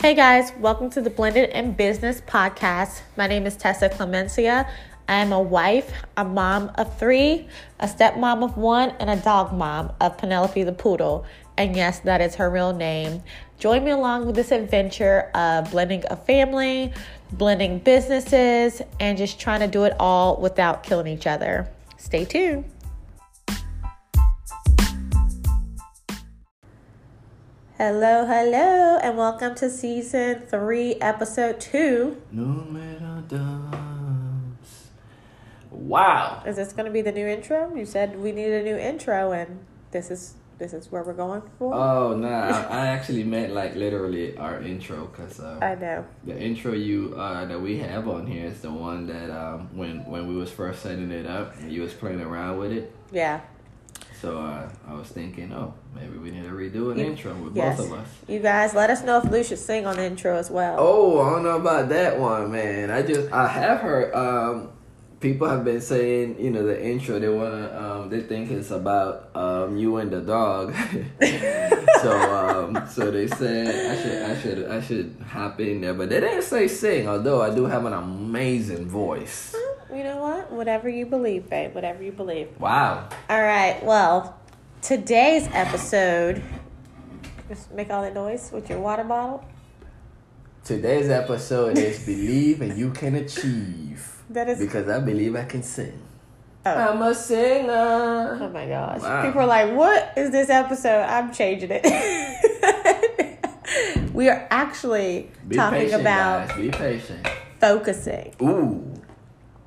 Hey 0.00 0.14
guys, 0.14 0.52
welcome 0.60 0.90
to 0.90 1.00
the 1.00 1.10
Blended 1.10 1.50
in 1.50 1.72
Business 1.72 2.20
podcast. 2.20 3.00
My 3.16 3.26
name 3.26 3.46
is 3.46 3.56
Tessa 3.56 3.88
Clemencia. 3.88 4.70
I 5.08 5.14
am 5.16 5.32
a 5.32 5.42
wife, 5.42 5.92
a 6.16 6.24
mom 6.24 6.70
of 6.76 6.96
three, 7.00 7.48
a 7.80 7.88
stepmom 7.88 8.44
of 8.44 8.56
one, 8.56 8.90
and 9.00 9.10
a 9.10 9.16
dog 9.16 9.52
mom 9.52 9.90
of 10.00 10.16
Penelope 10.16 10.62
the 10.62 10.72
Poodle. 10.72 11.26
And 11.56 11.74
yes, 11.74 11.98
that 12.00 12.20
is 12.20 12.36
her 12.36 12.48
real 12.48 12.72
name. 12.72 13.24
Join 13.58 13.82
me 13.82 13.90
along 13.90 14.26
with 14.26 14.36
this 14.36 14.52
adventure 14.52 15.32
of 15.34 15.72
blending 15.72 16.04
a 16.08 16.14
family, 16.14 16.92
blending 17.32 17.80
businesses, 17.80 18.80
and 19.00 19.18
just 19.18 19.40
trying 19.40 19.60
to 19.60 19.66
do 19.66 19.82
it 19.82 19.94
all 19.98 20.40
without 20.40 20.84
killing 20.84 21.08
each 21.08 21.26
other. 21.26 21.68
Stay 21.96 22.24
tuned. 22.24 22.70
Hello, 27.78 28.26
hello, 28.26 28.98
and 29.00 29.16
welcome 29.16 29.54
to 29.54 29.70
season 29.70 30.40
three, 30.50 30.96
episode 30.96 31.60
two. 31.60 32.20
No 32.32 32.42
matter 32.42 33.22
does. 33.28 34.88
Wow. 35.70 36.42
Is 36.44 36.56
this 36.56 36.72
going 36.72 36.86
to 36.86 36.90
be 36.90 37.02
the 37.02 37.12
new 37.12 37.28
intro? 37.28 37.72
You 37.76 37.86
said 37.86 38.18
we 38.18 38.32
need 38.32 38.50
a 38.50 38.64
new 38.64 38.76
intro, 38.76 39.30
and 39.30 39.60
this 39.92 40.10
is 40.10 40.34
this 40.58 40.72
is 40.72 40.90
where 40.90 41.04
we're 41.04 41.12
going 41.12 41.40
for. 41.56 41.72
Oh 41.72 42.16
no, 42.16 42.28
I, 42.28 42.62
I 42.62 42.86
actually 42.88 43.22
meant 43.22 43.52
like 43.52 43.76
literally 43.76 44.36
our 44.36 44.60
intro 44.60 45.06
because 45.06 45.38
uh, 45.38 45.60
I 45.62 45.76
know. 45.76 46.04
the 46.24 46.36
intro 46.36 46.72
you 46.72 47.14
uh, 47.16 47.44
that 47.44 47.62
we 47.62 47.78
have 47.78 48.08
on 48.08 48.26
here 48.26 48.46
is 48.46 48.60
the 48.60 48.72
one 48.72 49.06
that 49.06 49.30
um, 49.30 49.68
when 49.72 50.04
when 50.04 50.26
we 50.26 50.34
was 50.34 50.50
first 50.50 50.82
setting 50.82 51.12
it 51.12 51.26
up 51.26 51.56
and 51.60 51.70
you 51.70 51.82
was 51.82 51.94
playing 51.94 52.22
around 52.22 52.58
with 52.58 52.72
it. 52.72 52.92
Yeah. 53.12 53.42
So 54.20 54.38
uh, 54.38 54.68
I 54.88 54.94
was 54.94 55.08
thinking, 55.08 55.52
oh, 55.52 55.74
maybe 55.94 56.18
we 56.18 56.30
need 56.32 56.42
to 56.44 56.50
redo 56.50 56.90
an 56.90 56.98
You- 56.98 57.06
intro 57.06 57.32
with 57.34 57.54
yes. 57.54 57.76
both 57.78 57.86
of 57.86 57.98
us. 58.00 58.08
You 58.26 58.40
guys, 58.40 58.74
let 58.74 58.90
us 58.90 59.02
know 59.04 59.18
if 59.18 59.24
Lou 59.30 59.44
should 59.44 59.58
sing 59.60 59.86
on 59.86 59.96
the 59.96 60.04
intro 60.04 60.36
as 60.36 60.50
well. 60.50 60.76
Oh, 60.78 61.20
I 61.20 61.30
don't 61.30 61.44
know 61.44 61.56
about 61.56 61.88
that 61.90 62.18
one, 62.18 62.50
man. 62.50 62.90
I 62.90 63.02
just 63.02 63.30
I 63.32 63.46
have 63.46 63.78
heard 63.80 64.12
um 64.14 64.70
people 65.20 65.48
have 65.48 65.64
been 65.64 65.80
saying, 65.80 66.36
you 66.40 66.50
know, 66.50 66.64
the 66.64 66.84
intro 66.84 67.20
they 67.20 67.28
wanna 67.28 67.70
um 67.78 68.08
they 68.10 68.20
think 68.20 68.50
it's 68.50 68.72
about 68.72 69.30
um 69.36 69.76
you 69.76 69.98
and 69.98 70.10
the 70.10 70.20
dog. 70.20 70.74
so 72.02 72.12
um 72.12 72.88
so 72.88 73.10
they 73.12 73.28
said 73.28 73.68
I 73.68 74.02
should 74.02 74.22
I 74.22 74.40
should 74.40 74.70
I 74.72 74.80
should 74.80 75.16
hop 75.28 75.60
in 75.60 75.80
there, 75.80 75.94
but 75.94 76.08
they 76.08 76.18
didn't 76.18 76.42
say 76.42 76.66
sing, 76.66 77.08
although 77.08 77.40
I 77.40 77.54
do 77.54 77.66
have 77.66 77.84
an 77.84 77.92
amazing 77.92 78.88
voice. 78.88 79.54
You 79.94 80.04
know 80.04 80.18
what? 80.18 80.52
Whatever 80.52 80.88
you 80.88 81.06
believe, 81.06 81.48
babe. 81.48 81.74
Whatever 81.74 82.02
you 82.02 82.12
believe. 82.12 82.48
Wow. 82.60 83.08
All 83.30 83.40
right. 83.42 83.82
Well, 83.82 84.38
today's 84.82 85.48
episode. 85.52 86.42
Just 87.48 87.72
make 87.72 87.90
all 87.90 88.02
that 88.02 88.12
noise 88.14 88.50
with 88.52 88.68
your 88.68 88.80
water 88.80 89.04
bottle. 89.04 89.44
Today's 90.62 91.08
episode 91.08 91.78
is 91.78 92.04
Believe 92.04 92.60
and 92.60 92.78
You 92.78 92.90
Can 92.90 93.14
Achieve. 93.14 94.22
That 94.28 94.50
is. 94.50 94.58
Because 94.58 94.86
I 94.90 95.00
believe 95.00 95.34
I 95.34 95.44
can 95.44 95.62
sing. 95.62 95.98
Oh. 96.66 96.74
I'm 96.74 97.00
a 97.00 97.14
singer. 97.14 98.38
Oh 98.42 98.50
my 98.50 98.66
gosh. 98.66 99.00
Wow. 99.00 99.24
People 99.24 99.40
are 99.40 99.46
like, 99.46 99.74
what 99.74 100.12
is 100.18 100.30
this 100.30 100.50
episode? 100.50 101.04
I'm 101.04 101.32
changing 101.32 101.70
it. 101.72 101.86
we 104.12 104.28
are 104.28 104.46
actually 104.50 105.30
Be 105.46 105.56
talking 105.56 105.78
patient, 105.80 106.02
about 106.02 106.48
guys. 106.48 106.58
Be 106.58 106.70
patient. 106.70 107.26
focusing 107.58 108.34
Ooh. 108.42 108.92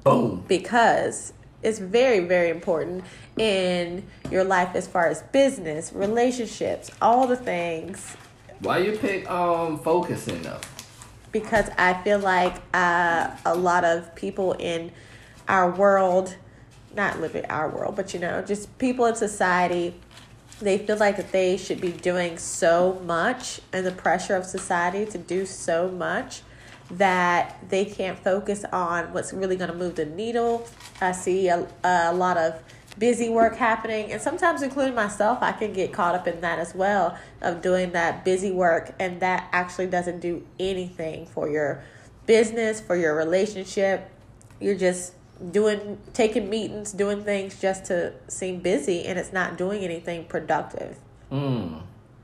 Boom. 0.04 0.44
because 0.48 1.34
it's 1.64 1.78
very, 1.78 2.20
very 2.20 2.50
important 2.50 3.04
in 3.38 4.04
your 4.32 4.44
life 4.44 4.76
as 4.76 4.88
far 4.88 5.08
as 5.08 5.22
business, 5.32 5.94
relationships, 5.94 6.90
all 7.02 7.28
the 7.28 7.36
things. 7.36 8.16
Why 8.62 8.80
you 8.80 8.98
pick 8.98 9.30
um 9.30 9.80
focusing 9.80 10.42
though? 10.42 10.60
Because 11.32 11.70
I 11.78 11.94
feel 12.04 12.20
like 12.20 12.56
uh, 12.74 13.30
a 13.46 13.56
lot 13.56 13.86
of 13.86 14.14
people 14.16 14.54
in 14.54 14.92
our 15.48 15.72
world, 15.72 16.36
not 16.96 17.22
living 17.22 17.46
our 17.46 17.70
world, 17.70 17.96
but 17.96 18.14
you 18.14 18.20
know, 18.20 18.42
just 18.42 18.78
people 18.80 19.06
in 19.06 19.16
society 19.16 19.96
they 20.62 20.78
feel 20.78 20.98
like 20.98 21.18
that 21.18 21.32
they 21.32 21.58
should 21.58 21.82
be 21.82 21.92
doing 21.92 22.38
so 22.38 23.02
much 23.06 23.60
and 23.74 23.86
the 23.86 23.92
pressure 23.92 24.36
of 24.36 24.46
society 24.46 25.06
to 25.06 25.18
do 25.18 25.46
so 25.46 25.90
much 25.90 26.42
that 26.98 27.58
they 27.70 27.86
can't 27.86 28.18
focus 28.20 28.66
on 28.72 29.14
what's 29.14 29.34
really 29.34 29.56
going 29.56 29.72
to 29.72 29.76
move 29.76 29.96
the 29.96 30.06
needle. 30.06 30.68
I 31.00 31.12
see 31.12 31.48
a, 31.48 31.68
a 31.84 32.14
lot 32.14 32.38
of 32.38 32.62
busy 32.98 33.30
work 33.30 33.56
happening, 33.56 34.12
and 34.12 34.22
sometimes, 34.22 34.62
including 34.62 34.96
myself, 34.96 35.40
I 35.42 35.54
can 35.54 35.72
get 35.74 35.94
caught 35.94 36.14
up 36.16 36.28
in 36.28 36.42
that 36.42 36.60
as 36.60 36.76
well 36.76 37.18
of 37.42 37.62
doing 37.62 37.94
that 37.94 38.26
busy 38.26 38.52
work, 38.52 38.94
and 39.00 39.22
that 39.22 39.48
actually 39.54 39.88
doesn't 39.88 40.20
do 40.20 40.46
anything 40.60 41.26
for 41.28 41.50
your 41.50 41.84
business, 42.26 42.82
for 42.82 42.96
your 42.96 43.16
relationship. 43.16 44.10
You're 44.60 44.76
just 44.76 45.14
doing 45.50 45.98
taking 46.14 46.50
meetings, 46.50 46.92
doing 46.92 47.24
things 47.24 47.60
just 47.60 47.86
to 47.86 48.14
seem 48.28 48.60
busy 48.60 49.06
and 49.06 49.18
it's 49.18 49.34
not 49.34 49.58
doing 49.58 49.84
anything 49.84 50.26
productive. 50.26 50.98
Mm. 51.32 51.82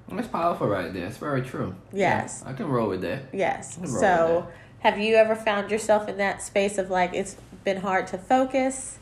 That's 0.10 0.28
powerful 0.28 0.68
right 0.68 0.94
there. 0.94 1.06
It's 1.08 1.18
very 1.18 1.42
true. 1.42 1.76
Yes. 1.92 2.42
Yeah, 2.44 2.52
I 2.52 2.54
can 2.54 2.68
roll 2.68 2.90
with 2.90 3.02
that. 3.02 3.24
Yes. 3.34 3.78
So, 4.00 4.48
with 4.48 4.54
have 4.80 4.98
you 5.00 5.16
ever 5.16 5.36
found 5.36 5.70
yourself 5.72 6.08
in 6.08 6.18
that 6.18 6.42
space 6.42 6.78
of 6.78 6.90
like 6.90 7.14
it's 7.14 7.36
been 7.64 7.78
hard 7.78 8.08
to 8.08 8.18
focus? 8.18 9.00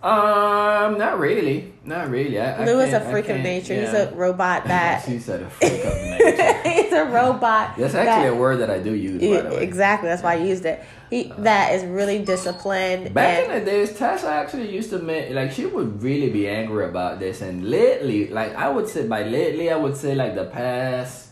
Um, 0.00 0.96
not 0.96 1.18
really. 1.18 1.72
Not 1.84 2.08
really. 2.08 2.38
I, 2.38 2.62
I 2.62 2.64
Lou 2.64 2.78
is 2.78 2.92
a 2.92 3.00
freak 3.00 3.28
of 3.28 3.40
nature. 3.40 3.74
He's 3.74 3.92
a 3.92 4.12
robot 4.14 4.64
that 4.66 5.04
she 5.04 5.18
said 5.18 5.42
a 5.42 5.50
freak 5.50 5.84
of 5.84 5.94
nature. 6.02 6.68
he's 6.68 6.92
a 6.92 7.04
robot. 7.06 7.76
That's 7.76 7.94
actually 7.94 8.28
that- 8.28 8.32
a 8.32 8.36
word 8.36 8.58
that 8.58 8.70
I 8.70 8.78
do 8.78 8.94
use, 8.94 9.20
way. 9.20 9.60
Exactly. 9.60 10.08
That's 10.08 10.22
why 10.22 10.34
I 10.34 10.36
used 10.36 10.64
it. 10.66 10.84
He 11.10 11.32
that 11.38 11.74
is 11.74 11.84
really 11.84 12.24
disciplined. 12.24 13.12
Back 13.12 13.44
and, 13.44 13.52
in 13.54 13.64
the 13.64 13.70
days, 13.70 13.92
Tasha 13.98 14.24
actually 14.24 14.72
used 14.72 14.90
to 14.90 14.98
make 15.00 15.30
like 15.32 15.50
she 15.50 15.66
would 15.66 16.00
really 16.02 16.30
be 16.30 16.46
angry 16.48 16.84
about 16.84 17.18
this, 17.18 17.40
and 17.40 17.68
lately, 17.68 18.28
like 18.28 18.54
I 18.54 18.68
would 18.68 18.88
say 18.88 19.06
by 19.08 19.24
lately, 19.24 19.70
I 19.70 19.76
would 19.76 19.96
say 19.96 20.14
like 20.14 20.36
the 20.36 20.44
past 20.44 21.30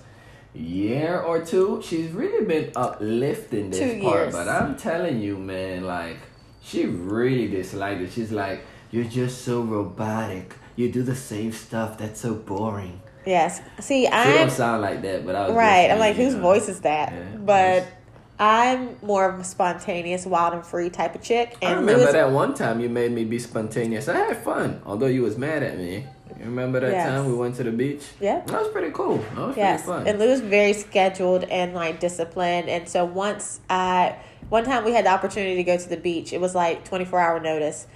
year 0.55 1.21
or 1.21 1.45
two, 1.45 1.83
she's 1.85 2.11
really 2.11 2.45
been 2.47 2.73
uplifting 2.75 3.71
this 3.71 4.03
part. 4.03 4.33
But 4.33 4.49
I'm 4.49 4.77
telling 4.77 5.21
you, 5.21 5.37
man, 5.37 5.85
like 5.85 6.17
she 6.67 6.87
really 6.87 7.47
disliked 7.49 8.01
it. 8.03 8.11
She's 8.13 8.33
like, 8.33 8.59
"You're 8.91 9.05
just 9.21 9.43
so 9.45 9.63
robotic. 9.63 10.55
You 10.75 10.91
do 10.91 11.03
the 11.03 11.15
same 11.17 11.53
stuff. 11.53 11.97
That's 11.99 12.21
so 12.21 12.35
boring." 12.35 13.01
yes. 13.25 13.61
See, 13.81 14.07
I'm 14.09 14.35
don't 14.39 14.51
sound 14.51 14.83
like 14.83 15.03
that, 15.03 15.25
but 15.27 15.35
I 15.35 15.47
was 15.49 15.57
right. 15.57 15.87
just, 15.89 15.93
I'm 15.95 15.99
like, 15.99 16.17
whose 16.17 16.35
know. 16.35 16.41
voice 16.43 16.69
is 16.69 16.81
that? 16.81 17.13
Yeah, 17.13 17.37
but 17.39 17.83
voice. 17.83 17.93
I'm 18.39 18.97
more 19.03 19.29
of 19.29 19.41
a 19.41 19.45
spontaneous, 19.45 20.27
wild 20.27 20.55
and 20.55 20.65
free 20.65 20.91
type 20.91 21.15
of 21.15 21.23
chick. 21.23 21.57
I 21.63 21.67
And 21.67 21.81
remember 21.81 22.03
Lewis, 22.03 22.13
that 22.13 22.31
one 22.31 22.53
time 22.55 22.81
you 22.81 22.89
made 22.91 23.11
me 23.13 23.25
be 23.25 23.39
spontaneous. 23.39 24.09
I 24.09 24.17
had 24.17 24.37
fun, 24.45 24.81
although 24.85 25.07
you 25.07 25.23
was 25.23 25.37
mad 25.39 25.63
at 25.63 25.79
me. 25.79 26.05
You 26.39 26.45
remember 26.45 26.81
that 26.81 26.93
Yes. 26.93 27.09
time 27.09 27.27
we 27.27 27.35
went 27.35 27.55
to 27.57 27.65
the 27.65 27.71
beach? 27.73 28.03
Yeah. 28.21 28.43
That 28.47 28.61
was 28.61 28.69
pretty 28.69 28.91
cool. 28.93 29.19
That 29.35 29.47
was 29.49 29.57
Yes, 29.57 29.85
pretty 29.85 29.99
fun. 30.01 30.07
and 30.07 30.19
Lou 30.19 30.27
is 30.27 30.41
very 30.43 30.75
scheduled 30.75 31.45
and 31.45 31.75
like 31.75 31.99
disciplined. 31.99 32.69
And 32.69 32.87
so 32.87 33.07
once 33.07 33.61
I, 33.71 34.17
one 34.49 34.65
time 34.65 34.85
we 34.85 34.93
had 34.93 35.05
the 35.05 35.11
opportunity 35.11 35.57
to 35.57 35.65
go 35.65 35.77
to 35.77 35.89
the 35.89 35.97
beach. 35.97 36.33
It 36.33 36.41
was 36.41 36.55
like 36.55 36.85
twenty 36.85 37.05
four 37.05 37.21
hour 37.21 37.41
notice, 37.41 37.87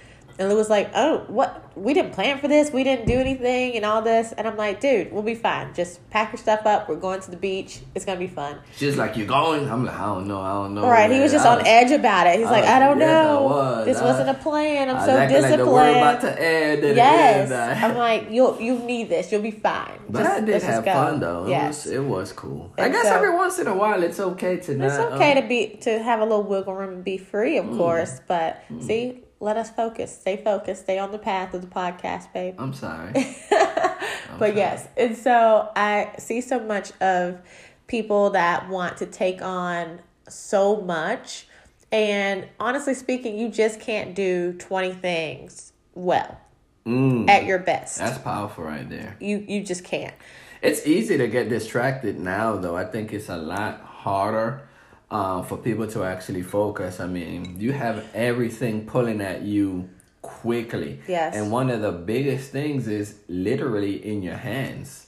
and 0.41 0.49
Lou 0.49 0.55
was 0.57 0.69
like, 0.69 0.89
"Oh, 0.95 1.19
what? 1.27 1.57
We 1.75 1.93
didn't 1.93 2.11
plan 2.11 2.37
for 2.39 2.47
this. 2.49 2.71
We 2.71 2.83
didn't 2.83 3.05
do 3.05 3.13
anything, 3.13 3.75
and 3.75 3.85
all 3.85 4.01
this." 4.01 4.31
And 4.33 4.47
I'm 4.47 4.57
like, 4.57 4.81
"Dude, 4.81 5.11
we'll 5.13 5.21
be 5.23 5.35
fine. 5.35 5.73
Just 5.73 6.07
pack 6.09 6.31
your 6.33 6.37
stuff 6.39 6.65
up. 6.65 6.89
We're 6.89 6.95
going 6.95 7.21
to 7.21 7.31
the 7.31 7.37
beach. 7.37 7.79
It's 7.95 8.03
gonna 8.03 8.19
be 8.19 8.27
fun." 8.27 8.57
She's 8.75 8.97
like, 8.97 9.15
"You're 9.15 9.27
going?" 9.27 9.69
I'm 9.69 9.85
like, 9.85 9.95
"I 9.95 10.05
don't 10.05 10.27
know. 10.27 10.41
I 10.41 10.51
don't 10.53 10.73
know." 10.75 10.83
All 10.83 10.89
right, 10.89 11.09
he 11.11 11.19
was 11.19 11.31
just 11.31 11.45
I 11.45 11.55
on 11.59 11.67
edge 11.67 11.91
about 11.91 12.27
it. 12.27 12.39
He's 12.39 12.47
I 12.47 12.51
like, 12.51 12.61
was- 12.63 12.69
"I 12.71 12.79
don't 12.79 12.99
yes, 12.99 13.09
I 13.09 13.23
know. 13.33 13.43
was. 13.43 13.85
This 13.85 13.97
I- 13.99 14.05
wasn't 14.05 14.29
a 14.29 14.33
plan. 14.33 14.89
I'm 14.89 14.97
I 14.97 15.05
so 15.05 15.17
acting 15.17 15.41
disciplined." 15.41 15.71
like 15.71 15.95
about 15.97 16.21
to 16.21 16.41
end. 16.41 16.83
and 16.83 16.95
yes, 16.97 17.51
uh, 17.51 17.79
I'm 17.85 17.95
like, 17.97 18.27
"You'll 18.31 18.59
you 18.59 18.79
need 18.79 19.09
this. 19.09 19.31
You'll 19.31 19.41
be 19.41 19.51
fine." 19.51 19.99
But 20.09 20.23
Just- 20.23 20.37
I 20.37 20.41
did 20.41 20.63
have 20.63 20.83
fun 20.83 21.19
though. 21.19 21.45
It 21.45 21.49
Yes. 21.51 21.85
was, 21.85 21.93
it 21.93 22.03
was 22.03 22.33
cool. 22.33 22.71
I 22.77 22.89
guess 22.89 23.03
so- 23.03 23.15
every 23.15 23.33
once 23.35 23.59
in 23.59 23.67
a 23.67 23.75
while 23.75 24.01
it's 24.03 24.19
okay 24.19 24.57
to 24.57 24.75
not. 24.75 24.85
It's 24.87 24.97
okay 25.13 25.33
um, 25.37 25.41
to 25.41 25.47
be 25.47 25.77
to 25.81 25.99
have 25.99 26.19
a 26.19 26.23
little 26.25 26.43
wiggle 26.43 26.73
room 26.73 26.93
and 26.95 27.03
be 27.03 27.17
free, 27.17 27.55
Mm. 27.57 27.71
of 27.71 27.77
course. 27.77 28.19
But 28.27 28.57
see, 28.81 29.21
let 29.41 29.57
us 29.57 29.69
focus. 29.69 30.17
Stay 30.17 30.37
focused. 30.37 30.83
Stay 30.83 30.97
on 30.99 31.11
the 31.11 31.17
path 31.17 31.53
of 31.53 31.61
the 31.61 31.67
podcast, 31.67 32.31
babe. 32.31 32.55
I'm 32.57 32.73
sorry. 32.73 33.11
but 34.39 34.55
yes, 34.55 34.87
and 34.95 35.17
so 35.17 35.69
I 35.75 36.13
see 36.17 36.39
so 36.41 36.59
much 36.59 36.91
of 37.01 37.41
people 37.87 38.29
that 38.29 38.69
want 38.69 38.97
to 38.97 39.05
take 39.05 39.41
on 39.41 39.99
so 40.29 40.79
much, 40.81 41.47
and 41.91 42.47
honestly 42.59 42.93
speaking, 42.93 43.37
you 43.37 43.49
just 43.49 43.79
can't 43.81 44.15
do 44.15 44.53
twenty 44.53 44.93
things 44.93 45.73
well 45.93 46.37
Mm, 46.85 47.29
at 47.29 47.45
your 47.45 47.59
best. 47.59 47.99
that's 47.99 48.17
powerful 48.17 48.63
right 48.63 48.89
there. 48.89 49.15
You 49.19 49.43
you 49.47 49.63
just 49.63 49.83
can't. 49.83 50.15
It's 50.63 50.85
easy 50.87 51.17
to 51.17 51.27
get 51.27 51.49
distracted 51.49 52.19
now, 52.19 52.55
though. 52.55 52.75
I 52.75 52.85
think 52.85 53.13
it's 53.13 53.29
a 53.29 53.37
lot 53.37 53.81
harder 53.81 54.67
uh, 55.11 55.41
for 55.43 55.57
people 55.57 55.87
to 55.87 56.03
actually 56.03 56.41
focus. 56.43 56.99
I 56.99 57.07
mean, 57.07 57.57
you 57.59 57.73
have 57.73 58.05
everything 58.15 58.85
pulling 58.87 59.21
at 59.21 59.43
you 59.43 59.89
quickly. 60.21 61.01
Yes. 61.07 61.35
And 61.35 61.51
one 61.51 61.69
of 61.69 61.81
the 61.81 61.91
biggest 61.91 62.51
things 62.51 62.87
is 62.87 63.19
literally 63.27 63.95
in 64.05 64.23
your 64.23 64.37
hands. 64.37 65.07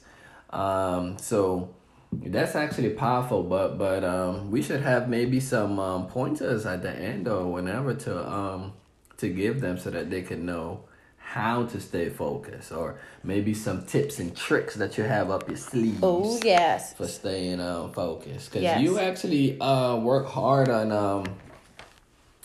Um, 0.50 1.18
so 1.18 1.74
That's 2.12 2.54
actually 2.54 2.90
powerful, 2.90 3.42
but 3.42 3.76
but 3.78 4.04
um, 4.04 4.50
we 4.52 4.62
should 4.62 4.82
have 4.82 5.08
maybe 5.08 5.40
some 5.40 5.78
um, 5.80 6.06
pointers 6.06 6.64
at 6.66 6.82
the 6.82 6.92
end 6.92 7.26
or 7.28 7.50
whenever 7.52 7.92
to 8.06 8.12
um, 8.32 8.72
to 9.16 9.28
give 9.28 9.60
them 9.60 9.78
so 9.78 9.90
that 9.90 10.10
they 10.10 10.22
can 10.22 10.46
know 10.46 10.84
how 11.34 11.64
to 11.64 11.80
stay 11.80 12.08
focused 12.08 12.70
or 12.70 12.96
maybe 13.24 13.52
some 13.52 13.84
tips 13.84 14.20
and 14.20 14.36
tricks 14.36 14.76
that 14.76 14.96
you 14.96 15.02
have 15.02 15.32
up 15.32 15.48
your 15.48 15.56
sleeves. 15.56 15.98
Oh 16.00 16.38
yes. 16.44 16.94
For 16.94 17.08
staying 17.08 17.60
um 17.60 17.92
focused, 17.92 18.50
because 18.50 18.62
Yes. 18.62 18.80
you 18.80 19.00
actually 19.00 19.60
uh 19.60 19.96
work 19.96 20.26
hard 20.26 20.68
on 20.68 20.92
um. 20.92 21.24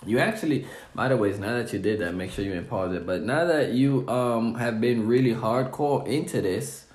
You 0.05 0.17
actually, 0.17 0.65
by 0.95 1.09
the 1.09 1.17
way, 1.17 1.29
now 1.37 1.53
that 1.57 1.71
you 1.71 1.77
did 1.77 1.99
that, 1.99 2.15
make 2.15 2.31
sure 2.31 2.43
you 2.43 2.53
didn't 2.53 2.69
pause 2.69 2.95
it. 2.95 3.05
But 3.05 3.21
now 3.21 3.45
that 3.45 3.73
you 3.73 4.09
um 4.09 4.55
have 4.55 4.81
been 4.81 5.05
really 5.05 5.35
hardcore 5.35 6.07
into 6.07 6.41
this, 6.41 6.85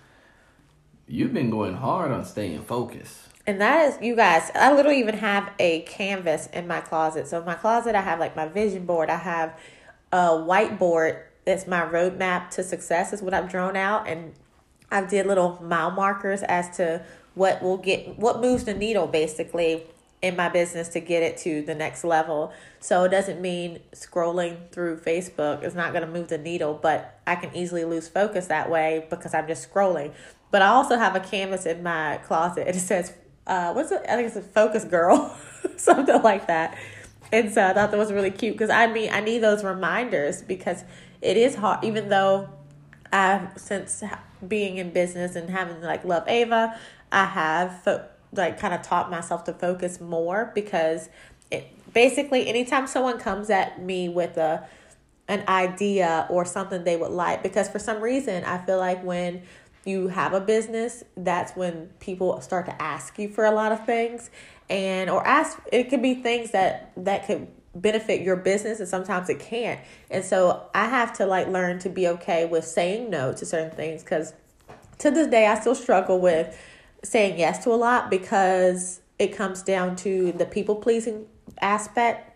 you've 1.07 1.33
been 1.33 1.51
going 1.51 1.75
hard 1.75 2.11
on 2.11 2.25
staying 2.25 2.63
focused. 2.63 3.19
And 3.47 3.61
that 3.61 3.79
is, 3.87 3.99
you 4.03 4.17
guys, 4.17 4.51
I 4.57 4.73
literally 4.75 4.99
even 4.99 5.19
have 5.19 5.53
a 5.61 5.83
canvas 5.83 6.49
in 6.53 6.67
my 6.67 6.81
closet. 6.81 7.29
So 7.29 7.39
in 7.39 7.45
my 7.45 7.55
closet, 7.55 7.95
I 7.95 8.01
have 8.01 8.19
like 8.19 8.35
my 8.35 8.49
vision 8.49 8.85
board. 8.85 9.11
I 9.11 9.19
have 9.19 9.57
a 10.11 10.31
whiteboard 10.51 11.23
that's 11.45 11.67
my 11.67 11.83
roadmap 11.83 12.51
to 12.51 12.63
success 12.63 13.13
is 13.13 13.23
what 13.23 13.35
I've 13.35 13.51
drawn 13.51 13.77
out. 13.77 14.09
And 14.09 14.35
I 14.91 15.05
did 15.05 15.27
little 15.27 15.63
mile 15.63 15.91
markers 15.91 16.43
as 16.43 16.77
to 16.77 17.05
what 17.35 17.63
will 17.63 17.77
get, 17.77 18.19
what 18.19 18.41
moves 18.41 18.65
the 18.65 18.75
needle 18.75 19.07
basically 19.07 19.83
in 20.23 20.37
my 20.37 20.49
business 20.49 20.89
to 20.89 21.01
get 21.01 21.23
it 21.23 21.37
to 21.37 21.61
the 21.63 21.75
next 21.75 22.03
level. 22.03 22.53
So 22.81 23.05
it 23.05 23.11
doesn't 23.11 23.43
mean 23.43 23.81
scrolling 23.93 24.71
through 24.71 24.99
Facebook 25.01 25.63
is 25.63 25.75
not 25.75 25.93
going 25.93 26.07
to 26.07 26.11
move 26.11 26.29
the 26.29 26.39
needle, 26.39 26.79
but 26.81 27.21
I 27.27 27.35
can 27.37 27.55
easily 27.55 27.85
lose 27.85 28.09
focus 28.09 28.47
that 28.47 28.71
way 28.71 29.07
because 29.11 29.35
I'm 29.35 29.47
just 29.47 29.71
scrolling. 29.71 30.15
But 30.51 30.63
I 30.63 30.69
also 30.69 30.97
have 30.97 31.15
a 31.15 31.21
canvas 31.21 31.67
in 31.67 31.83
my 31.83 32.21
closet. 32.25 32.69
It 32.69 32.81
says, 32.81 33.13
uh, 33.47 33.73
what's 33.75 33.93
it? 33.93 34.03
I 34.09 34.17
think 34.17 34.29
it's 34.29 34.37
a 34.37 34.43
focus 34.43 34.85
girl, 34.85 35.37
something 35.77 36.23
like 36.23 36.47
that. 36.47 36.79
And 37.31 37.53
so 37.53 37.67
I 37.67 37.75
thought 37.75 37.91
that 37.91 37.99
was 37.99 38.13
really 38.13 38.31
cute 38.31 38.55
because 38.55 38.71
I 38.71 38.87
mean, 38.87 39.11
I 39.13 39.21
need 39.21 39.41
those 39.41 39.65
reminders 39.65 40.41
because 40.41 40.85
it 41.25 41.37
is 41.37 41.55
hard, 41.57 41.83
even 41.85 42.11
though 42.11 42.51
I've 43.13 43.57
since 43.57 44.05
being 44.47 44.77
in 44.77 44.91
business 44.91 45.35
and 45.35 45.49
having 45.49 45.81
like 45.81 46.05
Love 46.05 46.29
Ava, 46.29 46.79
I 47.11 47.25
have 47.25 47.83
fo- 47.83 48.05
like 48.33 48.61
kind 48.61 48.75
of 48.75 48.83
taught 48.83 49.11
myself 49.11 49.45
to 49.45 49.53
focus 49.55 50.01
more 50.01 50.53
because 50.55 51.09
it 51.51 51.67
basically 51.93 52.47
anytime 52.47 52.87
someone 52.87 53.19
comes 53.19 53.49
at 53.51 53.81
me 53.81 54.09
with 54.09 54.37
a 54.37 54.67
an 55.29 55.43
idea 55.49 56.27
or 56.29 56.45
something 56.45 56.85
they 56.85 56.97
would 56.97 57.11
like 57.11 57.43
because 57.43 57.69
for 57.69 57.79
some 57.79 58.03
reason 58.03 58.45
I 58.45 58.59
feel 58.59 58.79
like 58.79 59.03
when 59.03 59.43
you 59.87 60.09
have 60.09 60.35
a 60.35 60.41
business 60.41 61.05
that's 61.17 61.57
when 61.57 61.89
people 62.01 62.41
start 62.41 62.67
to 62.67 62.83
ask 62.83 63.19
you 63.19 63.29
for 63.29 63.45
a 63.45 63.51
lot 63.51 63.73
of 63.73 63.87
things 63.87 64.31
and 64.69 65.09
or 65.09 65.27
ask 65.27 65.59
it 65.73 65.85
could 65.85 66.03
be 66.03 66.15
things 66.15 66.51
that 66.51 66.93
that 66.97 67.27
could 67.27 67.47
benefit 67.75 68.21
your 68.21 68.37
business 68.37 68.81
and 68.81 68.89
sometimes 68.89 69.29
it 69.29 69.41
can't 69.41 69.81
and 70.11 70.25
so 70.25 70.65
i 70.75 70.87
have 70.87 71.13
to 71.13 71.27
like 71.27 71.49
learn 71.49 71.79
to 71.79 71.89
be 71.89 72.07
okay 72.07 72.45
with 72.45 72.65
saying 72.65 73.11
no 73.11 73.33
to 73.33 73.45
certain 73.45 73.71
things 73.71 74.03
because 74.03 74.33
to 74.99 75.11
this 75.11 75.27
day 75.27 75.47
i 75.47 75.59
still 75.59 75.75
struggle 75.75 76.21
with 76.21 76.57
saying 77.03 77.39
yes 77.39 77.65
to 77.65 77.71
a 77.71 77.75
lot 77.75 78.11
because 78.11 79.01
it 79.19 79.29
comes 79.29 79.63
down 79.63 79.97
to 79.97 80.33
the 80.33 80.47
people 80.47 80.77
pleasing 80.77 81.27
aspect 81.61 82.31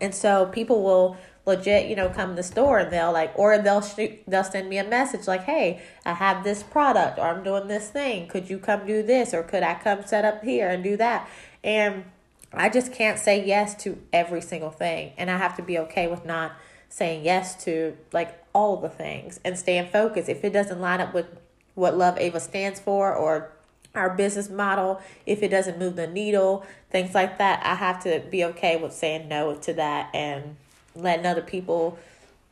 and 0.00 0.14
so 0.14 0.46
people 0.46 0.82
will 0.82 1.16
legit, 1.46 1.88
you 1.88 1.96
know, 1.96 2.08
come 2.08 2.30
to 2.30 2.36
the 2.36 2.42
store 2.42 2.78
and 2.78 2.92
they'll 2.92 3.12
like, 3.12 3.32
or 3.36 3.58
they'll 3.58 3.80
shoot, 3.80 4.18
they'll 4.26 4.44
send 4.44 4.68
me 4.68 4.78
a 4.78 4.84
message 4.84 5.26
like, 5.26 5.44
"Hey, 5.44 5.82
I 6.04 6.14
have 6.14 6.44
this 6.44 6.62
product, 6.62 7.18
or 7.18 7.22
I'm 7.22 7.42
doing 7.42 7.68
this 7.68 7.88
thing. 7.90 8.28
Could 8.28 8.48
you 8.50 8.58
come 8.58 8.86
do 8.86 9.02
this, 9.02 9.34
or 9.34 9.42
could 9.42 9.62
I 9.62 9.74
come 9.74 10.04
set 10.06 10.24
up 10.24 10.42
here 10.44 10.68
and 10.68 10.82
do 10.82 10.96
that?" 10.96 11.28
And 11.64 12.04
I 12.52 12.68
just 12.68 12.92
can't 12.92 13.18
say 13.18 13.44
yes 13.44 13.74
to 13.84 13.98
every 14.12 14.40
single 14.40 14.70
thing, 14.70 15.12
and 15.16 15.30
I 15.30 15.36
have 15.36 15.56
to 15.56 15.62
be 15.62 15.78
okay 15.78 16.08
with 16.08 16.24
not 16.24 16.52
saying 16.88 17.24
yes 17.24 17.62
to 17.64 17.96
like 18.12 18.36
all 18.52 18.76
the 18.76 18.88
things 18.88 19.38
and 19.44 19.56
staying 19.56 19.88
focused. 19.90 20.28
If 20.28 20.44
it 20.44 20.52
doesn't 20.52 20.80
line 20.80 21.00
up 21.00 21.14
with 21.14 21.26
what 21.74 21.96
Love 21.96 22.18
Ava 22.18 22.40
stands 22.40 22.80
for, 22.80 23.14
or 23.14 23.52
our 23.94 24.10
business 24.10 24.48
model, 24.48 25.00
if 25.26 25.42
it 25.42 25.48
doesn't 25.48 25.78
move 25.78 25.96
the 25.96 26.06
needle, 26.06 26.64
things 26.90 27.14
like 27.14 27.38
that, 27.38 27.64
I 27.64 27.74
have 27.74 28.02
to 28.04 28.20
be 28.30 28.44
okay 28.44 28.76
with 28.76 28.92
saying 28.92 29.28
no 29.28 29.54
to 29.54 29.72
that 29.74 30.14
and 30.14 30.56
letting 30.94 31.26
other 31.26 31.42
people 31.42 31.98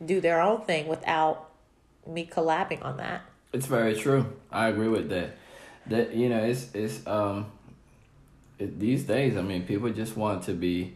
do 0.05 0.21
their 0.21 0.41
own 0.41 0.63
thing 0.63 0.87
without 0.87 1.51
me 2.07 2.29
collabing 2.31 2.85
on 2.85 2.97
that. 2.97 3.23
It's 3.53 3.67
very 3.67 3.95
true. 3.95 4.33
I 4.51 4.69
agree 4.69 4.89
with 4.89 5.09
that. 5.11 5.37
That 5.87 6.15
you 6.15 6.29
know, 6.29 6.43
it's 6.43 6.75
it's 6.75 7.07
um, 7.07 7.51
these 8.59 9.05
days. 9.05 9.37
I 9.37 9.43
mean, 9.43 9.65
people 9.67 9.91
just 9.91 10.17
want 10.17 10.43
to 10.45 10.53
be 10.53 10.95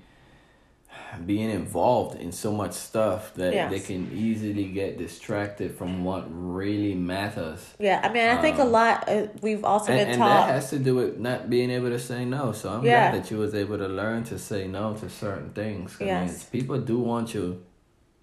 being 1.26 1.50
involved 1.50 2.18
in 2.20 2.32
so 2.32 2.52
much 2.52 2.72
stuff 2.72 3.34
that 3.34 3.52
Yes. 3.54 3.70
they 3.70 3.80
can 3.80 4.10
easily 4.14 4.64
get 4.64 4.98
distracted 4.98 5.74
from 5.76 6.04
what 6.04 6.24
really 6.28 6.94
matters. 6.94 7.74
Yeah, 7.78 8.00
I 8.02 8.10
mean, 8.12 8.26
I 8.28 8.40
think 8.40 8.58
a 8.58 8.62
Um, 8.62 8.72
lot. 8.72 9.08
Uh, 9.08 9.26
we've 9.42 9.64
also 9.64 9.92
And, 9.92 9.98
been 10.00 10.08
and 10.08 10.18
taught. 10.18 10.46
that 10.46 10.54
has 10.54 10.70
to 10.70 10.78
do 10.78 10.94
with 10.96 11.18
not 11.18 11.50
being 11.50 11.70
able 11.70 11.90
to 11.90 11.98
say 11.98 12.24
no. 12.24 12.52
So 12.52 12.70
I'm 12.70 12.84
Yeah. 12.84 13.10
glad 13.10 13.22
that 13.24 13.30
you 13.30 13.38
was 13.38 13.54
able 13.54 13.78
to 13.78 13.88
learn 13.88 14.24
to 14.24 14.38
say 14.38 14.66
no 14.66 14.94
to 14.94 15.08
certain 15.10 15.50
things. 15.50 15.96
I 16.00 16.04
mean, 16.04 16.08
Yes. 16.14 16.44
people 16.44 16.78
do 16.78 16.98
want 16.98 17.34
you 17.34 17.62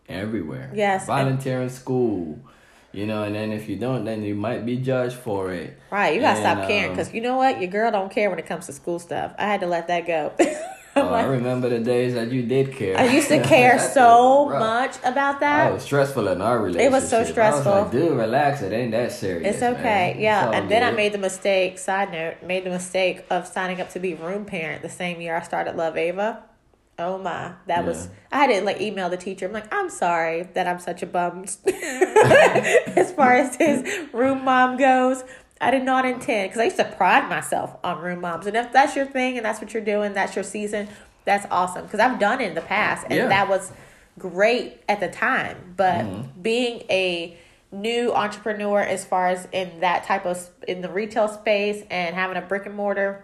everywhere. 0.07 0.71
Yes, 0.73 1.01
and- 1.01 1.07
Volunteer 1.07 1.61
in 1.61 1.69
school. 1.69 2.39
You 2.91 3.05
know, 3.05 3.23
and 3.23 3.35
then 3.35 3.51
if 3.51 3.69
you 3.69 3.75
don't, 3.75 4.03
then 4.03 4.23
you 4.23 4.33
might 4.33 4.65
be 4.65 4.77
judged 4.77 5.15
for 5.15 5.51
it. 5.51 5.77
Right, 5.91 6.15
you 6.15 6.21
gotta 6.21 6.39
And, 6.39 6.57
stop 6.57 6.67
caring 6.67 6.91
um, 6.91 6.95
because 6.95 7.13
you 7.13 7.21
know 7.21 7.37
what, 7.37 7.61
your 7.61 7.69
girl 7.69 7.91
don't 7.91 8.11
care 8.11 8.29
when 8.31 8.39
it 8.39 8.47
comes 8.47 8.65
to 8.65 8.73
school 8.73 8.97
stuff. 8.99 9.33
I 9.37 9.43
had 9.45 9.59
to 9.61 9.67
let 9.67 9.87
that 9.87 10.07
go. 10.07 10.33
Oh, 10.95 11.13
I 11.13 11.23
remember 11.25 11.69
the 11.69 11.79
days 11.79 12.15
that 12.15 12.31
you 12.31 12.41
did 12.41 12.73
care. 12.73 12.97
I 12.97 13.05
used 13.05 13.27
to 13.29 13.41
care 13.43 13.77
so 13.93 14.49
much 14.49 14.97
about 15.03 15.35
Oh, 15.35 15.39
that. 15.41 15.69
it 15.69 15.73
was 15.75 15.83
stressful 15.83 16.27
in 16.27 16.41
our 16.41 16.57
relationship. 16.59 16.87
It 16.87 16.91
was 16.91 17.07
so 17.07 17.17
I 17.17 17.19
was 17.21 17.29
stressful. 17.29 17.71
like, 17.71 17.91
dude, 17.91 18.17
relax. 18.17 18.63
It 18.63 18.73
ain't 18.73 18.91
that 18.91 19.11
serious. 19.13 19.53
It's 19.53 19.63
okay, 19.63 20.13
man. 20.15 20.19
yeah. 20.19 20.47
It's 20.47 20.57
And 20.57 20.69
then 20.69 20.83
I 20.83 20.91
made 20.91 21.13
the 21.13 21.19
mistake. 21.19 21.77
Side 21.77 22.11
note, 22.11 22.41
made 22.43 22.63
the 22.65 22.71
mistake 22.71 23.23
of 23.29 23.47
signing 23.47 23.79
up 23.79 23.91
to 23.91 23.99
be 23.99 24.15
room 24.15 24.45
parent 24.45 24.81
the 24.81 24.89
same 24.89 25.21
year 25.21 25.37
I 25.37 25.43
started 25.43 25.75
Love 25.77 25.95
Ava. 25.95 26.43
Oh 26.99 27.17
my, 27.17 27.53
that 27.67 27.85
was. 27.85 28.09
I 28.31 28.37
had 28.39 28.47
to 28.47 28.61
like 28.61 28.79
email 28.81 29.09
the 29.09 29.17
teacher. 29.17 29.45
I'm 29.47 29.53
like, 29.53 29.73
I'm 29.73 29.89
sorry 29.89 30.43
that 30.53 30.67
I'm 30.67 30.79
such 30.79 31.01
a 31.01 31.05
bum. 31.05 31.45
as 32.95 33.11
far 33.13 33.33
as 33.33 33.55
his 33.55 33.83
room 34.13 34.43
mom 34.43 34.77
goes, 34.77 35.23
I 35.61 35.71
did 35.71 35.83
not 35.83 36.05
intend 36.05 36.49
because 36.49 36.61
I 36.61 36.65
used 36.65 36.77
to 36.77 36.85
pride 36.85 37.29
myself 37.29 37.75
on 37.83 37.99
room 38.01 38.21
moms. 38.21 38.45
And 38.47 38.55
if 38.55 38.71
that's 38.71 38.95
your 38.95 39.05
thing 39.05 39.37
and 39.37 39.45
that's 39.45 39.61
what 39.61 39.73
you're 39.73 39.83
doing, 39.83 40.13
that's 40.13 40.35
your 40.35 40.43
season. 40.43 40.87
That's 41.25 41.45
awesome 41.51 41.83
because 41.85 41.99
I've 41.99 42.19
done 42.19 42.41
it 42.41 42.47
in 42.49 42.55
the 42.55 42.61
past 42.61 43.05
and 43.09 43.15
Yeah. 43.15 43.27
that 43.27 43.49
was 43.49 43.71
great 44.17 44.81
at 44.87 44.99
the 44.99 45.09
time. 45.09 45.73
But 45.77 46.05
Mm-hmm. 46.05 46.41
being 46.41 46.83
a 46.89 47.37
new 47.71 48.11
entrepreneur 48.13 48.79
as 48.81 49.05
far 49.05 49.27
as 49.27 49.47
in 49.51 49.79
that 49.81 50.03
type 50.03 50.25
of 50.25 50.49
in 50.67 50.81
the 50.81 50.89
retail 50.89 51.27
space 51.27 51.83
and 51.91 52.15
having 52.15 52.35
a 52.35 52.41
brick 52.41 52.65
and 52.65 52.73
mortar 52.75 53.23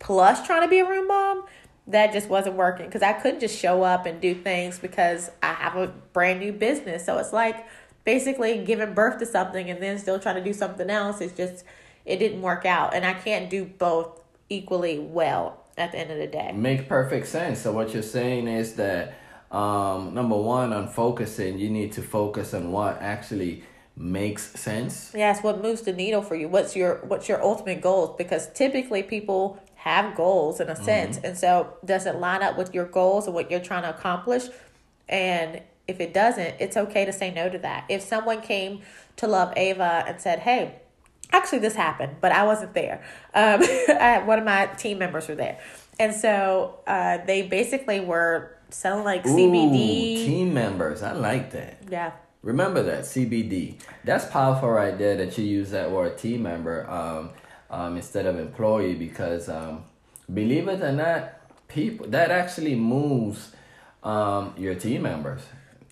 plus 0.00 0.46
trying 0.46 0.60
to 0.60 0.68
be 0.68 0.80
a 0.80 0.84
room 0.86 1.08
mom 1.08 1.44
that 1.86 2.12
just 2.12 2.28
wasn't 2.28 2.54
working 2.54 2.86
because 2.86 3.02
i 3.02 3.12
couldn't 3.12 3.40
just 3.40 3.58
show 3.58 3.82
up 3.82 4.06
and 4.06 4.20
do 4.20 4.34
things 4.34 4.78
because 4.78 5.30
i 5.42 5.52
have 5.52 5.76
a 5.76 5.88
brand 6.12 6.40
new 6.40 6.52
business 6.52 7.04
so 7.04 7.18
it's 7.18 7.32
like 7.32 7.66
basically 8.04 8.64
giving 8.64 8.94
birth 8.94 9.18
to 9.18 9.26
something 9.26 9.70
and 9.70 9.82
then 9.82 9.98
still 9.98 10.18
trying 10.18 10.36
to 10.36 10.44
do 10.44 10.52
something 10.52 10.90
else 10.90 11.20
it's 11.20 11.36
just 11.36 11.64
it 12.04 12.18
didn't 12.18 12.42
work 12.42 12.64
out 12.64 12.94
and 12.94 13.04
i 13.04 13.12
can't 13.14 13.50
do 13.50 13.64
both 13.64 14.20
equally 14.48 14.98
well 14.98 15.64
at 15.76 15.92
the 15.92 15.98
end 15.98 16.10
of 16.10 16.18
the 16.18 16.26
day 16.26 16.52
Make 16.52 16.88
perfect 16.88 17.26
sense. 17.26 17.60
So 17.60 17.72
what 17.72 17.92
you're 17.92 18.02
saying 18.02 18.48
is 18.48 18.74
that 18.76 19.14
um, 19.50 20.14
number 20.14 20.36
one, 20.36 20.72
on 20.72 20.88
focusing, 20.88 21.58
you 21.58 21.70
need 21.70 21.92
to 21.92 22.02
focus 22.02 22.54
on 22.54 22.72
what 22.72 23.00
actually 23.00 23.62
makes 23.96 24.58
sense. 24.58 25.12
Yes, 25.14 25.42
what 25.42 25.62
moves 25.62 25.82
the 25.82 25.92
needle 25.92 26.22
for 26.22 26.34
you? 26.34 26.48
What's 26.48 26.74
your 26.74 26.96
what's 27.06 27.28
your 27.28 27.42
ultimate 27.42 27.80
goals? 27.80 28.16
Because 28.18 28.50
typically 28.52 29.02
people 29.02 29.62
have 29.86 30.16
goals 30.16 30.58
in 30.60 30.68
a 30.68 30.74
sense, 30.76 31.18
and 31.22 31.38
so 31.38 31.74
does 31.84 32.06
it 32.06 32.16
line 32.16 32.42
up 32.42 32.58
with 32.58 32.74
your 32.74 32.86
goals 32.86 33.26
and 33.26 33.34
what 33.34 33.50
you're 33.50 33.60
trying 33.60 33.82
to 33.82 33.90
accomplish? 33.90 34.44
And 35.08 35.62
if 35.86 36.00
it 36.00 36.12
doesn't, 36.12 36.56
it's 36.58 36.76
okay 36.76 37.04
to 37.04 37.12
say 37.12 37.32
no 37.32 37.48
to 37.48 37.58
that. 37.58 37.84
If 37.88 38.02
someone 38.02 38.40
came 38.40 38.80
to 39.16 39.28
Love 39.28 39.52
Ava 39.56 40.04
and 40.08 40.20
said, 40.20 40.40
"Hey, 40.40 40.80
actually 41.32 41.60
this 41.60 41.76
happened, 41.76 42.16
but 42.20 42.32
I 42.32 42.42
wasn't 42.44 42.74
there. 42.74 43.04
Um, 43.32 43.60
I, 43.88 44.22
one 44.24 44.38
of 44.40 44.44
my 44.44 44.66
team 44.76 44.98
members 44.98 45.28
were 45.28 45.36
there, 45.36 45.60
and 46.00 46.12
so 46.14 46.80
uh, 46.88 47.18
they 47.24 47.42
basically 47.42 48.00
were 48.00 48.56
selling 48.70 49.04
like 49.04 49.24
Ooh, 49.24 49.30
CBD. 49.36 50.16
team 50.16 50.52
members. 50.52 51.02
I 51.02 51.12
like 51.12 51.52
that. 51.52 51.78
yeah, 51.88 52.10
Remember 52.42 52.82
that 52.82 53.04
CBD. 53.04 53.76
That's 54.04 54.24
powerful 54.26 54.68
right 54.68 54.96
there 54.98 55.16
that 55.16 55.38
you 55.38 55.44
use 55.44 55.70
that 55.70 55.90
word 55.90 56.18
team 56.18 56.42
member 56.42 56.88
um, 56.90 57.30
um, 57.70 57.96
instead 57.96 58.26
of 58.26 58.38
employee 58.38 58.94
because 58.94 59.48
um, 59.48 59.84
believe 60.32 60.68
it 60.68 60.80
or 60.82 60.92
not, 60.92 61.34
people 61.68 62.06
that 62.08 62.30
actually 62.30 62.74
moves 62.74 63.52
um, 64.02 64.54
your 64.56 64.74
team 64.74 65.02
members. 65.02 65.42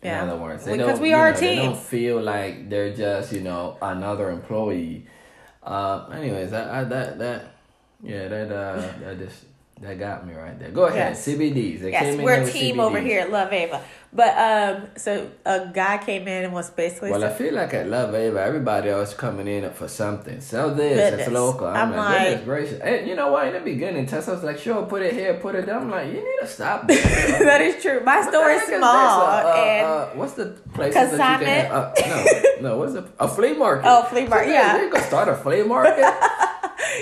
Yeah. 0.02 0.23
In 0.23 0.28
other 0.28 0.40
words, 0.40 0.64
they 0.64 0.76
Because 0.76 0.99
don't, 0.99 1.02
we 1.02 1.12
are 1.14 1.28
a 1.28 1.33
know, 1.33 1.40
They 1.40 1.57
don't 1.57 1.76
feel 1.78 2.21
like 2.21 2.69
they're 2.69 2.95
just 2.95 3.33
you 3.33 3.40
know 3.40 3.78
another 3.81 4.31
employee. 4.31 5.07
Um, 5.62 6.12
anyways, 6.12 6.52
I, 6.52 6.81
I 6.81 6.85
that 6.85 7.19
that 7.19 7.45
Yeah, 8.02 8.28
that 8.28 8.52
uh, 8.52 8.93
that 9.00 9.19
just 9.19 9.45
that 9.81 9.99
got 9.99 10.26
me 10.26 10.35
right 10.35 10.59
there. 10.59 10.71
Go 10.71 10.85
ahead, 10.87 11.14
Yes. 11.16 11.26
CBDs. 11.26 11.81
They 11.81 11.90
Yes, 11.90 12.02
came 12.16 12.23
we're 12.23 12.43
a 12.43 12.50
team 12.50 12.81
over 12.81 13.00
here 13.00 13.21
at 13.21 13.31
Love 13.31 13.52
Ava. 13.52 13.83
But 14.16 14.38
um, 14.38 14.87
so 14.97 15.28
a 15.44 15.66
guy 15.75 15.99
came 15.99 16.28
in 16.28 16.44
and 16.44 16.52
was 16.52 16.71
basically 16.71 17.11
Well, 17.11 17.25
I 17.25 17.33
feel 17.33 17.52
like 17.52 17.75
at 17.75 17.88
Love 17.88 18.14
Ava, 18.14 18.40
everybody 18.40 18.88
else 18.88 19.12
coming 19.12 19.49
in 19.49 19.68
for 19.73 19.88
something. 19.88 20.40
Sell 20.40 20.73
this, 20.73 21.18
it's 21.21 21.28
local. 21.30 21.66
I'm, 21.66 21.76
I'm 21.76 21.97
like, 21.97 21.99
like- 21.99 22.23
goodness 22.28 22.44
gracious. 22.44 22.80
And 22.80 23.09
you 23.09 23.16
know 23.16 23.33
what? 23.33 23.49
In 23.49 23.54
the 23.54 23.61
beginning, 23.61 24.06
Tessa 24.06 24.30
was 24.30 24.44
like, 24.44 24.59
sure, 24.59 24.87
put 24.87 25.02
it 25.02 25.14
here, 25.14 25.35
put 25.35 25.56
it 25.56 25.66
there. 25.66 25.76
I'm 25.76 25.90
like, 25.90 26.06
you 26.06 26.14
need 26.23 26.38
to 26.42 26.47
stop 26.47 26.87
that. 26.88 27.38
that 27.40 27.61
is 27.61 27.83
true. 27.83 28.00
My 28.04 28.21
What 28.21 28.28
store 28.28 28.50
is 28.50 28.62
small, 28.62 28.80
this? 28.80 28.85
Uh, 28.85 29.49
uh, 29.49 29.64
and 29.66 29.87
uh, 29.87 30.06
what's 30.14 30.35
the 30.35 30.47
place 30.73 30.94
that 30.94 31.11
you 31.40 31.47
can 31.47 31.73
uh, 31.73 31.92
no, 32.61 32.68
no, 32.68 32.78
what's 32.78 32.94
a, 32.94 33.04
a 33.18 33.26
flea 33.26 33.54
market? 33.54 33.85
Oh, 33.90 34.04
flea 34.04 34.28
market, 34.28 34.50
yeah. 34.50 34.80
You 34.80 34.90
gonna 34.92 35.04
start 35.04 35.28
a 35.28 35.35
flea 35.35 35.64
market? 35.64 36.04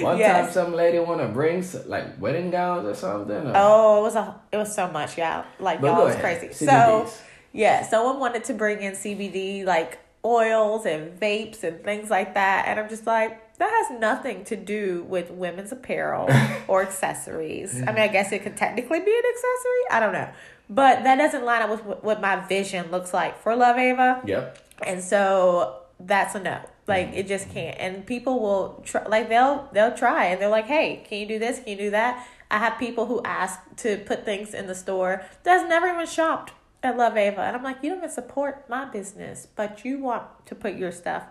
One 0.01 0.19
Yes. 0.19 0.47
time, 0.47 0.53
some 0.53 0.75
lady 0.75 0.99
want 0.99 1.21
to 1.21 1.29
bring 1.29 1.65
like 1.87 2.21
wedding 2.21 2.51
gowns 2.51 2.87
or 2.87 2.95
something. 2.95 3.37
or- 3.49 3.53
oh, 3.55 3.99
it 3.99 4.03
was 4.03 4.17
a 4.17 4.35
it 4.53 4.57
was 4.57 4.75
so 4.75 4.89
much, 4.89 5.19
yeah. 5.19 5.45
Like 5.59 5.81
But 5.81 5.89
y'all 5.89 6.05
was 6.05 6.15
ahead. 6.15 6.39
crazy. 6.41 6.53
So 6.55 6.67
CBDs. 6.67 7.21
yeah, 7.53 7.83
someone 7.83 8.19
wanted 8.21 8.45
to 8.45 8.55
bring 8.55 8.81
in 8.83 8.93
CBD 8.95 9.65
like 9.65 9.99
oils 10.25 10.87
and 10.87 11.19
vapes 11.21 11.65
and 11.65 11.83
things 11.85 12.11
like 12.11 12.35
that, 12.35 12.67
and 12.69 12.79
I'm 12.81 12.89
just 12.89 13.07
like. 13.07 13.39
That 13.59 13.71
has 13.89 14.01
nothing 14.01 14.43
to 14.47 14.57
do 14.57 15.05
with 15.09 15.31
women's 15.31 15.71
apparel 15.71 16.29
or 16.67 16.83
accessories. 16.83 17.81
I 17.81 17.93
mean, 17.93 17.99
I 17.99 18.09
guess 18.09 18.33
it 18.33 18.43
could 18.43 18.57
technically 18.57 18.99
be 18.99 19.11
an 19.13 19.23
accessory. 19.31 19.83
I 19.93 20.01
don't 20.01 20.13
know. 20.13 20.29
But 20.69 21.05
that 21.05 21.15
doesn't 21.17 21.45
line 21.45 21.63
up 21.63 21.71
with 21.71 22.03
what 22.03 22.21
my 22.21 22.37
vision 22.49 22.91
looks 22.91 23.15
like 23.15 23.39
for 23.39 23.55
Love 23.55 23.77
Ava. 23.79 24.21
Yep. 24.25 24.59
and 24.85 25.01
so 25.05 25.77
that's 26.01 26.35
a 26.35 26.41
no 26.41 26.59
like 26.87 27.11
it 27.15 27.27
just 27.29 27.51
can't. 27.51 27.77
And 27.79 28.07
people 28.07 28.41
will 28.41 28.83
try 28.85 29.07
like 29.07 29.29
they'll 29.29 29.69
they'll 29.73 29.95
try 29.95 30.27
and 30.27 30.41
they're 30.41 30.49
like 30.49 30.67
hey 30.67 31.05
can 31.09 31.19
you 31.19 31.27
do 31.27 31.39
this? 31.39 31.59
Can 31.59 31.69
you 31.69 31.77
do 31.77 31.91
that? 31.91 32.27
I 32.51 32.59
have 32.59 32.79
people 32.79 33.07
who 33.07 33.23
ask 33.25 33.61
to 33.79 33.99
put 33.99 34.25
things 34.25 34.53
in 34.53 34.67
the 34.67 34.75
store 34.75 35.25
that's 35.43 35.67
never 35.69 35.87
even 35.89 36.07
shopped 36.07 36.53
at 36.83 36.97
love 36.97 37.17
ava. 37.17 37.43
And 37.43 37.57
i'm 37.57 37.63
like 37.63 37.79
you 37.83 37.91
don't 37.91 37.99
even 37.99 38.11
support 38.11 38.69
my 38.69 38.85
business 38.85 39.47
but 39.55 39.85
you 39.85 39.99
want 39.99 40.25
to 40.47 40.55
put 40.55 40.75
your 40.75 40.93
stuff 40.93 41.25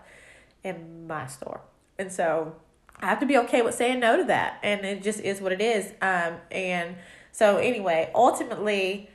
in 0.64 1.06
my 1.06 1.26
store. 1.26 1.60
And 1.98 2.10
so 2.10 2.56
i 3.00 3.06
have 3.06 3.20
to 3.20 3.26
be 3.26 3.36
okay 3.38 3.62
with 3.62 3.74
saying 3.74 4.00
no 4.00 4.16
to 4.16 4.24
that. 4.24 4.58
And 4.62 4.84
it 4.84 5.02
just 5.02 5.20
is 5.20 5.40
what 5.40 5.52
it 5.52 5.60
is. 5.60 5.92
Um 6.00 6.36
and 6.50 6.96
so 7.30 7.58
anyway 7.58 8.10
ultimately 8.14 9.10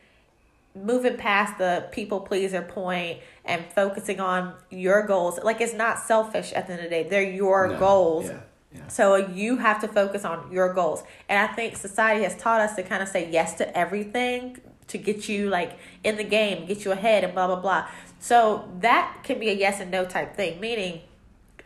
moving 0.84 1.18
past 1.18 1.58
the 1.58 1.88
people 1.92 2.20
pleaser 2.22 2.62
point 2.62 3.20
and 3.46 3.66
focusing 3.74 4.20
on 4.20 4.54
your 4.70 5.06
goals. 5.06 5.40
Like 5.44 5.62
it's 5.62 5.74
not 5.74 6.00
selfish 6.00 6.54
at 6.54 6.68
the 6.68 6.74
end 6.74 6.84
of 6.84 6.90
the 6.90 6.90
day. 6.90 7.04
They're 7.10 7.32
your 7.32 7.70
No, 7.70 7.80
goals. 7.80 8.26
Yeah. 8.26 8.40
Yeah. 8.76 8.88
so 8.90 9.16
you 9.16 9.58
have 9.58 9.80
to 9.82 9.88
focus 9.88 10.26
on 10.26 10.52
your 10.52 10.74
goals. 10.74 11.02
And 11.30 11.40
i 11.40 11.52
think 11.54 11.78
society 11.78 12.24
has 12.24 12.36
taught 12.36 12.60
us 12.60 12.76
to 12.76 12.84
kind 12.84 13.02
of 13.02 13.08
say 13.08 13.32
yes 13.32 13.54
to 13.56 13.78
everything 13.78 14.58
to 14.88 14.98
get 14.98 15.30
you 15.30 15.50
like 15.50 15.78
in 16.04 16.18
the 16.18 16.24
game 16.24 16.66
get 16.68 16.84
you 16.84 16.92
ahead 16.92 17.24
and 17.24 17.34
blah 17.34 17.48
blah 17.48 17.62
blah. 17.62 17.88
So 18.20 18.68
that 18.82 19.20
can 19.24 19.40
be 19.40 19.50
a 19.50 19.54
yes 19.54 19.80
and 19.80 19.90
no 19.90 20.04
type 20.06 20.36
thing. 20.36 20.60
Meaning 20.60 21.00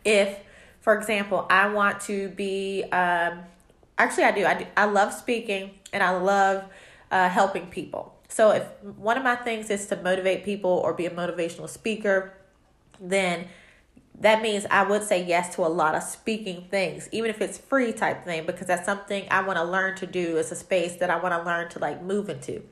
if 0.04 0.38
for 0.80 0.96
example 0.96 1.44
i 1.50 1.66
want 1.68 2.00
to 2.02 2.28
be 2.30 2.84
um 2.92 3.40
actually 3.98 4.24
i 4.24 4.30
do. 4.32 4.44
I, 4.46 4.54
do, 4.54 4.66
I 4.76 4.84
love 4.84 5.12
speaking 5.12 5.70
and 5.92 6.02
i 6.04 6.10
love 6.16 6.64
uh, 7.10 7.28
helping 7.28 7.66
people 7.66 8.11
so 8.32 8.50
if 8.50 8.64
one 8.82 9.16
of 9.16 9.24
my 9.24 9.36
things 9.36 9.70
is 9.70 9.86
to 9.86 9.96
motivate 9.96 10.44
people 10.44 10.70
or 10.70 10.94
be 10.94 11.06
a 11.06 11.10
motivational 11.10 11.68
speaker 11.68 12.34
then 13.00 13.46
that 14.18 14.42
means 14.42 14.64
i 14.70 14.82
would 14.82 15.02
say 15.02 15.24
yes 15.24 15.54
to 15.54 15.62
a 15.62 15.68
lot 15.68 15.94
of 15.94 16.02
speaking 16.02 16.64
things 16.70 17.08
even 17.12 17.30
if 17.30 17.40
it's 17.40 17.58
free 17.58 17.92
type 17.92 18.24
thing 18.24 18.46
because 18.46 18.66
that's 18.66 18.86
something 18.86 19.26
i 19.30 19.42
want 19.42 19.58
to 19.58 19.64
learn 19.64 19.94
to 19.96 20.06
do 20.06 20.36
it's 20.36 20.52
a 20.52 20.56
space 20.56 20.96
that 20.96 21.10
i 21.10 21.16
want 21.16 21.32
to 21.34 21.42
learn 21.42 21.68
to 21.68 21.78
like 21.78 22.02
move 22.02 22.28
into 22.28 22.62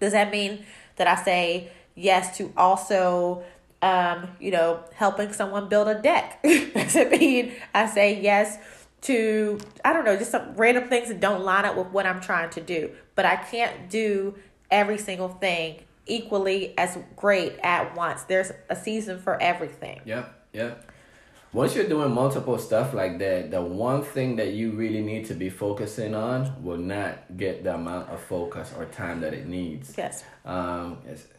does 0.00 0.12
that 0.12 0.30
mean 0.30 0.64
that 0.96 1.06
I 1.06 1.22
say 1.22 1.70
yes 1.94 2.36
to 2.38 2.52
also, 2.56 3.44
um, 3.82 4.28
you 4.40 4.50
know, 4.50 4.80
helping 4.94 5.32
someone 5.32 5.68
build 5.68 5.88
a 5.88 6.00
deck? 6.00 6.42
Does 6.42 6.96
it 6.96 7.10
mean 7.10 7.52
I 7.74 7.86
say 7.86 8.20
yes 8.20 8.58
to, 9.02 9.58
I 9.84 9.92
don't 9.92 10.04
know, 10.04 10.16
just 10.16 10.30
some 10.30 10.54
random 10.56 10.88
things 10.88 11.08
that 11.08 11.20
don't 11.20 11.42
line 11.42 11.64
up 11.64 11.76
with 11.76 11.88
what 11.88 12.06
I'm 12.06 12.20
trying 12.20 12.50
to 12.50 12.60
do? 12.60 12.90
But 13.14 13.24
I 13.24 13.36
can't 13.36 13.88
do 13.88 14.34
every 14.74 14.98
single 14.98 15.28
thing 15.28 15.80
equally 16.06 16.76
as 16.76 16.98
great 17.16 17.56
at 17.62 17.96
once. 17.96 18.24
There's 18.24 18.52
a 18.68 18.76
season 18.76 19.18
for 19.18 19.40
everything. 19.40 20.00
Yeah, 20.04 20.26
yeah. 20.52 20.74
Once 21.52 21.76
you're 21.76 21.88
doing 21.88 22.12
multiple 22.12 22.58
stuff 22.58 22.92
like 22.92 23.20
that, 23.20 23.52
the 23.52 23.62
one 23.62 24.02
thing 24.02 24.34
that 24.36 24.54
you 24.54 24.72
really 24.72 25.00
need 25.00 25.24
to 25.26 25.34
be 25.34 25.48
focusing 25.48 26.12
on 26.12 26.52
will 26.64 26.76
not 26.76 27.36
get 27.36 27.62
the 27.62 27.72
amount 27.72 28.10
of 28.10 28.20
focus 28.20 28.74
or 28.76 28.86
time 28.86 29.20
that 29.20 29.32
it 29.32 29.46
needs. 29.46 29.94
Yes. 29.96 30.24
Um, 30.44 30.98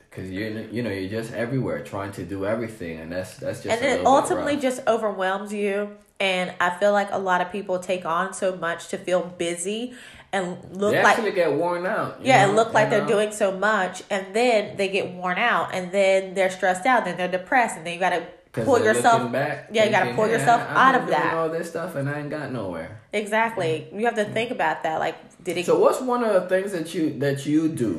because 0.10 0.32
you 0.32 0.70
you 0.72 0.82
know 0.82 0.90
you're 0.90 1.10
just 1.10 1.34
everywhere 1.34 1.84
trying 1.84 2.14
to 2.14 2.24
do 2.24 2.46
everything, 2.46 3.02
and 3.02 3.12
that's 3.12 3.36
that's 3.36 3.62
just 3.62 3.76
and 3.76 3.86
it 3.86 4.06
ultimately 4.06 4.56
just 4.56 4.82
overwhelms 4.88 5.52
you 5.52 5.90
and 6.20 6.54
i 6.62 6.70
feel 6.70 6.94
like 6.94 7.10
a 7.12 7.18
lot 7.18 7.42
of 7.42 7.52
people 7.52 7.78
take 7.78 8.06
on 8.06 8.34
so 8.34 8.56
much 8.56 8.88
to 8.88 8.98
feel 8.98 9.22
busy 9.38 9.94
and 10.36 10.46
look 10.82 10.92
they 10.94 11.02
like 11.04 11.16
actually 11.18 11.32
get 11.42 11.52
worn 11.62 11.86
out. 11.86 12.12
yeah 12.22 12.42
know, 12.42 12.48
and 12.48 12.56
look 12.60 12.74
like 12.78 12.90
they're 12.92 13.00
know? 13.00 13.06
Uh, 13.14 13.16
doing 13.16 13.32
so 13.32 13.48
much 13.70 14.04
and 14.14 14.24
then 14.40 14.76
they 14.78 14.88
get 14.98 15.06
worn 15.20 15.38
out 15.38 15.74
and 15.76 15.92
then 15.98 16.20
they're 16.36 16.50
stressed 16.60 16.86
out 16.92 17.06
then 17.06 17.16
they're 17.18 17.36
depressed 17.40 17.76
and 17.78 17.84
then 17.86 17.94
you 17.96 18.00
gotta 18.00 18.22
pull 18.68 18.80
yourself 18.80 19.32
back, 19.32 19.70
yeah 19.72 19.84
you 19.86 19.92
gotta 19.92 20.14
pull 20.14 20.28
yourself 20.36 20.62
I- 20.62 20.90
out 20.90 20.96
of 20.96 21.02
doing 21.08 21.12
that 21.18 21.34
all 21.34 21.50
this 21.50 21.68
stuff 21.70 21.96
and 21.96 22.06
I 22.10 22.20
ain't 22.22 22.30
got 22.30 22.52
nowhere. 22.52 22.92
exactly 23.14 23.72
you 23.94 24.04
have 24.06 24.16
to 24.24 24.26
think 24.38 24.50
about 24.52 24.84
that 24.84 25.00
like 25.00 25.16
did 25.44 25.58
it 25.58 25.66
So 25.66 25.78
what's 25.80 26.02
one 26.02 26.24
of 26.24 26.34
the 26.38 26.44
things 26.54 26.72
that 26.72 26.94
you 26.96 27.04
that 27.20 27.46
you 27.46 27.68
do 27.70 27.92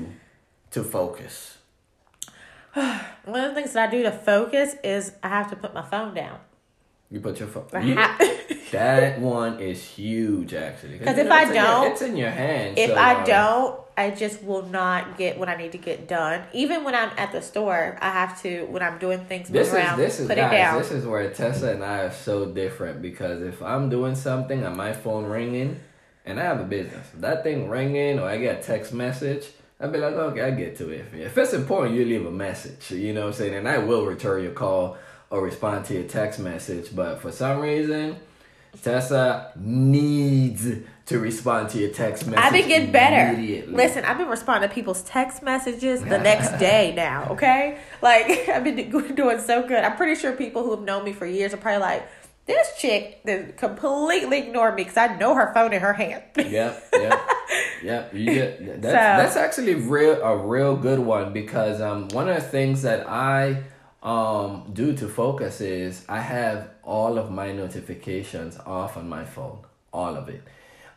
to 0.74 0.80
focus? 0.82 1.58
one 2.74 3.40
of 3.44 3.48
the 3.50 3.54
things 3.54 3.72
that 3.72 3.88
i 3.88 3.90
do 3.90 4.02
to 4.02 4.12
focus 4.12 4.74
is 4.84 5.12
i 5.22 5.28
have 5.28 5.48
to 5.50 5.56
put 5.56 5.72
my 5.74 5.82
phone 5.82 6.12
down 6.14 6.38
You 7.10 7.20
put 7.20 7.38
your 7.40 7.48
phone. 7.48 7.66
I 7.72 7.80
you- 7.80 7.94
ha- 7.96 8.18
that 8.72 9.18
one 9.20 9.60
is 9.60 9.82
huge, 9.84 10.54
actually. 10.54 10.98
Because 10.98 11.18
if 11.18 11.26
know, 11.26 11.34
I 11.34 11.42
in 11.42 11.54
your- 11.54 11.64
don't- 11.64 11.92
it's 11.92 12.02
in 12.02 12.16
your 12.16 12.30
hand. 12.30 12.78
if 12.78 12.90
so, 12.90 12.96
i 12.96 13.14
um, 13.14 13.24
don't 13.24 13.80
i 13.98 14.10
just 14.10 14.42
will 14.42 14.66
not 14.66 15.16
get 15.16 15.38
what 15.38 15.48
i 15.48 15.56
need 15.56 15.72
to 15.72 15.78
get 15.78 16.06
done 16.06 16.42
even 16.52 16.84
when 16.84 16.94
i'm 16.94 17.10
at 17.16 17.32
the 17.32 17.40
store 17.40 17.96
i 18.02 18.10
have 18.10 18.40
to 18.42 18.64
when 18.66 18.82
i'm 18.82 18.98
doing 18.98 19.18
things 19.24 19.48
This 19.48 19.72
move 19.72 19.80
is 19.82 19.96
this 19.96 20.20
is 20.20 20.26
put 20.28 20.36
guys. 20.36 20.52
it 20.52 20.56
down 20.56 20.78
This 20.78 20.90
is 20.92 21.06
where 21.06 21.30
Tessa 21.32 21.72
and 21.72 21.82
I 21.82 22.00
are 22.04 22.10
so 22.10 22.44
different 22.44 23.00
because 23.00 23.40
if 23.42 23.62
I'm 23.62 23.88
doing 23.88 24.14
something 24.14 24.62
and 24.62 24.76
my 24.76 24.92
phone 24.92 25.24
ringing, 25.24 25.80
and 26.26 26.38
I 26.40 26.42
have 26.42 26.60
a 26.60 26.64
business, 26.64 27.06
that 27.20 27.42
thing 27.44 27.68
ringing 27.70 28.18
or 28.18 28.24
I 28.28 28.36
get 28.36 28.58
a 28.60 28.62
text 28.62 28.92
message, 28.92 29.46
I'd 29.80 29.92
be 29.92 29.98
like, 29.98 30.14
okay, 30.14 30.42
I 30.42 30.50
get 30.50 30.76
to 30.78 30.90
it. 30.90 31.04
If 31.14 31.38
it's 31.38 31.52
important, 31.54 31.94
you 31.96 32.04
leave 32.04 32.26
a 32.26 32.30
message. 32.30 32.90
You 32.90 33.14
know 33.14 33.20
what 33.22 33.26
I'm 33.28 33.32
saying? 33.34 33.54
And 33.54 33.68
I 33.68 33.78
will 33.78 34.04
return 34.04 34.42
your 34.42 34.52
call 34.52 34.96
or 35.30 35.40
respond 35.40 35.84
to 35.86 35.94
your 35.94 36.02
text 36.04 36.38
message. 36.40 36.94
But 36.94 37.20
for 37.22 37.30
some 37.30 37.60
reason, 37.60 38.16
Tessa 38.82 39.52
needs 39.56 40.68
to 41.06 41.18
respond 41.18 41.70
to 41.70 41.78
your 41.78 41.90
text 41.90 42.26
message. 42.26 42.44
I've 42.44 42.52
been 42.52 42.68
getting 42.68 42.92
better. 42.92 43.40
Listen, 43.70 44.04
I've 44.04 44.18
been 44.18 44.28
responding 44.28 44.68
to 44.68 44.74
people's 44.74 45.02
text 45.02 45.42
messages 45.42 46.00
the 46.02 46.18
next 46.30 46.58
day 46.58 46.92
now, 46.96 47.28
okay? 47.30 47.78
Like, 48.02 48.48
I've 48.48 48.64
been 48.64 48.90
doing 49.14 49.38
so 49.40 49.66
good. 49.66 49.84
I'm 49.84 49.96
pretty 49.96 50.20
sure 50.20 50.32
people 50.32 50.64
who 50.64 50.72
have 50.72 50.82
known 50.82 51.04
me 51.04 51.12
for 51.12 51.26
years 51.26 51.54
are 51.54 51.58
probably 51.58 51.80
like, 51.80 52.08
this 52.46 52.78
chick 52.78 53.22
that 53.24 53.56
completely 53.56 54.38
ignored 54.38 54.76
me 54.76 54.82
because 54.84 54.96
I 54.96 55.16
know 55.16 55.34
her 55.34 55.52
phone 55.52 55.72
in 55.72 55.80
her 55.80 55.92
hand. 55.92 56.22
Yep, 56.36 56.48
yep, 56.92 57.28
yep. 57.82 58.10
You 58.14 58.24
get 58.26 58.82
that's 58.82 58.86
So- 58.86 58.92
that's 58.92 59.36
actually 59.36 59.74
real 59.74 60.22
a 60.22 60.36
real 60.36 60.76
good 60.76 61.00
one 61.00 61.32
because 61.32 61.80
um 61.80 62.06
one 62.10 62.28
of 62.28 62.36
the 62.36 62.40
things 62.48 62.82
that 62.82 63.08
I 63.08 63.64
um 64.02 64.70
due 64.72 64.94
to 64.96 65.08
focus 65.08 65.60
is 65.60 66.04
I 66.08 66.20
have 66.20 66.70
all 66.82 67.18
of 67.18 67.30
my 67.30 67.52
notifications 67.52 68.56
off 68.58 68.96
on 68.96 69.08
my 69.08 69.24
phone, 69.24 69.58
all 69.92 70.14
of 70.16 70.28
it. 70.28 70.42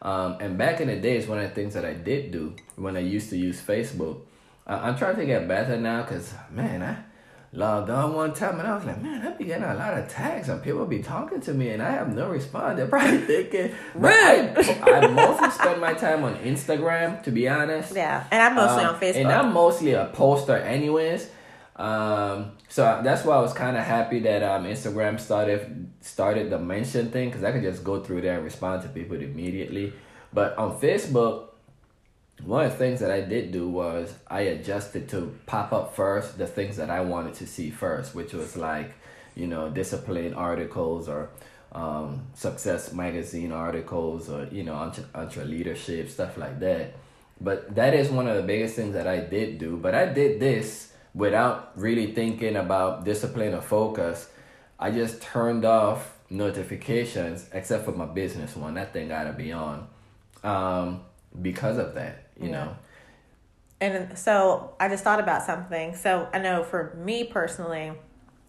Um, 0.02 0.38
and 0.40 0.58
back 0.58 0.80
in 0.80 0.88
the 0.88 0.96
days, 0.98 1.28
one 1.28 1.40
of 1.40 1.50
the 1.50 1.56
things 1.56 1.74
that 1.74 1.84
I 1.86 1.94
did 1.94 2.32
do 2.32 2.56
when 2.76 2.96
I 2.96 3.02
used 3.02 3.30
to 3.32 3.38
use 3.38 3.62
Facebook, 3.62 4.22
uh, 4.68 4.80
I'm 4.82 4.98
trying 4.98 5.18
to 5.18 5.26
get 5.26 5.48
better 5.48 5.78
now 5.78 6.04
because 6.04 6.34
man, 6.52 6.82
I 6.84 6.98
logged 7.52 7.90
on 7.90 8.14
one 8.14 8.34
time 8.34 8.60
and 8.60 8.68
I 8.68 8.76
was 8.76 8.86
like, 8.86 9.02
man, 9.02 9.26
I 9.26 9.32
be 9.32 9.44
getting 9.46 9.64
a 9.64 9.74
lot 9.74 9.98
of 9.98 10.08
tags 10.08 10.48
and 10.48 10.62
people 10.64 10.86
be 10.86 11.02
talking 11.02 11.42
to 11.42 11.54
me 11.54 11.72
and 11.72 11.82
I 11.82 11.92
have 11.92 12.14
no 12.16 12.30
response. 12.30 12.78
They're 12.78 12.88
probably 12.88 13.18
thinking, 13.34 13.72
but 13.96 14.14
I, 14.14 14.54
I 15.02 15.08
mostly 15.08 15.50
spend 15.50 15.82
my 15.82 15.94
time 15.94 16.24
on 16.24 16.36
Instagram, 16.38 17.24
to 17.24 17.32
be 17.32 17.50
honest. 17.50 17.94
yeah, 17.96 18.26
and 18.32 18.42
I'm 18.42 18.56
mostly 18.56 18.84
Um, 18.84 18.94
on 18.96 19.02
Facebook. 19.02 19.16
And 19.22 19.32
I'm 19.32 19.52
mostly 19.54 19.94
a 19.94 20.06
poster, 20.14 20.56
anyways. 20.58 21.28
Um, 21.80 22.58
so 22.68 23.00
that's 23.02 23.24
why 23.24 23.38
I 23.38 23.40
was 23.40 23.54
kind 23.54 23.78
of 23.78 23.86
happy 23.86 24.20
that 24.20 24.44
um 24.44 24.66
Instagram 24.66 25.18
started 25.18 25.90
started 26.02 26.50
the 26.50 26.60
mention 26.60 27.10
thing 27.10 27.30
because 27.30 27.44
I 27.44 27.54
could 27.54 27.64
just 27.64 27.86
go 27.86 28.04
through 28.04 28.22
there 28.22 28.36
and 28.36 28.44
respond 28.44 28.82
to 28.84 28.90
people 28.90 29.16
immediately. 29.16 29.94
But 30.34 30.58
on 30.58 30.78
Facebook, 30.78 31.48
one 32.44 32.66
of 32.66 32.72
the 32.74 32.78
things 32.78 33.00
that 33.00 33.12
I 33.12 33.22
did 33.22 33.54
do 33.54 33.70
was 33.70 34.14
I 34.28 34.42
adjusted 34.42 35.08
to 35.10 35.34
pop 35.46 35.72
up 35.72 35.96
first 35.96 36.38
the 36.38 36.46
things 36.46 36.76
that 36.76 36.90
I 36.90 37.00
wanted 37.00 37.36
to 37.36 37.48
see 37.48 37.70
first, 37.70 38.14
which 38.14 38.34
was 38.34 38.58
like, 38.58 38.94
you 39.36 39.48
know, 39.48 39.70
discipline 39.70 40.34
articles 40.34 41.08
or 41.08 41.30
um, 41.72 42.28
success 42.34 42.92
magazine 42.92 43.54
articles 43.54 44.30
or 44.30 44.50
you 44.52 44.64
know 44.64 44.74
entre, 44.74 45.06
EntreLeadership 45.16 46.10
stuff 46.10 46.38
like 46.38 46.60
that. 46.60 46.96
But 47.40 47.74
that 47.76 47.94
is 47.94 48.10
one 48.10 48.28
of 48.28 48.36
the 48.36 48.44
biggest 48.44 48.76
things 48.76 48.94
that 48.96 49.08
I 49.08 49.22
did 49.22 49.60
do. 49.60 49.78
But 49.78 49.96
I 49.96 50.08
did 50.08 50.42
this 50.42 50.89
without 51.20 51.78
really 51.78 52.14
thinking 52.14 52.56
about 52.56 53.04
discipline 53.04 53.54
or 53.54 53.62
focus. 53.62 54.30
I 54.80 54.90
just 54.92 55.22
turned 55.22 55.66
off 55.66 56.18
notifications 56.30 57.46
except 57.52 57.84
for 57.84 57.92
my 57.92 58.06
business 58.06 58.56
one. 58.56 58.76
That 58.76 58.94
thing 58.94 59.10
gotta 59.10 59.34
be 59.34 59.52
on. 59.52 59.88
Um, 60.44 61.02
because 61.42 61.78
of 61.78 61.96
that, 61.96 62.30
you 62.40 62.50
yeah. 62.50 62.52
know. 62.52 62.76
And 63.82 64.18
so 64.18 64.74
I 64.80 64.88
just 64.88 65.04
thought 65.04 65.20
about 65.20 65.44
something. 65.44 65.96
So 65.96 66.30
I 66.34 66.40
know 66.40 66.64
for 66.64 66.96
me 66.98 67.26
personally, 67.26 67.92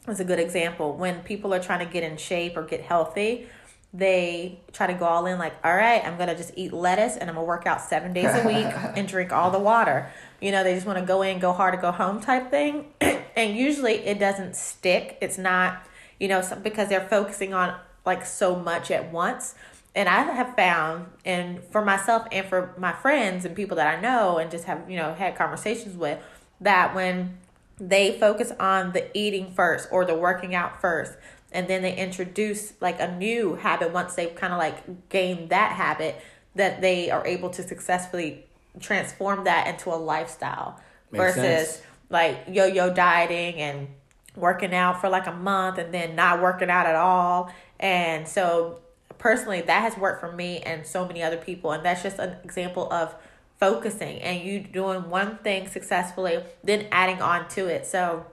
it's 0.06 0.20
a 0.20 0.24
good 0.24 0.38
example. 0.38 0.96
When 0.96 1.20
people 1.22 1.52
are 1.52 1.60
trying 1.60 1.84
to 1.84 1.92
get 1.92 2.04
in 2.04 2.16
shape 2.16 2.56
or 2.56 2.62
get 2.62 2.82
healthy, 2.82 3.48
they 3.92 4.60
try 4.72 4.86
to 4.86 4.94
go 4.94 5.04
all 5.04 5.26
in 5.26 5.38
like, 5.38 5.54
all 5.64 5.74
right, 5.74 6.04
I'm 6.04 6.16
gonna 6.16 6.36
just 6.36 6.52
eat 6.54 6.72
lettuce 6.72 7.16
and 7.16 7.28
I'm 7.28 7.34
gonna 7.34 7.46
work 7.46 7.66
out 7.66 7.80
seven 7.80 8.12
days 8.12 8.32
a 8.32 8.46
week 8.46 8.66
and 8.96 9.08
drink 9.08 9.32
all 9.32 9.50
the 9.50 9.58
water. 9.58 10.10
You 10.40 10.52
know, 10.52 10.64
they 10.64 10.74
just 10.74 10.86
want 10.86 10.98
to 10.98 11.04
go 11.04 11.22
in, 11.22 11.38
go 11.38 11.52
hard, 11.52 11.74
to 11.74 11.80
go 11.80 11.92
home 11.92 12.20
type 12.20 12.50
thing. 12.50 12.86
and 13.00 13.56
usually 13.56 13.94
it 13.94 14.18
doesn't 14.18 14.56
stick. 14.56 15.18
It's 15.20 15.38
not, 15.38 15.86
you 16.18 16.28
know, 16.28 16.42
because 16.62 16.88
they're 16.88 17.08
focusing 17.08 17.54
on 17.54 17.78
like 18.06 18.24
so 18.24 18.56
much 18.56 18.90
at 18.90 19.12
once. 19.12 19.54
And 19.94 20.08
I 20.08 20.22
have 20.22 20.54
found, 20.54 21.06
and 21.24 21.62
for 21.64 21.84
myself 21.84 22.26
and 22.30 22.46
for 22.46 22.74
my 22.78 22.92
friends 22.92 23.44
and 23.44 23.56
people 23.56 23.76
that 23.76 23.98
I 23.98 24.00
know 24.00 24.38
and 24.38 24.50
just 24.50 24.64
have, 24.64 24.88
you 24.88 24.96
know, 24.96 25.14
had 25.14 25.36
conversations 25.36 25.96
with, 25.96 26.22
that 26.60 26.94
when 26.94 27.38
they 27.78 28.18
focus 28.18 28.52
on 28.60 28.92
the 28.92 29.16
eating 29.18 29.52
first 29.52 29.88
or 29.90 30.04
the 30.04 30.14
working 30.14 30.54
out 30.54 30.80
first, 30.80 31.14
and 31.52 31.66
then 31.66 31.82
they 31.82 31.96
introduce 31.96 32.74
like 32.80 33.00
a 33.00 33.16
new 33.16 33.56
habit 33.56 33.92
once 33.92 34.14
they've 34.14 34.34
kind 34.34 34.52
of 34.52 34.58
like 34.58 35.08
gained 35.08 35.50
that 35.50 35.72
habit, 35.72 36.20
that 36.54 36.80
they 36.80 37.10
are 37.10 37.26
able 37.26 37.50
to 37.50 37.62
successfully 37.62 38.46
transform 38.80 39.44
that 39.44 39.66
into 39.66 39.90
a 39.90 39.96
lifestyle 39.96 40.80
Makes 41.10 41.36
versus 41.36 41.68
sense. 41.68 41.82
like 42.08 42.44
yo 42.48 42.66
yo 42.66 42.92
dieting 42.92 43.54
and 43.56 43.88
working 44.36 44.74
out 44.74 45.00
for 45.00 45.08
like 45.08 45.26
a 45.26 45.32
month 45.32 45.78
and 45.78 45.92
then 45.92 46.14
not 46.14 46.40
working 46.40 46.70
out 46.70 46.86
at 46.86 46.96
all. 46.96 47.52
And 47.78 48.26
so 48.26 48.78
personally 49.18 49.60
that 49.62 49.82
has 49.82 49.96
worked 49.96 50.20
for 50.20 50.32
me 50.32 50.60
and 50.60 50.86
so 50.86 51.06
many 51.06 51.22
other 51.22 51.36
people. 51.36 51.72
And 51.72 51.84
that's 51.84 52.02
just 52.02 52.18
an 52.18 52.36
example 52.44 52.92
of 52.92 53.14
focusing 53.58 54.20
and 54.22 54.42
you 54.42 54.60
doing 54.60 55.10
one 55.10 55.36
thing 55.38 55.68
successfully 55.68 56.42
then 56.64 56.86
adding 56.90 57.20
on 57.20 57.46
to 57.50 57.66
it. 57.66 57.86
So 57.86 58.24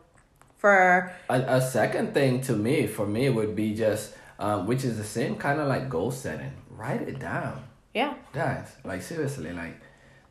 for 0.58 1.12
a, 1.30 1.42
a 1.42 1.62
second 1.62 2.13
thing 2.13 2.42
to 2.42 2.54
me 2.54 2.88
for 2.88 3.06
me 3.06 3.30
would 3.30 3.56
be 3.56 3.75
just 3.75 4.13
um, 4.39 4.68
which 4.68 4.84
is 4.86 4.98
the 4.98 5.04
same 5.04 5.36
kind 5.36 5.60
of 5.60 5.68
like 5.68 5.89
goal 5.89 6.12
setting. 6.12 6.54
Write 6.70 7.01
it 7.01 7.20
down. 7.20 7.63
Yeah. 7.94 8.13
Guys 8.34 8.75
like 8.84 9.01
seriously 9.01 9.51
like 9.51 9.82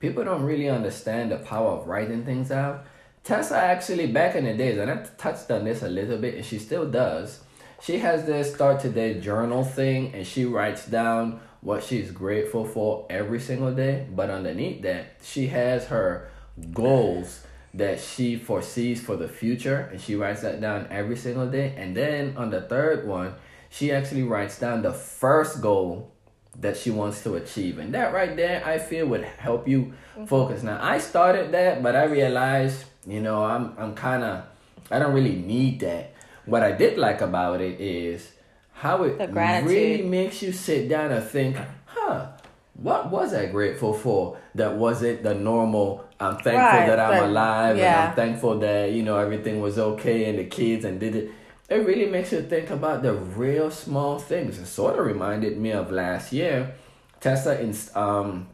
people 0.00 0.24
don't 0.24 0.42
really 0.42 0.68
understand 0.68 1.30
the 1.30 1.36
power 1.38 1.72
of 1.72 1.86
writing 1.86 2.24
things 2.24 2.50
out 2.50 2.84
tessa 3.24 3.56
actually 3.56 4.06
back 4.06 4.34
in 4.34 4.44
the 4.44 4.54
days 4.54 4.78
and 4.78 4.90
i 4.90 4.96
touched 5.18 5.50
on 5.50 5.64
this 5.64 5.82
a 5.82 5.88
little 5.88 6.18
bit 6.18 6.34
and 6.34 6.44
she 6.44 6.58
still 6.58 6.88
does 6.88 7.40
she 7.82 7.98
has 7.98 8.24
this 8.24 8.54
start 8.54 8.80
today 8.80 9.20
journal 9.20 9.62
thing 9.62 10.14
and 10.14 10.26
she 10.26 10.44
writes 10.44 10.86
down 10.86 11.40
what 11.60 11.82
she's 11.82 12.10
grateful 12.10 12.64
for 12.64 13.06
every 13.10 13.40
single 13.40 13.72
day. 13.72 14.06
But 14.14 14.30
underneath 14.30 14.82
that, 14.82 15.16
she 15.22 15.48
has 15.48 15.86
her 15.86 16.30
goals 16.72 17.42
that 17.74 18.00
she 18.00 18.36
foresees 18.36 19.02
for 19.02 19.16
the 19.16 19.28
future 19.28 19.88
and 19.92 20.00
she 20.00 20.14
writes 20.14 20.42
that 20.42 20.60
down 20.60 20.86
every 20.90 21.16
single 21.16 21.48
day. 21.48 21.74
And 21.76 21.96
then 21.96 22.36
on 22.36 22.50
the 22.50 22.62
third 22.62 23.06
one, 23.06 23.34
she 23.68 23.92
actually 23.92 24.22
writes 24.22 24.58
down 24.58 24.82
the 24.82 24.92
first 24.92 25.60
goal 25.60 26.12
that 26.60 26.76
she 26.76 26.90
wants 26.90 27.22
to 27.22 27.34
achieve. 27.34 27.78
And 27.78 27.94
that 27.94 28.12
right 28.12 28.34
there, 28.34 28.64
I 28.66 28.78
feel 28.78 29.06
would 29.06 29.24
help 29.24 29.68
you 29.68 29.92
focus. 30.26 30.62
Now, 30.62 30.78
I 30.82 30.98
started 30.98 31.52
that, 31.52 31.82
but 31.82 31.94
I 31.94 32.04
realized, 32.04 32.84
you 33.06 33.20
know, 33.20 33.44
I'm 33.44 33.74
I'm 33.78 33.94
kind 33.94 34.22
of 34.22 34.44
I 34.90 34.98
don't 34.98 35.14
really 35.14 35.36
need 35.36 35.80
that 35.80 36.16
what 36.46 36.62
I 36.62 36.72
did 36.72 36.96
like 36.96 37.20
about 37.20 37.60
it 37.60 37.80
is 37.80 38.32
how 38.72 39.02
it 39.02 39.18
really 39.30 40.02
makes 40.02 40.42
you 40.42 40.52
sit 40.52 40.88
down 40.88 41.10
and 41.10 41.24
think, 41.24 41.56
huh, 41.86 42.28
what 42.74 43.10
was 43.10 43.34
I 43.34 43.46
grateful 43.46 43.92
for 43.92 44.38
that 44.54 44.76
wasn't 44.76 45.22
the 45.22 45.34
normal 45.34 46.04
I'm 46.18 46.36
thankful 46.36 46.54
right, 46.54 46.86
that 46.86 47.00
I'm 47.00 47.18
but, 47.18 47.28
alive 47.28 47.76
yeah. 47.76 47.84
and 47.84 48.10
I'm 48.10 48.16
thankful 48.16 48.58
that, 48.60 48.92
you 48.92 49.02
know, 49.02 49.18
everything 49.18 49.60
was 49.60 49.78
okay 49.78 50.30
and 50.30 50.38
the 50.38 50.44
kids 50.44 50.84
and 50.84 50.98
did 50.98 51.16
it. 51.16 51.30
It 51.68 51.84
really 51.86 52.06
makes 52.06 52.32
you 52.32 52.42
think 52.42 52.70
about 52.70 53.02
the 53.02 53.14
real 53.14 53.70
small 53.70 54.18
things. 54.18 54.58
It 54.58 54.66
sort 54.66 54.98
of 54.98 55.04
reminded 55.04 55.58
me 55.58 55.72
of 55.72 55.90
last 55.90 56.32
year. 56.32 56.74
Tessa 57.20 57.60
in, 57.60 57.74
um, 57.94 58.46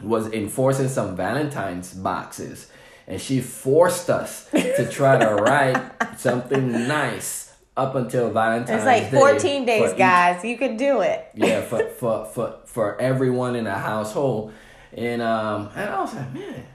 was 0.00 0.30
enforcing 0.32 0.88
some 0.88 1.16
Valentine's 1.16 1.92
boxes 1.94 2.70
and 3.06 3.20
she 3.20 3.40
forced 3.40 4.10
us 4.10 4.50
to 4.50 4.88
try 4.90 5.18
to 5.18 5.34
write 5.42 6.18
something 6.18 6.72
nice 6.88 7.54
up 7.76 7.94
until 7.94 8.30
Valentine's 8.30 8.82
It's 8.82 8.84
like 8.84 9.10
14 9.10 9.64
Day 9.64 9.80
days, 9.80 9.92
guys. 9.94 10.44
You 10.44 10.56
could 10.56 10.76
do 10.76 11.02
it. 11.02 11.28
yeah, 11.34 11.60
for, 11.62 11.84
for, 11.98 12.26
for, 12.26 12.54
for 12.64 13.00
everyone 13.00 13.54
in 13.54 13.64
the 13.64 13.74
household. 13.74 14.52
And 14.92 15.20
um 15.20 15.70
and 15.74 15.90
I 15.90 16.00
was 16.00 16.14
like, 16.14 16.32
man, 16.32 16.66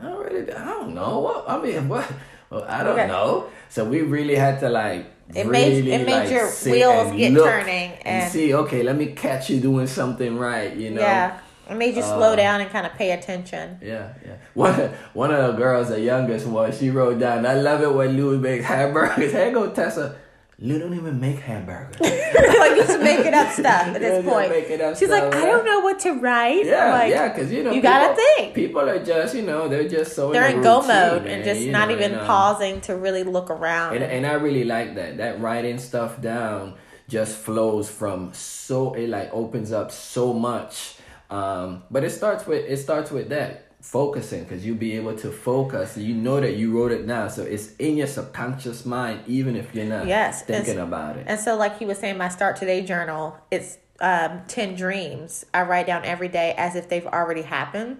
I 0.00 0.02
don't 0.04 0.24
really 0.24 0.52
I 0.52 0.64
don't 0.64 0.94
know. 0.94 1.20
What 1.20 1.44
I 1.48 1.60
mean, 1.60 1.88
what 1.88 2.10
well, 2.50 2.64
I 2.68 2.82
don't 2.82 2.98
okay. 2.98 3.08
know. 3.08 3.48
So 3.68 3.84
we 3.84 4.02
really 4.02 4.36
had 4.36 4.60
to 4.60 4.68
like 4.68 5.06
it 5.34 5.46
really 5.46 5.82
made 5.82 5.86
it 5.88 6.06
made 6.06 6.12
like 6.12 6.30
your 6.30 6.46
wheels 6.46 7.16
get 7.16 7.34
turning 7.34 7.92
and, 7.92 8.06
and 8.06 8.32
see, 8.32 8.54
okay, 8.54 8.82
let 8.82 8.96
me 8.96 9.06
catch 9.06 9.50
you 9.50 9.60
doing 9.60 9.86
something 9.86 10.38
right, 10.38 10.74
you 10.74 10.90
know. 10.90 11.00
Yeah. 11.00 11.40
It 11.68 11.74
made 11.74 11.96
you 11.96 12.02
slow 12.02 12.34
uh, 12.34 12.36
down 12.36 12.60
and 12.60 12.70
kind 12.70 12.86
of 12.86 12.92
pay 12.94 13.10
attention. 13.10 13.78
Yeah, 13.82 14.12
yeah. 14.24 14.36
One 14.54 14.72
one 15.14 15.34
of 15.34 15.52
the 15.52 15.58
girls, 15.58 15.88
the 15.88 16.00
youngest 16.00 16.46
one, 16.46 16.70
she 16.70 16.90
wrote 16.90 17.18
down, 17.18 17.44
"I 17.44 17.54
love 17.54 17.82
it 17.82 17.92
when 17.92 18.16
Louis 18.16 18.38
makes 18.38 18.64
hamburgers." 18.64 19.32
Hey, 19.36 19.50
go 19.50 19.70
Tessa. 19.70 20.16
Lou 20.58 20.78
don't 20.78 20.94
even 20.94 21.20
make 21.20 21.38
hamburgers. 21.40 22.00
like 22.00 22.76
you 22.76 22.76
just 22.78 22.98
making 23.00 23.34
up 23.34 23.52
stuff 23.52 23.88
at 23.88 24.00
this 24.00 24.24
point. 24.24 24.50
She's 24.96 25.08
stuff, 25.08 25.24
like, 25.24 25.34
I 25.34 25.44
don't 25.44 25.66
know 25.66 25.80
what 25.80 25.98
to 26.00 26.12
write. 26.12 26.64
Yeah, 26.64 26.92
like, 26.92 27.10
yeah, 27.10 27.28
because 27.28 27.52
you 27.52 27.62
know 27.62 27.72
you 27.72 27.82
people, 27.82 27.90
gotta 27.90 28.14
think. 28.14 28.54
People 28.54 28.80
are 28.88 29.04
just 29.04 29.34
you 29.34 29.42
know 29.42 29.68
they're 29.68 29.88
just 29.88 30.16
so 30.16 30.32
they're 30.32 30.48
in, 30.48 30.56
in 30.56 30.62
go 30.62 30.80
mode 30.80 31.26
and 31.26 31.44
just 31.44 31.66
not 31.66 31.88
know, 31.88 31.96
even 31.96 32.12
and, 32.12 32.20
um, 32.20 32.26
pausing 32.26 32.80
to 32.82 32.96
really 32.96 33.22
look 33.22 33.50
around. 33.50 33.96
And, 33.96 34.04
and 34.04 34.26
I 34.26 34.32
really 34.32 34.64
like 34.64 34.94
that. 34.94 35.18
That 35.18 35.40
writing 35.42 35.78
stuff 35.78 36.22
down 36.22 36.76
just 37.08 37.36
flows 37.36 37.90
from 37.90 38.32
so 38.32 38.94
it 38.94 39.08
like 39.08 39.30
opens 39.32 39.72
up 39.72 39.92
so 39.92 40.32
much 40.32 40.96
um, 41.30 41.82
but 41.90 42.04
it 42.04 42.10
starts 42.10 42.46
with 42.46 42.64
it 42.66 42.76
starts 42.78 43.10
with 43.10 43.28
that 43.28 43.65
focusing 43.86 44.42
because 44.42 44.66
you'll 44.66 44.76
be 44.76 44.96
able 44.96 45.16
to 45.16 45.30
focus. 45.30 45.96
You 45.96 46.14
know 46.14 46.40
that 46.40 46.56
you 46.56 46.76
wrote 46.76 46.92
it 46.92 47.06
now, 47.06 47.28
so 47.28 47.42
it's 47.42 47.74
in 47.76 47.96
your 47.96 48.06
subconscious 48.06 48.84
mind, 48.84 49.20
even 49.26 49.56
if 49.56 49.74
you're 49.74 49.84
not 49.84 50.06
yes, 50.06 50.42
thinking 50.42 50.78
about 50.78 51.16
it. 51.16 51.24
And 51.28 51.38
so, 51.38 51.56
like 51.56 51.78
he 51.78 51.86
was 51.86 51.98
saying, 51.98 52.18
my 52.18 52.28
start 52.28 52.56
today 52.56 52.82
journal, 52.82 53.38
it's 53.50 53.78
um, 54.00 54.42
ten 54.48 54.74
dreams 54.74 55.46
I 55.54 55.62
write 55.62 55.86
down 55.86 56.04
every 56.04 56.28
day 56.28 56.54
as 56.58 56.74
if 56.74 56.88
they've 56.88 57.06
already 57.06 57.42
happened. 57.42 57.98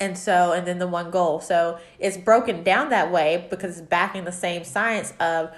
And 0.00 0.16
so, 0.16 0.52
and 0.52 0.64
then 0.64 0.78
the 0.78 0.86
one 0.86 1.10
goal. 1.10 1.40
So 1.40 1.78
it's 1.98 2.16
broken 2.16 2.62
down 2.62 2.90
that 2.90 3.10
way 3.10 3.48
because 3.50 3.78
it's 3.78 3.88
backing 3.88 4.24
the 4.24 4.32
same 4.32 4.62
science 4.62 5.12
of 5.18 5.50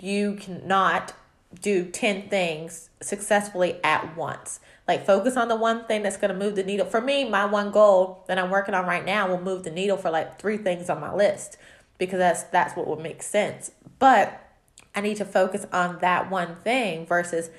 you 0.00 0.34
cannot 0.34 1.14
do 1.60 1.84
10 1.84 2.28
things 2.28 2.90
successfully 3.00 3.78
at 3.82 4.16
once. 4.16 4.60
Like 4.86 5.06
focus 5.06 5.36
on 5.36 5.48
the 5.48 5.56
one 5.56 5.84
thing 5.86 6.02
that's 6.02 6.16
going 6.16 6.32
to 6.32 6.38
move 6.38 6.56
the 6.56 6.62
needle. 6.62 6.86
For 6.86 7.00
me, 7.00 7.28
my 7.28 7.46
one 7.46 7.70
goal 7.70 8.24
that 8.28 8.38
I'm 8.38 8.50
working 8.50 8.74
on 8.74 8.86
right 8.86 9.04
now 9.04 9.28
will 9.28 9.40
move 9.40 9.64
the 9.64 9.70
needle 9.70 9.96
for 9.96 10.10
like 10.10 10.38
three 10.38 10.56
things 10.58 10.90
on 10.90 11.00
my 11.00 11.14
list 11.14 11.56
because 11.98 12.18
that's 12.18 12.42
that's 12.44 12.76
what 12.76 12.86
would 12.86 13.00
make 13.00 13.22
sense. 13.22 13.70
But 13.98 14.40
I 14.94 15.00
need 15.00 15.16
to 15.16 15.24
focus 15.24 15.66
on 15.72 15.98
that 16.00 16.30
one 16.30 16.56
thing 16.56 17.06
versus 17.06 17.50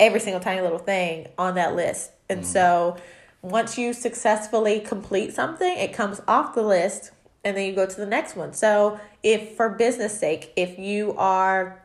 every 0.00 0.20
single 0.20 0.40
tiny 0.40 0.60
little 0.60 0.78
thing 0.78 1.28
on 1.38 1.54
that 1.54 1.74
list. 1.76 2.10
And 2.28 2.42
mm. 2.42 2.44
so 2.44 2.96
once 3.42 3.78
you 3.78 3.92
successfully 3.92 4.80
complete 4.80 5.32
something, 5.32 5.78
it 5.78 5.92
comes 5.92 6.20
off 6.26 6.54
the 6.54 6.62
list 6.62 7.12
and 7.44 7.56
then 7.56 7.66
you 7.66 7.74
go 7.74 7.86
to 7.86 7.96
the 7.96 8.06
next 8.06 8.36
one. 8.36 8.52
So 8.52 8.98
if 9.22 9.56
for 9.56 9.68
business 9.68 10.18
sake, 10.18 10.52
if 10.56 10.78
you 10.78 11.14
are, 11.18 11.82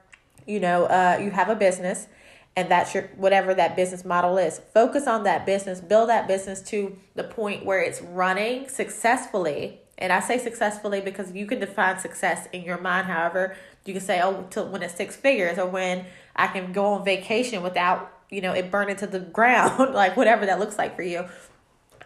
you 0.49 0.59
know, 0.59 0.85
uh, 0.85 1.19
you 1.21 1.31
have 1.31 1.49
a 1.49 1.55
business 1.55 2.07
and 2.55 2.69
that's 2.69 2.93
your 2.93 3.03
whatever 3.15 3.53
that 3.53 3.75
business 3.75 4.03
model 4.03 4.37
is. 4.37 4.59
Focus 4.73 5.07
on 5.07 5.23
that 5.23 5.45
business 5.45 5.79
build 5.79 6.09
that 6.09 6.27
business 6.27 6.61
to 6.63 6.97
the 7.15 7.23
point 7.23 7.65
where 7.65 7.81
it's 7.81 8.01
running 8.01 8.67
successfully. 8.67 9.81
And 9.97 10.13
i 10.13 10.21
say 10.21 10.37
successfully 10.37 11.01
because 11.01 11.33
you 11.33 11.45
can 11.45 11.59
define 11.59 11.99
success 11.99 12.47
in 12.53 12.63
your 12.63 12.79
mind 12.79 13.07
however 13.07 13.57
you 13.83 13.93
can 13.93 14.01
say 14.01 14.21
oh 14.21 14.47
till 14.49 14.69
when 14.69 14.81
it's 14.81 14.95
six 14.95 15.17
figures 15.17 15.57
or 15.57 15.65
when 15.65 16.05
i 16.37 16.47
can 16.47 16.71
go 16.71 16.85
on 16.93 17.03
vacation 17.03 17.61
without 17.61 18.09
you 18.29 18.39
know 18.39 18.53
it 18.53 18.71
burning 18.71 18.95
to 18.95 19.07
the 19.07 19.19
ground 19.37 19.93
like 19.93 20.15
whatever 20.15 20.45
that 20.45 20.59
looks 20.59 20.77
like 20.77 20.95
for 20.95 21.03
you. 21.03 21.25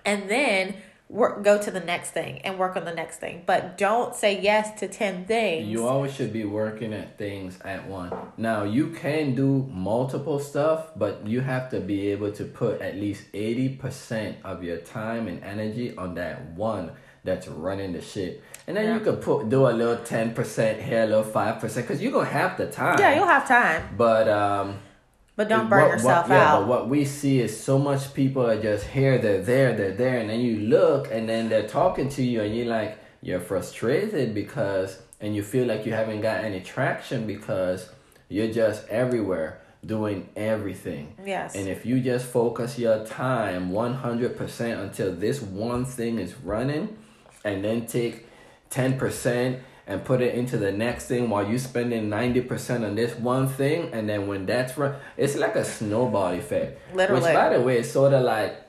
And 0.05 0.29
then 0.29 0.75
work 1.13 1.43
go 1.43 1.55
to 1.61 1.69
the 1.77 1.79
next 1.79 2.09
thing 2.11 2.33
and 2.43 2.57
work 2.57 2.75
on 2.75 2.85
the 2.85 2.93
next 3.01 3.17
thing 3.23 3.35
but 3.45 3.77
don't 3.77 4.15
say 4.15 4.31
yes 4.41 4.65
to 4.79 4.85
10 4.87 5.25
things 5.25 5.67
You 5.67 5.87
always 5.87 6.11
should 6.15 6.33
be 6.33 6.45
working 6.61 6.91
at 7.01 7.17
things 7.23 7.51
at 7.73 7.81
one. 7.87 8.11
Now 8.37 8.59
you 8.77 8.85
can 9.03 9.35
do 9.43 9.51
multiple 9.71 10.39
stuff, 10.39 10.79
but 10.95 11.13
you 11.33 11.39
have 11.53 11.65
to 11.73 11.79
be 11.79 11.97
able 12.13 12.31
to 12.39 12.43
put 12.61 12.81
at 12.81 12.95
least 12.95 13.21
eighty 13.45 13.69
percent 13.83 14.37
of 14.43 14.55
your 14.67 14.77
time 14.99 15.23
and 15.31 15.37
energy 15.53 15.87
on 16.03 16.09
that 16.15 16.35
one 16.71 16.85
that's 17.27 17.47
running 17.47 17.91
the 17.93 18.01
shit. 18.01 18.41
And 18.67 18.75
then 18.75 18.85
Yeah. 18.85 18.93
you 18.95 18.99
could 19.05 19.19
put 19.21 19.49
do 19.49 19.59
a 19.67 19.73
little 19.81 20.01
ten 20.13 20.33
percent 20.33 20.81
here, 20.81 21.03
a 21.03 21.09
little 21.13 21.23
five 21.39 21.55
percent, 21.61 21.81
because 21.87 22.01
you're 22.01 22.11
gonna 22.17 22.37
have 22.41 22.57
the 22.57 22.67
time. 22.81 22.97
yeah 22.99 23.11
you'll 23.15 23.33
have 23.37 23.47
time 23.47 23.81
But 23.97 24.25
um, 24.27 24.67
but 25.35 25.49
don't 25.49 25.69
burn 25.69 25.81
what- 25.83 25.91
yourself 25.91 26.29
what, 26.29 26.35
yeah, 26.35 26.53
out 26.53 26.59
but 26.61 26.67
what 26.67 26.89
we 26.89 27.05
see 27.05 27.39
is 27.39 27.57
so 27.59 27.77
much 27.79 28.13
people 28.13 28.45
are 28.45 28.61
just 28.61 28.85
here, 28.87 29.17
they're 29.17 29.41
there, 29.41 29.73
they're 29.75 29.91
there, 29.93 30.17
and 30.19 30.29
then 30.29 30.39
you 30.41 30.57
look 30.67 31.11
and 31.11 31.27
then 31.27 31.49
they're 31.49 31.67
talking 31.67 32.09
to 32.09 32.23
you 32.23 32.41
and 32.41 32.55
you're 32.55 32.67
like, 32.67 32.97
you're 33.21 33.39
frustrated 33.39 34.33
because, 34.33 35.01
and 35.21 35.35
you 35.35 35.41
feel 35.43 35.65
like 35.65 35.85
you 35.85 35.93
haven't 35.93 36.21
got 36.21 36.43
any 36.43 36.59
traction 36.61 37.25
because 37.25 37.89
you're 38.29 38.51
just 38.51 38.87
everywhere 38.89 39.59
doing 39.85 40.29
everything. 40.35 41.13
yes 41.25 41.55
And 41.55 41.67
if 41.67 41.85
you 41.85 41.99
just 41.99 42.25
focus 42.25 42.79
your 42.79 43.05
time 43.05 43.71
100% 43.71 44.79
until 44.81 45.13
this 45.13 45.41
one 45.41 45.83
thing 45.85 46.19
is 46.19 46.33
running 46.37 46.95
and 47.43 47.63
then 47.65 47.85
take 47.85 48.25
10% 48.71 49.59
and 49.85 50.05
put 50.05 50.21
it 50.21 50.35
into 50.35 50.57
the 50.57 50.71
next 50.71 51.07
thing 51.07 51.29
while 51.29 51.47
you 51.47 51.59
spending 51.59 52.09
90% 52.09 52.85
on 52.85 52.95
this 52.95 53.15
one 53.15 53.47
thing 53.47 53.89
and 53.91 54.07
then 54.07 54.27
when 54.27 54.45
that's 54.45 54.77
run 54.77 54.95
it's 55.17 55.35
like 55.35 55.55
a 55.55 55.65
snowball 55.65 56.33
effect. 56.33 56.79
Literally. 56.93 57.21
Which 57.21 57.33
by 57.33 57.49
the 57.49 57.61
way 57.61 57.79
is 57.79 57.91
sort 57.91 58.13
of 58.13 58.23
like 58.23 58.63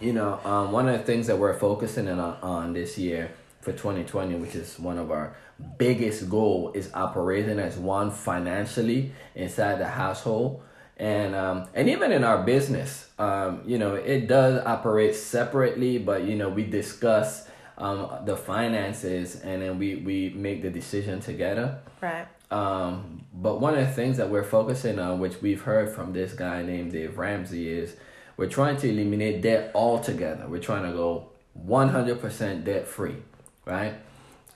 you 0.00 0.12
know, 0.12 0.40
um, 0.44 0.72
one 0.72 0.88
of 0.88 0.98
the 0.98 1.04
things 1.04 1.26
that 1.26 1.38
we're 1.38 1.58
focusing 1.58 2.08
on, 2.08 2.36
on 2.42 2.72
this 2.72 2.96
year 2.96 3.32
for 3.60 3.72
2020, 3.72 4.36
which 4.36 4.54
is 4.54 4.78
one 4.78 4.98
of 4.98 5.10
our 5.10 5.34
biggest 5.78 6.28
goal, 6.30 6.72
is 6.74 6.90
operating 6.94 7.58
as 7.58 7.76
one 7.76 8.10
financially 8.10 9.12
inside 9.34 9.78
the 9.78 9.88
household. 9.88 10.62
And 10.96 11.34
um, 11.34 11.66
and 11.74 11.88
even 11.88 12.12
in 12.12 12.24
our 12.24 12.42
business, 12.42 13.08
um, 13.18 13.62
you 13.66 13.78
know, 13.78 13.94
it 13.94 14.26
does 14.26 14.62
operate 14.66 15.14
separately, 15.14 15.96
but 15.96 16.24
you 16.24 16.36
know, 16.36 16.50
we 16.50 16.64
discuss 16.64 17.48
um, 17.80 18.24
the 18.26 18.36
finances 18.36 19.40
and 19.40 19.62
then 19.62 19.78
we, 19.78 19.96
we 19.96 20.30
make 20.30 20.62
the 20.62 20.70
decision 20.70 21.18
together. 21.18 21.78
right 22.00 22.26
Um, 22.50 23.24
but 23.32 23.60
one 23.60 23.76
of 23.76 23.86
the 23.86 23.92
things 23.92 24.18
that 24.18 24.28
we're 24.28 24.44
focusing 24.44 24.98
on, 24.98 25.18
which 25.18 25.40
we've 25.40 25.62
heard 25.62 25.90
from 25.90 26.12
this 26.12 26.34
guy 26.34 26.62
named 26.62 26.92
Dave 26.92 27.16
Ramsey, 27.16 27.70
is 27.70 27.96
we're 28.36 28.48
trying 28.48 28.76
to 28.78 28.88
eliminate 28.88 29.40
debt 29.42 29.72
altogether. 29.74 30.46
We're 30.46 30.60
trying 30.60 30.84
to 30.90 30.92
go 30.92 31.30
100% 31.66 32.64
debt 32.64 32.86
free, 32.86 33.16
right? 33.64 33.94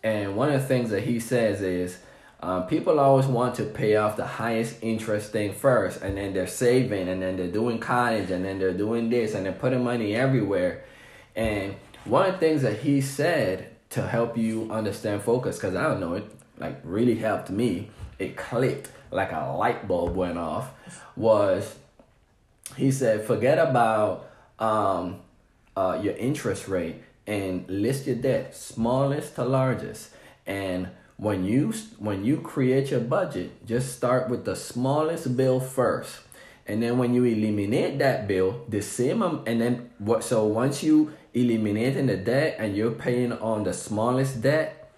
And 0.02 0.37
one 0.37 0.50
of 0.50 0.60
the 0.60 0.66
things 0.66 0.90
that 0.90 1.04
he 1.04 1.18
says 1.18 1.62
is 1.62 1.98
um, 2.40 2.66
people 2.66 3.00
always 3.00 3.26
want 3.26 3.54
to 3.54 3.64
pay 3.64 3.96
off 3.96 4.16
the 4.16 4.26
highest 4.26 4.76
interest 4.82 5.32
thing 5.32 5.54
first, 5.54 6.02
and 6.02 6.16
then 6.16 6.34
they're 6.34 6.46
saving, 6.46 7.08
and 7.08 7.22
then 7.22 7.38
they're 7.38 7.46
doing 7.46 7.78
college, 7.78 8.30
and 8.30 8.44
then 8.44 8.58
they're 8.58 8.74
doing 8.74 9.08
this, 9.08 9.34
and 9.34 9.46
they're 9.46 9.52
putting 9.52 9.82
money 9.82 10.14
everywhere. 10.14 10.84
And 11.34 11.76
one 12.05 12.27
of 12.27 12.33
the 12.35 12.38
things 12.38 12.62
that 12.62 12.81
he 12.81 13.01
said 13.01 13.71
to 13.90 14.07
help 14.07 14.37
you 14.37 14.71
understand 14.71 15.23
focus, 15.23 15.57
because 15.57 15.75
I 15.75 15.85
don't 15.85 16.01
know, 16.01 16.14
it 16.14 16.25
like 16.59 16.81
really 16.85 17.17
helped 17.17 17.51
me. 17.51 17.90
It 18.19 18.37
clicked 18.37 18.90
like 19.11 19.33
a 19.33 19.55
light 19.57 19.87
bulb 19.88 20.14
went 20.14 20.38
off. 20.38 20.71
Was 21.17 21.77
he 22.77 22.90
said, 22.90 23.25
forget 23.25 23.59
about 23.59 24.29
um, 24.59 25.21
uh, 25.77 26.01
your 26.03 26.14
interest 26.17 26.69
rate 26.69 26.97
and 27.27 27.69
list 27.69 28.07
your 28.07 28.17
debt, 28.17 28.55
smallest 28.55 29.37
to 29.37 29.45
largest. 29.45 30.11
And 30.47 30.88
when 31.17 31.45
you 31.45 31.73
when 31.99 32.25
you 32.25 32.38
create 32.38 32.90
your 32.90 33.01
budget, 33.01 33.64
just 33.67 33.97
start 33.97 34.29
with 34.29 34.45
the 34.45 34.57
smallest 34.57 35.37
bill 35.37 35.61
first. 35.61 36.21
And 36.67 36.83
then 36.83 36.99
when 36.99 37.14
you 37.14 37.25
eliminate 37.25 37.99
that 37.99 38.27
bill, 38.27 38.64
the 38.69 38.81
same 38.81 39.23
am- 39.23 39.43
and 39.47 39.61
then 39.61 39.90
what 39.99 40.25
so 40.25 40.45
once 40.47 40.83
you 40.83 41.12
eliminating 41.35 42.07
the 42.07 42.16
debt 42.16 42.57
and 42.59 42.77
you're 42.77 42.92
paying 42.92 43.33
on 43.33 43.64
the 43.64 43.73
smallest 43.73 44.40
debt, 44.40 44.92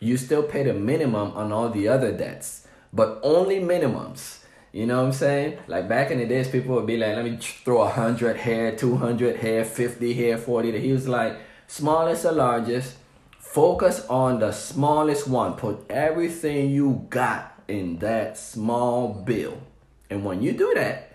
you 0.00 0.16
still 0.16 0.42
pay 0.42 0.64
the 0.64 0.74
minimum 0.74 1.32
on 1.32 1.52
all 1.52 1.70
the 1.70 1.88
other 1.88 2.12
debts, 2.12 2.66
but 2.92 3.18
only 3.22 3.60
minimums. 3.60 4.40
You 4.72 4.84
know 4.84 4.98
what 4.98 5.06
I'm 5.06 5.12
saying? 5.14 5.58
Like 5.68 5.88
back 5.88 6.10
in 6.10 6.18
the 6.18 6.26
days, 6.26 6.48
people 6.48 6.74
would 6.74 6.86
be 6.86 6.98
like, 6.98 7.16
let 7.16 7.24
me 7.24 7.38
throw 7.38 7.80
a 7.80 7.88
hundred 7.88 8.36
here, 8.36 8.76
200 8.76 9.38
here, 9.38 9.64
50 9.64 10.12
here, 10.12 10.36
40. 10.36 10.78
He 10.78 10.92
was 10.92 11.08
like, 11.08 11.38
smallest 11.66 12.26
or 12.26 12.32
largest, 12.32 12.96
focus 13.38 14.04
on 14.10 14.40
the 14.40 14.52
smallest 14.52 15.28
one. 15.28 15.54
Put 15.54 15.90
everything 15.90 16.70
you 16.70 17.06
got 17.08 17.58
in 17.68 17.98
that 18.00 18.36
small 18.36 19.14
bill. 19.14 19.58
And 20.10 20.24
when 20.24 20.42
you 20.42 20.52
do 20.52 20.74
that, 20.74 21.05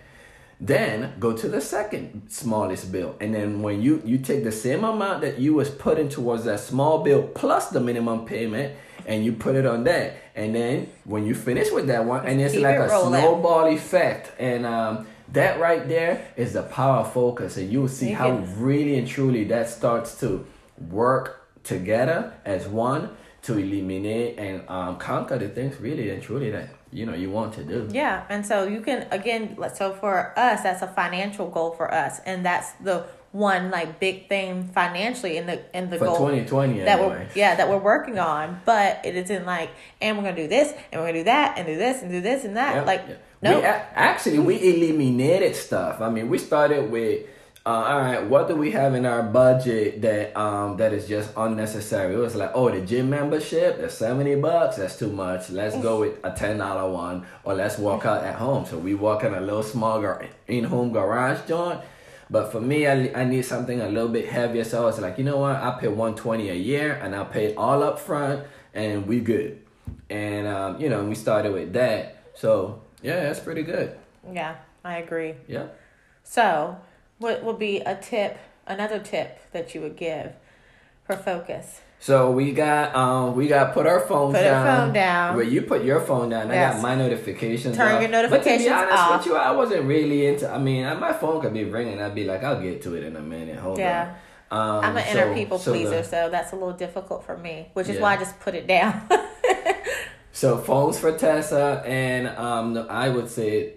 then 0.62 1.14
go 1.20 1.36
to 1.36 1.48
the 1.50 1.60
second 1.60 2.22
smallest 2.30 2.92
bill. 2.92 3.16
And 3.20 3.34
then 3.34 3.64
when 3.64 3.82
you 3.82 4.02
you 4.06 4.20
take 4.20 4.44
the 4.44 4.52
same 4.52 4.84
amount 4.84 5.22
that 5.22 5.40
you 5.40 5.56
was 5.56 5.72
putting 5.72 6.08
towards 6.08 6.46
that 6.46 6.60
small 6.60 7.04
bill 7.04 7.24
plus 7.24 7.70
the 7.70 7.80
minimum 7.80 8.26
payment 8.26 8.78
and 9.08 9.26
you 9.26 9.34
put 9.34 9.56
it 9.56 9.66
on 9.66 9.84
that. 9.86 10.16
And 10.36 10.54
then 10.54 10.92
when 11.04 11.26
you 11.26 11.34
finish 11.34 11.72
with 11.72 11.88
that 11.88 12.06
one, 12.06 12.28
and 12.28 12.40
it's 12.40 12.54
Keep 12.54 12.64
like 12.64 12.76
it 12.76 12.82
a 12.82 12.90
snowball 12.90 13.66
effect. 13.74 14.40
And 14.40 14.68
um 14.68 15.08
that 15.34 15.60
right 15.60 15.88
there 15.88 16.28
is 16.38 16.54
the 16.54 16.64
power 16.64 16.98
of 16.98 17.12
focus. 17.12 17.58
And 17.58 17.72
you'll 17.72 17.88
see 17.88 18.12
how 18.12 18.32
really 18.58 19.00
and 19.00 19.08
truly 19.08 19.46
that 19.46 19.68
starts 19.68 20.20
to 20.20 20.46
work 20.90 21.48
together 21.64 22.34
as 22.46 22.68
one 22.68 23.10
to 23.44 23.58
eliminate 23.58 24.38
and 24.38 24.68
um, 24.70 24.98
conquer 24.98 25.38
the 25.38 25.50
things 25.50 25.80
really 25.80 26.10
and 26.12 26.22
truly 26.22 26.52
that 26.52 26.70
you 26.92 27.06
know 27.06 27.14
you 27.14 27.30
want 27.32 27.54
to 27.56 27.64
do. 27.64 27.88
Yeah, 27.92 28.24
and 28.30 28.46
so 28.46 28.68
you 28.68 28.82
can 28.82 29.08
again. 29.12 29.58
So 29.76 29.94
for 29.94 30.34
us, 30.38 30.64
that's 30.64 30.82
a 30.82 30.88
financial 30.88 31.50
goal 31.50 31.72
for 31.72 31.94
us, 31.94 32.20
and 32.26 32.46
that's 32.46 32.72
the 32.84 33.06
one 33.32 33.72
like 33.72 33.98
big 34.00 34.28
thing 34.28 34.70
financially 34.74 35.38
in 35.38 35.46
the 35.46 35.62
in 35.78 35.90
the 35.90 35.98
For 35.98 36.06
goal 36.06 36.16
2020 36.18 36.80
that 36.80 37.00
anyway. 37.00 37.08
we're 37.08 37.28
yeah 37.34 37.56
that 37.56 37.70
we're 37.70 37.78
working 37.78 38.20
on. 38.20 38.60
But 38.66 39.06
it 39.06 39.16
isn't 39.16 39.46
like, 39.46 39.70
and 40.02 40.18
we're 40.18 40.24
gonna 40.24 40.36
do 40.36 40.48
this, 40.50 40.74
and 40.92 41.00
we're 41.02 41.08
gonna 41.08 41.20
do 41.20 41.24
that, 41.26 41.58
and 41.58 41.66
do 41.66 41.78
this, 41.78 42.02
and 42.02 42.12
do 42.12 42.20
this, 42.22 42.44
and 42.44 42.58
that. 42.58 42.86
Like, 42.86 43.04
Yep. 43.08 43.24
no, 43.42 43.60
We, 43.60 43.66
actually, 43.66 44.40
we 44.40 44.56
eliminated 44.76 45.56
stuff. 45.56 46.02
I 46.02 46.10
mean, 46.10 46.28
we 46.30 46.38
started 46.38 46.92
with, 46.92 47.26
uh, 47.66 47.70
all 47.70 48.00
right, 48.00 48.26
what 48.26 48.48
do 48.48 48.56
we 48.56 48.72
have 48.72 48.96
in 48.96 49.06
our 49.06 49.22
budget 49.22 50.02
that 50.02 50.36
um 50.36 50.78
that 50.78 50.94
is 50.94 51.08
just 51.08 51.32
unnecessary? 51.38 52.16
It 52.16 52.18
was 52.18 52.36
like, 52.36 52.52
oh, 52.56 52.72
the 52.72 52.82
gym 52.82 53.10
membership, 53.10 53.78
that's 53.80 53.94
seventy 53.94 54.36
bucks. 54.36 54.78
That's 54.78 54.98
too 54.98 55.12
much. 55.12 55.50
Let's 55.52 55.76
go 55.78 56.00
with 56.02 56.18
a 56.24 56.32
ten 56.32 56.58
dollar 56.58 56.92
one, 56.92 57.26
or 57.44 57.54
let's 57.54 57.78
walk 57.78 58.06
out 58.06 58.24
at 58.24 58.36
home. 58.36 58.66
So 58.66 58.78
we 58.80 58.96
walk 58.96 59.24
in 59.24 59.34
a 59.34 59.42
little 59.42 59.64
small 59.64 60.02
gar- 60.02 60.26
in-home 60.48 60.92
garage 60.92 61.48
joint. 61.48 61.82
But 62.32 62.52
for 62.52 62.62
me, 62.62 62.88
I, 62.88 63.12
I 63.14 63.26
need 63.26 63.44
something 63.44 63.82
a 63.82 63.90
little 63.90 64.10
bit 64.10 64.28
heavier. 64.30 64.64
So 64.64 64.84
I 64.84 64.86
was 64.86 65.00
like, 65.00 65.18
you 65.18 65.24
know 65.24 65.38
what? 65.38 65.58
I 65.58 65.78
pay 65.80 65.90
one 65.90 66.16
twenty 66.16 66.50
a 66.50 66.56
year, 66.56 66.94
and 66.94 67.16
I 67.16 67.24
pay 67.26 67.48
it 67.48 67.58
all 67.58 67.84
up 67.84 68.00
front, 68.00 68.44
and 68.74 69.06
we 69.06 69.20
good. 69.20 69.60
And 70.10 70.48
um, 70.48 70.82
you 70.82 70.90
know, 70.90 71.04
we 71.04 71.14
started 71.14 71.54
with 71.54 71.74
that. 71.74 72.24
So 72.34 72.82
yeah, 73.04 73.22
that's 73.24 73.40
pretty 73.40 73.64
good. 73.64 73.96
yeah, 74.34 74.56
I 74.84 74.98
agree. 74.98 75.36
Yeah. 75.48 75.68
So, 76.24 76.78
what 77.22 77.44
would 77.44 77.58
be 77.60 77.78
a 77.80 77.96
tip, 77.96 78.38
another 78.68 79.00
tip 79.00 79.40
that 79.54 79.74
you 79.74 79.82
would 79.82 79.96
give 79.96 80.34
for 81.06 81.16
focus? 81.16 81.82
So 82.00 82.32
we 82.32 82.52
got 82.52 82.96
um 82.96 83.36
we 83.36 83.48
got 83.48 83.74
put 83.76 83.86
our 83.86 84.00
phones 84.00 84.34
Put 84.36 84.42
down. 84.44 84.66
phone 84.66 84.94
down. 84.94 85.36
Where 85.36 85.46
you 85.46 85.62
put 85.62 85.84
your 85.84 86.02
phone 86.02 86.30
down. 86.30 86.50
I 86.50 86.56
got 86.56 86.82
my 86.82 86.96
notifications. 86.96 87.78
Turn 87.78 87.96
off. 87.96 88.02
your 88.02 88.10
But 88.10 88.18
to 88.18 88.24
notifications 88.30 88.64
be 88.66 88.74
honest 88.74 88.94
off. 88.98 89.18
with 89.20 89.26
you, 89.28 89.36
I 89.36 89.52
wasn't 89.52 89.84
really 89.86 90.26
into. 90.26 90.50
I 90.50 90.58
mean, 90.58 90.84
my 91.00 91.14
phone 91.14 91.40
could 91.42 91.54
be 91.54 91.64
ringing. 91.64 92.02
I'd 92.02 92.16
be 92.16 92.24
like, 92.26 92.44
I'll 92.44 92.60
get 92.60 92.82
to 92.84 92.96
it 92.96 93.04
in 93.04 93.16
a 93.16 93.22
minute. 93.22 93.58
Hold 93.60 93.78
Yeah. 93.78 94.16
on. 94.50 94.80
Um, 94.80 94.84
I'm 94.86 94.98
an 94.98 95.08
inner 95.08 95.28
so- 95.30 95.34
people 95.36 95.60
so 95.60 95.72
the- 95.72 95.78
pleaser, 95.78 96.04
so 96.04 96.30
that's 96.32 96.52
a 96.54 96.56
little 96.56 96.74
difficult 96.74 97.24
for 97.24 97.38
me, 97.38 97.70
which 97.74 97.88
is 97.88 97.96
Yeah. 97.98 98.02
why 98.02 98.16
I 98.16 98.18
just 98.18 98.40
put 98.40 98.56
it 98.56 98.66
down. 98.68 99.00
So 100.34 100.58
phones 100.58 100.98
for 100.98 101.16
Tessa, 101.16 101.84
and 101.86 102.28
um, 102.30 102.88
I 102.90 103.10
would 103.10 103.30
say 103.30 103.74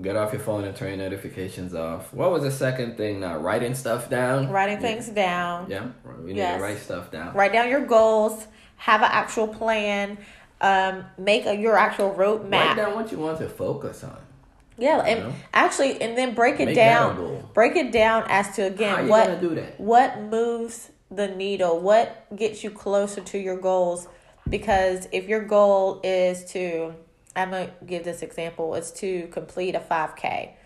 get 0.00 0.16
off 0.16 0.32
your 0.32 0.40
phone 0.42 0.64
and 0.64 0.74
turn 0.76 0.88
your 0.88 0.98
notifications 0.98 1.74
off. 1.74 2.12
What 2.12 2.30
was 2.30 2.42
the 2.42 2.50
second 2.50 2.96
thing? 2.96 3.20
Now 3.20 3.38
writing 3.38 3.74
stuff 3.74 4.08
down. 4.10 4.50
Writing 4.50 4.76
Yeah. 4.76 4.80
things 4.80 5.08
down. 5.08 5.66
Yeah, 5.68 5.86
we 6.22 6.32
need 6.32 6.38
Yes. 6.38 6.58
to 6.58 6.62
write 6.62 6.78
stuff 6.78 7.10
down. 7.10 7.34
Write 7.34 7.52
down 7.52 7.68
your 7.68 7.84
goals. 7.84 8.46
Have 8.76 9.02
an 9.02 9.10
actual 9.10 9.48
plan. 9.48 10.18
Um, 10.60 11.04
make 11.18 11.46
a, 11.46 11.54
your 11.54 11.76
actual 11.76 12.14
roadmap. 12.14 12.50
Write 12.68 12.76
down 12.76 12.94
what 12.94 13.12
you 13.12 13.18
want 13.18 13.38
to 13.38 13.48
focus 13.48 14.02
on. 14.04 14.16
Yeah, 14.78 15.00
and 15.00 15.20
know? 15.20 15.32
actually, 15.54 16.00
and 16.02 16.16
then 16.16 16.34
break 16.34 16.60
it 16.60 16.66
Make 16.66 16.74
down. 16.74 17.48
Break 17.54 17.76
it 17.76 17.92
down 17.92 18.24
as 18.28 18.54
to 18.56 18.62
again 18.62 19.08
what 19.08 19.42
what 19.78 20.20
moves 20.20 20.90
the 21.10 21.28
needle, 21.28 21.80
what 21.80 22.26
gets 22.34 22.62
you 22.64 22.70
closer 22.70 23.20
to 23.20 23.38
your 23.38 23.58
goals. 23.58 24.08
Because 24.48 25.08
if 25.12 25.28
your 25.28 25.44
goal 25.44 26.00
is 26.04 26.44
to, 26.52 26.94
I'm 27.36 27.50
gonna 27.50 27.70
give 27.84 28.04
this 28.04 28.22
example, 28.22 28.74
is 28.74 28.90
to 28.92 29.28
complete 29.28 29.74
a 29.74 29.80
five 29.80 30.16
k. 30.16 30.56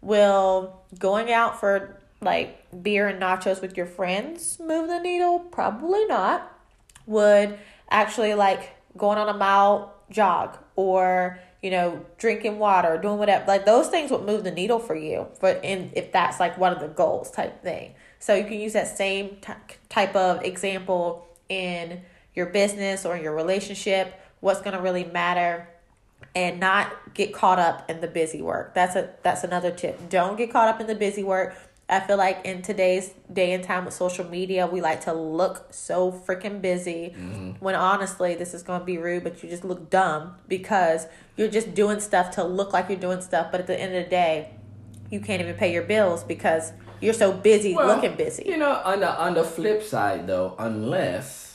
Will 0.00 0.82
going 0.98 1.32
out 1.32 1.60
for 1.60 2.00
like 2.20 2.82
beer 2.82 3.08
and 3.08 3.20
nachos 3.22 3.60
with 3.60 3.76
your 3.76 3.86
friends 3.86 4.58
move 4.58 4.88
the 4.88 4.98
needle? 4.98 5.38
Probably 5.38 6.04
not. 6.06 6.52
Would 7.06 7.58
actually 7.90 8.34
like 8.34 8.74
going 8.96 9.18
on 9.18 9.28
a 9.28 9.36
mile 9.36 9.94
jog 10.10 10.58
or 10.74 11.38
you 11.62 11.70
know 11.70 12.04
drinking 12.18 12.58
water 12.58 12.98
doing 12.98 13.18
whatever 13.18 13.44
like 13.46 13.64
those 13.64 13.88
things 13.88 14.10
would 14.10 14.22
move 14.22 14.44
the 14.44 14.50
needle 14.50 14.78
for 14.78 14.94
you 14.94 15.26
but 15.40 15.58
in 15.64 15.90
if 15.94 16.12
that's 16.12 16.38
like 16.38 16.56
one 16.58 16.72
of 16.72 16.80
the 16.80 16.88
goals 16.88 17.30
type 17.30 17.62
thing 17.62 17.92
so 18.18 18.34
you 18.34 18.44
can 18.44 18.60
use 18.60 18.72
that 18.72 18.96
same 18.96 19.36
t- 19.40 19.52
type 19.88 20.14
of 20.14 20.42
example 20.44 21.26
in 21.48 22.00
your 22.34 22.46
business 22.46 23.04
or 23.04 23.16
your 23.16 23.34
relationship 23.34 24.14
what's 24.40 24.60
going 24.60 24.76
to 24.76 24.82
really 24.82 25.04
matter 25.04 25.68
and 26.34 26.60
not 26.60 27.14
get 27.14 27.32
caught 27.32 27.58
up 27.58 27.88
in 27.90 28.00
the 28.00 28.06
busy 28.06 28.42
work 28.42 28.74
that's 28.74 28.96
a 28.96 29.10
that's 29.22 29.44
another 29.44 29.70
tip 29.70 30.08
don't 30.08 30.36
get 30.36 30.52
caught 30.52 30.68
up 30.68 30.80
in 30.80 30.86
the 30.86 30.94
busy 30.94 31.22
work 31.22 31.56
I 31.88 32.00
feel 32.00 32.16
like 32.16 32.40
in 32.44 32.62
today's 32.62 33.14
day 33.32 33.52
and 33.52 33.62
time 33.62 33.84
with 33.84 33.94
social 33.94 34.24
media, 34.24 34.66
we 34.66 34.80
like 34.80 35.02
to 35.02 35.12
look 35.12 35.68
so 35.70 36.10
freaking 36.10 36.60
busy 36.60 37.14
mm-hmm. 37.16 37.52
when 37.60 37.76
honestly, 37.76 38.34
this 38.34 38.54
is 38.54 38.64
going 38.64 38.80
to 38.80 38.84
be 38.84 38.98
rude, 38.98 39.22
but 39.22 39.40
you 39.42 39.48
just 39.48 39.64
look 39.64 39.88
dumb 39.88 40.34
because 40.48 41.06
you're 41.36 41.46
just 41.46 41.74
doing 41.74 42.00
stuff 42.00 42.32
to 42.32 42.44
look 42.44 42.72
like 42.72 42.88
you're 42.88 42.98
doing 42.98 43.20
stuff. 43.20 43.52
But 43.52 43.60
at 43.60 43.66
the 43.68 43.80
end 43.80 43.94
of 43.94 44.02
the 44.02 44.10
day, 44.10 44.50
you 45.10 45.20
can't 45.20 45.40
even 45.40 45.54
pay 45.54 45.72
your 45.72 45.84
bills 45.84 46.24
because 46.24 46.72
you're 47.00 47.14
so 47.14 47.32
busy 47.32 47.72
well, 47.72 47.86
looking 47.86 48.16
busy. 48.16 48.42
You 48.46 48.56
know, 48.56 48.82
on 48.84 48.98
the, 49.00 49.20
on 49.20 49.34
the 49.34 49.44
flip 49.44 49.84
side 49.84 50.26
though, 50.26 50.56
unless 50.58 51.45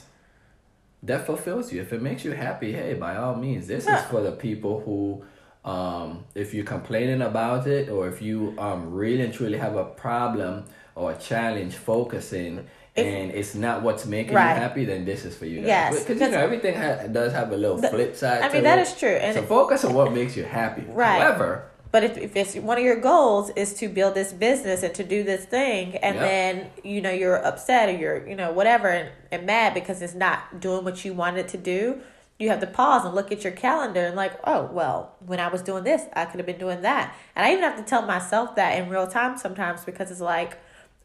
that 1.04 1.26
fulfills 1.26 1.72
you, 1.74 1.82
if 1.82 1.94
it 1.94 2.02
makes 2.02 2.24
you 2.24 2.32
happy, 2.32 2.72
hey, 2.74 2.94
by 2.94 3.16
all 3.16 3.36
means, 3.36 3.68
this 3.68 3.86
yeah. 3.86 4.00
is 4.00 4.06
for 4.10 4.22
the 4.22 4.32
people 4.32 4.82
who 4.82 5.24
um, 5.64 6.26
if 6.34 6.54
you're 6.54 6.66
complaining 6.66 7.22
about 7.22 7.68
it 7.68 7.90
or 7.90 8.08
if 8.08 8.22
you 8.22 8.56
um, 8.58 8.92
really 8.92 9.22
and 9.24 9.34
truly 9.34 9.58
have 9.58 9.76
a 9.76 9.86
problem 9.86 10.66
or 10.96 11.12
a 11.12 11.18
challenge 11.18 11.76
focusing 11.76 12.68
if, 12.96 13.06
and 13.06 13.32
it's 13.32 13.56
not 13.56 13.84
what's 13.84 14.06
making 14.06 14.34
right. 14.34 14.54
you 14.54 14.60
happy, 14.60 14.86
then 14.86 15.06
this 15.06 15.24
is 15.24 15.38
for 15.38 15.46
you. 15.46 15.62
Yes, 15.62 16.00
because 16.00 16.20
you 16.20 16.30
know 16.30 16.40
everything 16.40 16.76
ha- 16.76 17.08
does 17.08 17.32
have 17.32 17.52
a 17.54 17.58
little 17.58 17.78
the, 17.78 17.88
flip 17.88 18.16
side. 18.18 18.42
I 18.42 18.52
mean 18.52 18.64
that 18.64 18.80
it. 18.80 18.82
is 18.82 19.00
true. 19.00 19.10
And 19.10 19.34
so 19.34 19.44
focus 19.44 19.86
on 19.86 19.94
what 19.94 20.12
makes 20.12 20.36
you 20.36 20.44
happy. 20.44 20.84
Right. 20.88 21.22
However, 21.22 21.71
but 21.92 22.04
if, 22.04 22.18
if 22.18 22.36
it's 22.36 22.56
one 22.56 22.78
of 22.78 22.84
your 22.84 23.00
goals 23.00 23.50
is 23.52 23.74
to 23.76 23.90
build 23.90 24.16
this 24.16 24.32
business 24.32 24.82
and 24.84 24.94
to 24.96 25.04
do 25.04 25.24
this 25.24 25.46
thing, 25.46 25.96
and 25.98 26.16
yep. 26.16 26.24
then 26.24 26.70
you 26.84 27.02
know 27.02 27.12
you're 27.12 27.44
upset 27.46 27.90
or 27.90 27.98
you're 27.98 28.28
you 28.28 28.36
know 28.36 28.52
whatever 28.52 28.88
and, 28.88 29.10
and 29.32 29.46
mad 29.46 29.74
because 29.74 30.02
it's 30.02 30.16
not 30.16 30.60
doing 30.60 30.84
what 30.84 31.04
you 31.04 31.14
wanted 31.14 31.48
to 31.50 31.58
do, 31.58 32.02
you 32.42 32.50
have 32.50 32.60
to 32.60 32.68
pause 32.68 33.06
and 33.06 33.14
look 33.14 33.32
at 33.32 33.44
your 33.44 33.54
calendar 33.54 34.06
and 34.06 34.16
like, 34.16 34.34
oh, 34.46 34.64
well, 34.72 35.16
when 35.26 35.40
I 35.40 35.48
was 35.50 35.62
doing 35.62 35.84
this, 35.84 36.02
I 36.14 36.26
could 36.26 36.40
have 36.40 36.48
been 36.48 36.58
doing 36.58 36.82
that. 36.82 37.16
And 37.36 37.46
I 37.46 37.52
even 37.52 37.64
have 37.64 37.78
to 37.78 37.84
tell 37.84 38.02
myself 38.02 38.56
that 38.56 38.82
in 38.82 38.90
real 38.90 39.06
time 39.06 39.38
sometimes 39.38 39.86
because 39.86 40.10
it's 40.10 40.22
like 40.22 40.58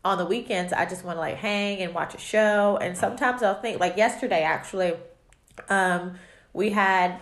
on 0.02 0.18
the 0.18 0.24
weekends, 0.24 0.72
I 0.72 0.86
just 0.86 1.04
want 1.04 1.16
to 1.16 1.20
like 1.20 1.36
hang 1.36 1.82
and 1.82 1.92
watch 1.92 2.14
a 2.14 2.18
show. 2.18 2.78
And 2.80 2.96
sometimes 2.96 3.42
I'll 3.42 3.60
think, 3.60 3.80
like 3.80 3.96
yesterday, 3.96 4.42
actually, 4.42 4.94
um, 5.68 6.14
we 6.52 6.70
had 6.70 7.20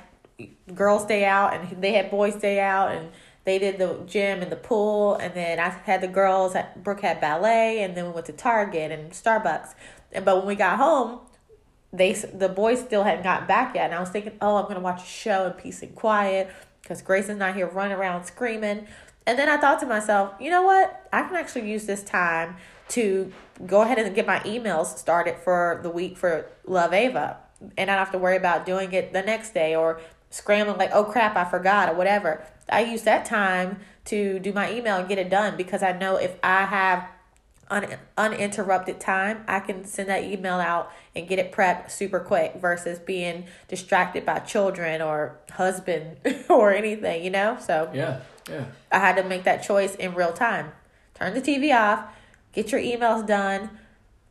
girls 0.75 1.03
stay 1.03 1.25
out 1.25 1.55
and 1.55 1.83
they 1.83 1.93
had 1.93 2.11
boys 2.11 2.35
stay 2.35 2.61
out 2.61 2.93
and 2.93 3.09
they 3.45 3.59
did 3.59 3.79
the 3.79 4.01
gym 4.07 4.43
and 4.43 4.51
the 4.51 4.57
pool 4.57 5.15
and 5.17 5.35
then 5.35 5.59
I 5.61 5.69
had 5.69 6.01
the 6.01 6.09
girls 6.09 6.55
at 6.55 6.83
Brooke 6.83 7.03
had 7.03 7.21
ballet 7.21 7.83
and 7.83 7.97
then 7.97 8.07
we 8.07 8.13
went 8.13 8.27
to 8.27 8.33
Target 8.33 8.91
and 8.91 9.13
Starbucks. 9.13 9.75
And 10.13 10.25
but 10.25 10.39
when 10.39 10.47
we 10.47 10.55
got 10.55 10.79
home, 10.79 11.21
they 11.95 12.13
the 12.13 12.49
boys 12.49 12.81
still 12.81 13.05
hadn't 13.05 13.23
gotten 13.23 13.47
back 13.47 13.75
yet, 13.75 13.87
and 13.87 13.95
I 13.95 14.01
was 14.01 14.09
thinking, 14.09 14.33
oh, 14.41 14.57
I'm 14.57 14.67
gonna 14.67 14.81
watch 14.81 15.03
a 15.03 15.07
show 15.07 15.47
in 15.47 15.53
peace 15.53 15.81
and 15.83 15.95
quiet 15.95 16.51
because 16.83 17.01
Grayson's 17.01 17.39
not 17.39 17.55
here 17.55 17.69
running 17.69 17.97
around 17.97 18.25
screaming. 18.25 18.87
And 19.27 19.39
then 19.39 19.49
I 19.49 19.57
thought 19.57 19.81
to 19.81 19.87
myself, 19.87 20.35
you 20.39 20.51
know 20.51 20.63
what? 20.63 21.09
I 21.13 21.23
can 21.23 21.37
actually 21.37 21.71
use 21.71 21.87
this 21.87 22.03
time 22.03 22.57
to 22.89 23.33
go 23.65 23.81
ahead 23.81 23.99
and 23.99 24.15
get 24.15 24.27
my 24.27 24.41
emails 24.41 24.99
started 24.99 25.37
for 25.39 25.81
the 25.83 25.89
week 25.89 26.19
for 26.19 26.51
Love 26.67 26.93
Ava, 26.93 27.39
and 27.79 27.91
I 27.91 27.95
don't 27.95 28.05
have 28.05 28.13
to 28.13 28.19
worry 28.19 28.37
about 28.37 28.67
doing 28.67 28.93
it 28.93 29.13
the 29.13 29.23
next 29.23 29.55
day 29.55 29.77
or 29.77 30.01
scrambling 30.35 30.77
like, 30.79 30.91
oh 30.93 31.05
crap, 31.05 31.37
I 31.37 31.45
forgot 31.45 31.89
or 31.89 31.95
whatever. 31.95 32.45
I 32.69 32.81
use 32.81 33.03
that 33.03 33.25
time 33.25 33.79
to 34.07 34.41
do 34.41 34.53
my 34.53 34.73
email 34.73 34.97
and 34.97 35.09
get 35.09 35.17
it 35.19 35.31
done 35.31 35.57
because 35.57 35.83
I 35.83 35.93
know 35.93 36.17
if 36.17 36.35
I 36.43 36.65
have 36.65 37.09
un- 37.71 37.99
uninterrupted 38.19 38.99
time, 38.99 39.45
I 39.47 39.61
can 39.61 39.85
send 39.85 40.09
that 40.09 40.25
email 40.25 40.55
out 40.55 40.91
and 41.15 41.29
get 41.29 41.39
it 41.39 41.53
prepped 41.53 41.93
super 41.93 42.19
quick 42.19 42.57
versus 42.57 42.99
being 42.99 43.45
distracted 43.69 44.27
by 44.27 44.41
children 44.41 45.01
or 45.01 45.39
husband 45.53 46.17
or 46.49 46.73
anything, 46.73 47.23
you 47.23 47.31
know? 47.31 47.57
So, 47.61 47.91
yeah, 47.95 48.21
yeah. 48.51 48.65
I 48.91 48.99
had 48.99 49.17
to 49.17 49.23
make 49.23 49.45
that 49.45 49.63
choice 49.63 49.95
in 49.95 50.15
real 50.15 50.33
time. 50.33 50.73
Turn 51.15 51.33
the 51.33 51.41
TV 51.41 51.73
off, 51.73 52.07
get 52.53 52.73
your 52.73 52.81
emails 52.81 53.25
done, 53.25 53.71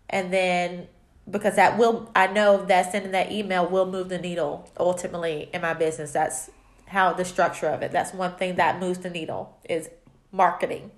and 0.10 0.34
then 0.34 0.90
because 1.30 1.56
that 1.56 1.78
will, 1.78 2.12
I 2.16 2.28
know 2.28 2.66
that 2.66 2.92
sending 2.92 3.12
that 3.12 3.32
email 3.32 3.68
will 3.68 3.86
move 3.86 4.10
the 4.10 4.20
needle 4.20 4.70
ultimately 4.78 5.50
in 5.54 5.62
my 5.62 5.74
business. 5.74 6.12
That's 6.12 6.50
how 6.88 7.14
the 7.14 7.26
structure 7.26 7.68
of 7.68 7.82
it. 7.82 7.92
That's 7.92 8.14
one 8.14 8.36
thing 8.36 8.56
that 8.56 8.80
moves 8.80 9.00
the 9.00 9.10
needle 9.10 9.58
is 9.70 9.90
marketing. 10.32 10.92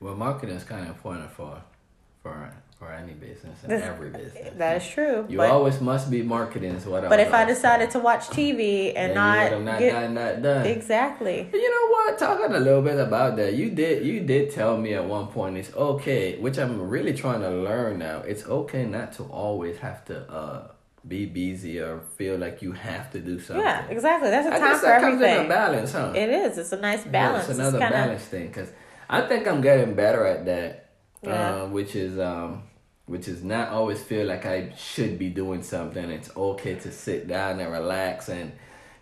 Well, 0.00 0.14
marketing 0.14 0.56
is 0.56 0.64
kind 0.64 0.82
of 0.82 0.88
important 0.88 1.30
for 1.30 1.62
for 2.22 2.52
for 2.86 2.92
any 2.92 3.12
business 3.12 3.58
and 3.64 3.72
every 3.72 4.10
business. 4.10 4.54
That 4.56 4.76
is 4.80 4.88
true. 4.88 5.26
You 5.28 5.42
always 5.42 5.80
must 5.80 6.10
be 6.10 6.22
marketing 6.22 6.72
is 6.72 6.86
what. 6.86 7.08
But 7.08 7.20
if 7.20 7.32
I 7.32 7.44
decided 7.44 7.90
to 7.92 7.98
watch 7.98 8.28
TV 8.28 8.92
and 8.94 9.14
not, 9.14 9.50
you 9.50 9.58
not 9.60 9.78
get, 9.78 10.42
done 10.42 10.66
exactly. 10.66 11.48
You 11.52 11.70
know 11.70 11.88
what? 11.90 12.18
Talking 12.18 12.54
a 12.54 12.60
little 12.60 12.82
bit 12.82 12.98
about 12.98 13.36
that, 13.36 13.54
you 13.54 13.70
did 13.70 14.06
you 14.06 14.20
did 14.20 14.52
tell 14.52 14.76
me 14.76 14.94
at 14.94 15.04
one 15.04 15.26
point 15.28 15.56
it's 15.56 15.74
okay, 15.74 16.38
which 16.38 16.58
I'm 16.58 16.88
really 16.88 17.12
trying 17.12 17.40
to 17.40 17.50
learn 17.50 17.98
now. 17.98 18.20
It's 18.20 18.44
okay 18.46 18.84
not 18.84 19.12
to 19.14 19.24
always 19.24 19.78
have 19.78 20.04
to. 20.06 20.16
uh 20.30 20.68
be 21.06 21.24
busy 21.24 21.78
or 21.78 22.00
feel 22.18 22.36
like 22.36 22.60
you 22.62 22.72
have 22.72 23.12
to 23.12 23.20
do 23.20 23.38
something. 23.38 23.64
Yeah, 23.64 23.86
exactly. 23.86 24.28
That's 24.28 24.48
a 24.48 24.50
time 24.50 24.60
I 24.60 24.66
guess 24.66 24.80
for 24.80 24.86
that 24.86 25.02
everything. 25.04 25.36
Comes 25.36 25.38
in 25.38 25.46
a 25.46 25.48
balance, 25.48 25.92
huh? 25.92 26.12
It 26.16 26.28
is. 26.30 26.58
It's 26.58 26.72
a 26.72 26.80
nice 26.80 27.04
balance. 27.04 27.44
Yeah, 27.44 27.50
it's 27.50 27.58
another 27.60 27.78
it's 27.78 27.84
kinda... 27.84 27.96
balance 27.96 28.24
thing 28.24 28.46
because 28.48 28.70
I 29.08 29.20
think 29.28 29.46
I'm 29.46 29.60
getting 29.60 29.94
better 29.94 30.26
at 30.26 30.46
that. 30.46 30.90
Yeah. 31.22 31.62
Uh, 31.62 31.66
which 31.68 31.94
is 31.94 32.18
um 32.18 32.64
which 33.06 33.28
is 33.28 33.42
not 33.42 33.68
always 33.68 34.02
feel 34.02 34.26
like 34.26 34.44
I 34.46 34.72
should 34.76 35.18
be 35.18 35.28
doing 35.30 35.62
something. 35.62 36.10
It's 36.10 36.30
okay 36.36 36.74
to 36.74 36.92
sit 36.92 37.28
down 37.28 37.60
and 37.60 37.72
relax 37.72 38.28
and 38.28 38.52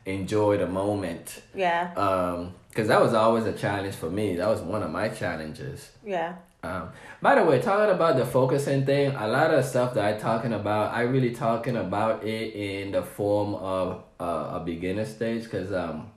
enjoy 0.06 0.58
the 0.58 0.66
moment. 0.66 1.42
Yeah. 1.54 1.92
Um, 1.96 2.54
because 2.68 2.88
that 2.88 3.00
was 3.00 3.14
always 3.14 3.46
a 3.46 3.52
challenge 3.52 3.94
for 3.94 4.10
me. 4.10 4.36
That 4.36 4.48
was 4.48 4.60
one 4.60 4.82
of 4.82 4.90
my 4.90 5.08
challenges. 5.08 5.92
Yeah. 6.04 6.34
Um, 6.64 6.90
by 7.22 7.36
the 7.36 7.44
way, 7.44 7.60
talking 7.60 7.94
about 7.94 8.16
the 8.16 8.26
focusing 8.26 8.84
thing, 8.84 9.14
a 9.14 9.28
lot 9.28 9.52
of 9.52 9.64
stuff 9.64 9.94
that 9.94 10.04
I 10.04 10.18
talking 10.18 10.52
about, 10.52 10.92
I 10.92 11.02
really 11.02 11.34
talking 11.34 11.76
about 11.76 12.24
it 12.24 12.54
in 12.54 12.92
the 12.92 13.02
form 13.02 13.54
of 13.54 14.02
uh, 14.18 14.50
a 14.54 14.60
beginner 14.60 15.04
stage, 15.04 15.44
because 15.44 15.72
um, 15.72 16.10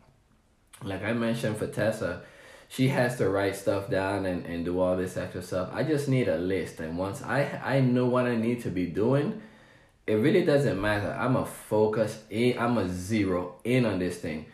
like 0.84 1.04
I 1.04 1.13
mentioned 1.13 1.58
for 1.58 1.67
Tessa, 1.67 2.21
she 2.69 2.89
has 2.89 3.17
to 3.17 3.30
write 3.30 3.56
stuff 3.56 3.89
down 3.89 4.25
and, 4.25 4.45
and 4.45 4.65
do 4.65 4.80
all 4.80 4.97
this 4.97 5.17
extra 5.17 5.41
stuff. 5.41 5.69
I 5.73 5.84
just 5.84 6.08
need 6.08 6.27
a 6.27 6.38
list. 6.38 6.80
And 6.80 6.97
once 6.97 7.21
I 7.23 7.60
I 7.63 7.80
know 7.80 8.06
what 8.08 8.25
I 8.25 8.36
need 8.36 8.62
to 8.63 8.69
be 8.69 8.88
doing, 8.88 9.41
it 10.06 10.15
really 10.15 10.43
doesn't 10.45 10.80
matter. 10.80 11.15
I'm 11.17 11.36
a 11.36 11.45
focus 11.45 12.23
in 12.30 12.58
I'm 12.58 12.77
a 12.77 12.88
zero 12.89 13.56
in 13.63 13.86
on 13.86 13.99
this 13.99 14.17
thing. 14.17 14.45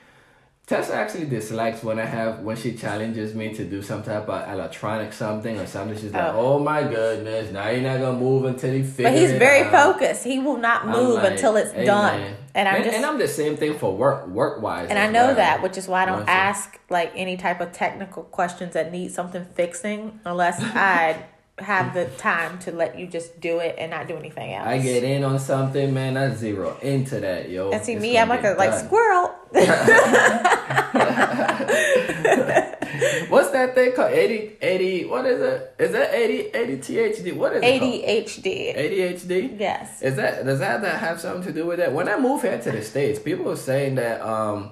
Tessa 0.65 0.95
actually 0.95 1.26
dislikes 1.26 1.84
when 1.84 1.99
I 1.99 2.06
have 2.06 2.39
when 2.39 2.56
she 2.56 2.73
challenges 2.73 3.36
me 3.36 3.54
to 3.54 3.65
do 3.65 3.82
some 3.82 4.02
type 4.02 4.30
of 4.30 4.49
electronic 4.49 5.12
something 5.12 5.60
or 5.60 5.65
something. 5.65 5.97
She's 5.97 6.13
like, 6.13 6.34
"Oh, 6.34 6.54
oh 6.54 6.60
my 6.60 6.84
goodness, 6.84 7.52
now 7.52 7.67
you're 7.69 7.82
not 7.82 7.99
gonna 7.99 8.17
move 8.17 8.45
until 8.45 8.73
he 8.73 8.82
figures." 8.82 9.12
But 9.12 9.19
he's 9.19 9.32
very 9.34 9.63
out. 9.63 9.71
focused. 9.71 10.23
He 10.23 10.39
will 10.39 10.58
not 10.58 10.88
move 10.88 11.15
like, 11.15 11.34
until 11.34 11.58
it's 11.58 11.73
done. 11.73 12.36
And 12.56 12.70
I'm 12.70 12.76
and, 12.76 12.84
just 12.84 12.98
and 12.98 13.06
I'm 13.06 13.18
the 13.18 13.28
same 13.28 13.58
thing 13.58 13.78
for 13.78 13.96
work 13.96 14.28
work 14.28 14.62
wise. 14.62 14.89
And 14.89 15.00
I 15.00 15.08
know 15.08 15.28
well. 15.28 15.36
that, 15.36 15.63
which 15.63 15.78
is 15.78 15.88
why 15.88 16.04
I 16.04 16.06
don't 16.06 16.30
ask 16.30 16.80
like 16.89 17.12
any 17.16 17.36
type 17.36 17.62
of 17.62 17.72
technical 17.72 18.24
questions 18.24 18.74
that 18.74 18.92
need 18.92 19.12
something 19.12 19.46
fixing 19.56 20.20
unless 20.24 20.62
I 20.62 21.26
have 21.60 21.94
the 21.94 22.06
time 22.18 22.60
to 22.60 22.72
let 22.72 22.98
you 22.98 23.08
just 23.08 23.39
do 23.39 23.60
it 23.60 23.76
and 23.78 23.92
not 23.92 24.08
do 24.08 24.18
anything 24.18 24.54
else. 24.54 24.68
I 24.68 24.80
get 24.80 25.04
in 25.04 25.24
on 25.24 25.39
something, 25.39 25.94
man. 25.94 26.18
I 26.18 26.34
zero 26.34 26.78
into 26.82 27.20
that, 27.20 27.50
yo. 27.50 27.72
And 27.72 27.84
see 27.84 27.94
it's 27.94 28.02
me, 28.02 28.18
I'm 28.18 28.30
like 28.30 28.44
a 28.44 28.52
like 28.52 28.74
squirrel. 28.74 29.36
What's 33.30 33.52
that 33.67 33.76
thing 33.76 33.93
called? 33.93 34.12
80, 34.12 34.58
80, 34.62 35.06
what 35.06 35.26
is 35.26 35.41
it? 35.41 35.76
Is 35.80 35.91
that 35.91 36.13
80, 36.13 36.34
80 36.54 36.78
THD? 36.78 37.36
What 37.36 37.54
is 37.54 37.63
it 37.63 37.82
ADHD. 37.82 38.76
ADHD? 38.78 39.60
Yes. 39.60 40.02
Is 40.02 40.15
that, 40.15 40.45
does 40.45 40.60
that 40.60 40.84
have 40.84 41.19
something 41.19 41.43
to 41.43 41.54
do 41.54 41.65
with 41.65 41.80
that? 41.80 41.93
When 41.93 42.08
I 42.08 42.19
moved 42.19 42.43
here 42.43 42.60
to 42.60 42.71
the 42.71 42.82
States, 42.82 43.19
people 43.19 43.45
were 43.45 43.56
saying 43.56 43.95
that, 43.95 44.21
um, 44.21 44.71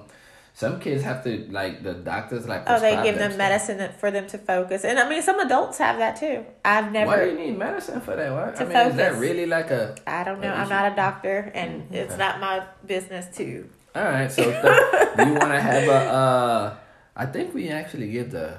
some 0.54 0.80
kids 0.80 1.02
have 1.02 1.24
to 1.24 1.48
like 1.50 1.82
the 1.82 1.94
doctors 1.94 2.46
like. 2.46 2.64
Oh, 2.66 2.78
they 2.78 3.02
give 3.02 3.16
them, 3.16 3.36
medicine 3.38 3.90
for 3.98 4.10
them 4.10 4.26
to 4.28 4.38
focus, 4.38 4.84
and 4.84 4.98
I 4.98 5.08
mean 5.08 5.22
some 5.22 5.40
adults 5.40 5.78
have 5.78 5.96
that 5.98 6.16
too. 6.16 6.44
I've 6.62 6.92
never. 6.92 7.06
Why 7.06 7.24
do 7.24 7.30
you 7.30 7.38
need 7.38 7.58
medicine 7.58 8.02
for 8.02 8.14
that? 8.14 8.30
Why? 8.30 8.50
To 8.50 8.60
I 8.60 8.64
mean, 8.64 8.72
focus. 8.72 8.90
is 8.90 8.96
that 8.98 9.14
really 9.14 9.46
like 9.46 9.70
a? 9.70 9.96
I 10.06 10.24
don't 10.24 10.40
know. 10.40 10.52
I'm 10.52 10.68
not 10.68 10.92
a 10.92 10.94
doctor, 10.94 11.50
and 11.54 11.88
okay. 11.88 12.00
it's 12.00 12.18
not 12.18 12.38
my 12.38 12.64
business 12.86 13.34
to. 13.38 13.66
All 13.94 14.04
right, 14.04 14.30
so 14.30 14.44
th- 15.16 15.26
you 15.26 15.34
want 15.34 15.52
to 15.52 15.60
have 15.60 15.88
a? 15.88 15.92
Uh, 15.92 16.76
I 17.16 17.26
think 17.26 17.54
we 17.54 17.68
actually 17.68 18.10
give 18.10 18.30
the 18.30 18.56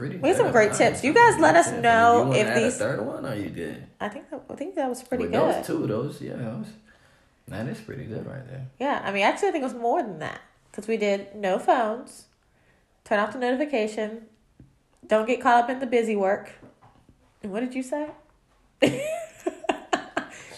pretty. 0.00 0.16
We 0.16 0.28
had 0.30 0.38
some 0.38 0.50
great 0.50 0.72
tips. 0.72 1.04
You 1.04 1.12
guys 1.12 1.38
let 1.38 1.54
us 1.56 1.70
know 1.72 2.32
if 2.32 2.54
these- 2.54 2.78
third 2.78 3.04
one 3.04 3.26
or 3.26 3.34
you 3.34 3.50
did. 3.50 3.86
I 4.00 4.08
think 4.08 4.30
that, 4.30 4.42
I 4.48 4.54
think 4.54 4.74
that 4.74 4.88
was 4.88 5.02
pretty 5.02 5.24
With 5.24 5.32
good. 5.32 5.54
Those 5.56 5.66
two, 5.66 5.86
those 5.86 6.20
yeah, 6.22 6.36
those, 6.36 6.66
that 7.48 7.66
is 7.68 7.78
pretty 7.80 8.04
good 8.04 8.26
right 8.26 8.46
there. 8.48 8.66
Yeah, 8.78 9.02
I 9.04 9.12
mean, 9.12 9.22
actually, 9.22 9.48
I 9.48 9.52
think 9.52 9.62
it 9.62 9.72
was 9.72 9.74
more 9.74 10.02
than 10.02 10.18
that 10.20 10.40
because 10.70 10.88
we 10.88 10.96
did 10.96 11.34
no 11.34 11.58
phones, 11.58 12.24
turn 13.04 13.18
off 13.18 13.32
the 13.34 13.38
notification, 13.38 14.22
don't 15.06 15.26
get 15.26 15.42
caught 15.42 15.64
up 15.64 15.70
in 15.70 15.80
the 15.80 15.86
busy 15.86 16.16
work. 16.16 16.52
And 17.42 17.52
what 17.52 17.60
did 17.60 17.74
you 17.74 17.82
say? 17.82 18.08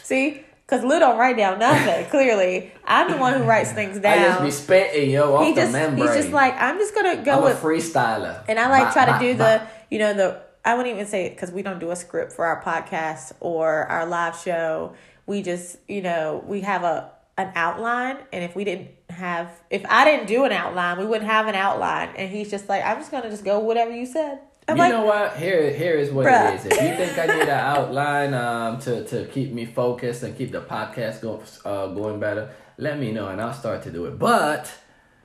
See, 0.03 0.45
because 0.73 0.87
Lou 0.87 0.99
don't 0.99 1.19
write 1.19 1.37
down 1.37 1.59
nothing. 1.59 2.07
Clearly, 2.11 2.73
I'm 2.87 3.11
the 3.11 3.19
one 3.19 3.35
who 3.35 3.45
writes 3.45 3.73
things 3.73 3.99
down. 3.99 4.19
I 4.19 4.23
just 4.23 4.43
be 4.43 4.51
spitting 4.51 5.11
yo 5.11 5.35
off 5.35 5.45
he 5.45 5.53
the 5.53 5.61
just 5.61 5.73
membrane. 5.73 6.07
he's 6.07 6.17
just 6.17 6.33
like 6.33 6.55
I'm 6.59 6.79
just 6.79 6.95
gonna 6.95 7.23
go 7.23 7.37
I'm 7.37 7.45
with 7.45 7.63
a 7.63 7.67
freestyler. 7.67 8.43
And 8.49 8.59
I 8.59 8.71
like 8.71 8.85
Bop, 8.85 8.93
try 8.95 9.05
to 9.05 9.11
bop, 9.13 9.21
do 9.21 9.37
bop. 9.37 9.61
the, 9.61 9.95
you 9.95 9.99
know, 9.99 10.15
the, 10.15 10.41
I 10.65 10.75
wouldn't 10.75 10.95
even 10.95 11.07
say 11.07 11.27
it 11.27 11.31
because 11.31 11.51
we 11.51 11.61
don't 11.61 11.79
do 11.79 11.91
a 11.91 11.97
script 11.97 12.33
for 12.33 12.47
our 12.47 12.63
podcast 12.63 13.33
or 13.41 13.85
our 13.85 14.07
live 14.07 14.39
show. 14.39 14.95
We 15.27 15.43
just, 15.43 15.77
you 15.89 16.01
know, 16.01 16.43
we 16.47 16.63
have 16.63 16.85
a, 16.85 17.11
an 17.37 17.53
outline. 17.55 18.17
And 18.33 18.43
if 18.43 18.57
we 18.57 18.65
didn't 18.65 18.89
have, 19.11 19.51
if 19.69 19.85
I 19.87 20.07
didn't 20.07 20.27
do 20.27 20.45
an 20.45 20.53
outline, 20.53 20.99
we 20.99 21.05
wouldn't 21.05 21.31
have 21.31 21.49
an 21.49 21.55
outline. 21.55 22.11
And 22.17 22.31
he's 22.31 22.51
just 22.51 22.69
like, 22.69 22.83
I'm 22.83 22.97
just 22.97 23.11
going 23.11 23.25
to 23.25 23.31
just 23.31 23.45
go 23.45 23.59
whatever 23.59 23.95
you 23.95 24.07
said. 24.07 24.39
I'm 24.69 24.77
you 24.77 24.83
like, 24.83 24.93
know 24.93 25.05
what? 25.05 25.37
Here, 25.37 25.73
here 25.73 25.95
is 25.97 26.11
what 26.11 26.27
Bruh. 26.27 26.55
it 26.55 26.61
is. 26.61 26.67
If 26.67 26.73
you 26.73 26.97
think 27.07 27.19
I 27.19 27.27
need 27.27 27.43
an 27.43 27.51
outline 27.51 28.33
um, 28.35 28.79
to 28.81 29.05
to 29.07 29.25
keep 29.27 29.53
me 29.53 29.65
focused 29.67 30.23
and 30.23 30.37
keep 30.37 30.53
the 30.53 30.61
podcast 30.61 31.21
going 31.21 31.43
uh, 31.65 31.89
going 31.89 32.21
better, 32.21 32.51
let 32.79 32.99
me 32.99 33.11
know 33.13 33.29
and 33.29 33.41
I'll 33.41 33.53
start 33.55 33.83
to 33.85 33.91
do 33.91 34.07
it. 34.07 34.19
But 34.19 34.73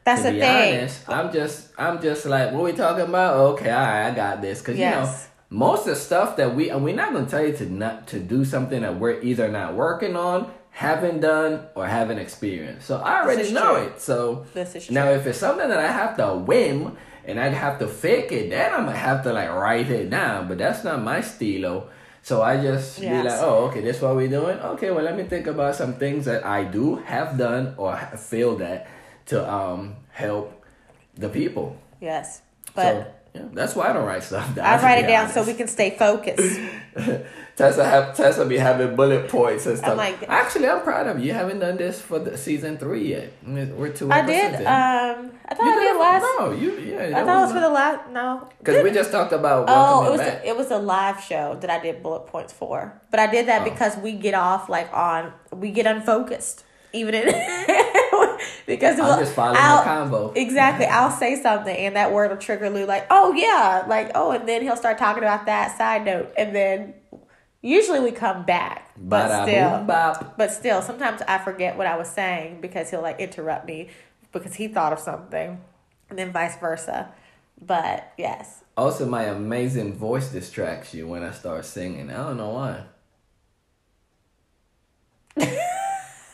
that's 0.04 0.22
to 0.24 0.28
the 0.30 0.34
be 0.34 0.40
thing. 0.40 0.80
honest, 0.80 1.08
I'm 1.10 1.32
just 1.32 1.70
I'm 1.78 2.02
just 2.02 2.26
like, 2.26 2.52
what 2.52 2.64
we 2.64 2.74
talking 2.74 3.06
about? 3.06 3.36
Okay, 3.54 3.70
all 3.70 3.80
right, 3.80 4.08
I 4.08 4.12
got 4.16 4.42
this. 4.42 4.62
Cause 4.62 4.76
Yes. 4.76 4.96
you 4.96 5.02
know, 5.02 5.64
most 5.66 5.82
of 5.82 5.94
the 5.94 5.96
stuff 5.96 6.36
that 6.38 6.56
we 6.56 6.70
and 6.70 6.84
we're 6.84 6.96
not 6.96 7.14
gonna 7.14 7.28
tell 7.28 7.46
you 7.46 7.56
to 7.58 7.66
not 7.72 8.08
to 8.08 8.20
do 8.20 8.44
something 8.44 8.82
that 8.82 9.00
we're 9.00 9.22
either 9.22 9.50
not 9.50 9.76
working 9.76 10.16
on, 10.16 10.52
haven't 10.72 11.20
done, 11.22 11.68
or 11.76 11.86
haven't 11.86 12.18
experienced. 12.18 12.88
So 12.88 12.98
I 12.98 13.22
already 13.22 13.52
know 13.52 13.76
true. 13.76 13.84
it. 13.86 14.02
So 14.02 14.46
This 14.56 14.76
is 14.76 14.90
now 14.90 15.10
if 15.12 15.28
it's 15.28 15.38
something 15.38 15.70
that 15.70 15.80
I 15.80 15.92
have 15.92 16.18
to 16.18 16.34
whim 16.36 16.98
and 17.28 17.40
I'd 17.40 17.54
have 17.54 17.78
to 17.80 17.88
fake 17.88 18.32
it, 18.32 18.50
then 18.50 18.74
I'm 18.74 18.86
gonna 18.86 18.98
have 18.98 19.24
to 19.24 19.34
like 19.34 19.52
write 19.52 19.90
it 19.92 20.10
down. 20.10 20.48
But 20.48 20.58
that's 20.58 20.84
not 20.84 21.02
my 21.04 21.22
stilo. 21.22 21.90
So 22.24 22.42
I 22.42 22.58
just 22.62 23.00
Yes. 23.00 23.24
be 23.24 23.30
like, 23.30 23.40
oh, 23.42 23.66
okay, 23.68 23.82
this 23.82 24.02
what 24.02 24.16
we're 24.16 24.28
doing. 24.28 24.58
Okay, 24.60 24.92
well, 24.92 25.04
let 25.04 25.16
me 25.16 25.24
think 25.24 25.48
about 25.48 25.76
some 25.76 25.94
things 25.96 26.26
that 26.26 26.46
I 26.46 26.64
do 26.64 26.96
have 26.96 27.38
done 27.38 27.76
or 27.78 27.96
failed 28.18 28.62
at 28.62 28.88
to 29.28 29.38
um 29.50 29.96
help 30.12 30.64
the 31.16 31.30
people. 31.30 31.76
Yes. 32.02 32.42
But 32.74 32.84
so 32.84 33.06
yeah, 33.38 33.48
that's 33.54 33.76
why 33.76 33.90
I 33.90 33.94
don't 33.94 34.06
write 34.06 34.24
stuff 34.24 34.54
down. 34.56 34.66
I 34.66 34.82
write 34.82 35.04
it 35.04 35.08
down 35.08 35.30
so 35.30 35.44
we 35.44 35.54
can 35.54 35.68
stay 35.68 35.92
focused. 35.98 36.60
Tessa 37.56 37.84
have 37.84 38.16
Tessa 38.16 38.46
be 38.46 38.58
having 38.58 38.96
bullet 38.96 39.30
points 39.30 39.66
and 39.66 39.78
stuff. 39.80 39.98
like- 39.98 40.22
Actually, 40.30 40.70
I'm 40.70 40.82
proud 40.82 41.08
of 41.08 41.18
you. 41.20 41.26
You 41.28 41.34
haven't 41.34 41.58
done 41.60 41.78
this 41.78 42.00
for 42.00 42.20
the 42.20 42.38
season 42.38 42.78
three 42.78 43.08
yet. 43.10 43.34
We're 43.44 43.90
two. 43.90 44.12
I 44.12 44.22
did. 44.24 44.54
in. 44.56 44.62
Um, 44.62 45.32
I 45.50 45.56
thought 45.56 45.66
You 45.66 45.72
I 45.72 45.80
did 45.86 45.98
last. 46.00 46.22
No, 46.40 46.52
you 46.52 46.72
yeah. 46.80 47.18
I 47.20 47.24
thought 47.26 47.38
it 47.40 47.42
was 47.46 47.52
for 47.54 47.60
the 47.60 47.70
last. 47.70 48.12
No. 48.12 48.48
because 48.60 48.84
we 48.84 48.92
just 48.92 49.12
talked 49.12 49.34
about. 49.34 49.66
Oh, 49.68 50.06
it 50.08 50.12
was 50.12 50.20
back. 50.22 50.44
a, 50.44 50.48
it 50.50 50.56
was 50.58 50.70
a 50.70 50.78
live 50.78 51.20
show 51.24 51.56
that 51.62 51.70
I 51.72 51.80
did 51.80 52.04
bullet 52.04 52.28
points 52.28 52.54
for, 52.54 53.02
but 53.10 53.20
I 53.20 53.26
did 53.28 53.48
that 53.48 53.62
Oh. 53.62 53.70
because 53.72 53.98
we 53.98 54.14
get 54.14 54.36
off 54.36 54.70
like 54.70 54.94
on 54.94 55.34
we 55.52 55.72
get 55.72 55.88
unfocused 55.88 56.64
even 56.94 57.14
in 57.16 57.28
because 58.66 59.00
I'm 59.00 59.20
just 59.20 59.34
following 59.34 59.58
I'll- 59.60 59.78
the 59.78 59.84
combo. 59.84 60.32
Exactly, 60.34 60.86
I'll 60.92 61.12
say 61.12 61.42
something 61.42 61.76
and 61.76 61.96
that 61.96 62.12
word 62.12 62.32
will 62.32 62.38
trigger 62.38 62.70
Lou 62.70 62.86
like, 62.86 63.08
oh 63.10 63.34
yeah, 63.34 63.84
like 63.88 64.12
oh, 64.16 64.32
and 64.32 64.48
then 64.48 64.62
he'll 64.62 64.76
start 64.78 64.98
talking 64.98 65.24
about 65.24 65.46
that 65.46 65.78
side 65.78 66.06
note, 66.06 66.34
and 66.38 66.56
then 66.56 66.94
usually 67.62 68.00
we 68.00 68.12
come 68.12 68.46
back, 68.46 68.92
but 68.98 69.44
still, 69.44 69.84
but 70.38 70.52
still, 70.52 70.82
sometimes 70.82 71.22
I 71.28 71.38
forget 71.40 71.78
what 71.78 71.88
I 71.88 71.98
was 71.98 72.10
saying 72.10 72.62
because 72.62 72.90
he'll 72.90 73.02
like 73.02 73.20
interrupt 73.20 73.66
me 73.66 73.90
because 74.32 74.56
he 74.56 74.68
thought 74.68 74.94
of 74.94 75.00
something, 75.00 75.62
and 76.10 76.20
then 76.20 76.32
vice 76.32 76.58
versa. 76.58 77.12
But 77.60 78.14
yes, 78.18 78.64
Also, 78.78 79.08
my 79.08 79.24
amazing 79.24 79.94
voice 79.94 80.30
distracts 80.32 80.94
you 80.94 81.08
when 81.08 81.24
I 81.24 81.32
start 81.32 81.66
singing. 81.66 82.12
I 82.12 82.18
don't 82.18 82.38
know 82.38 82.50
why. 82.50 82.84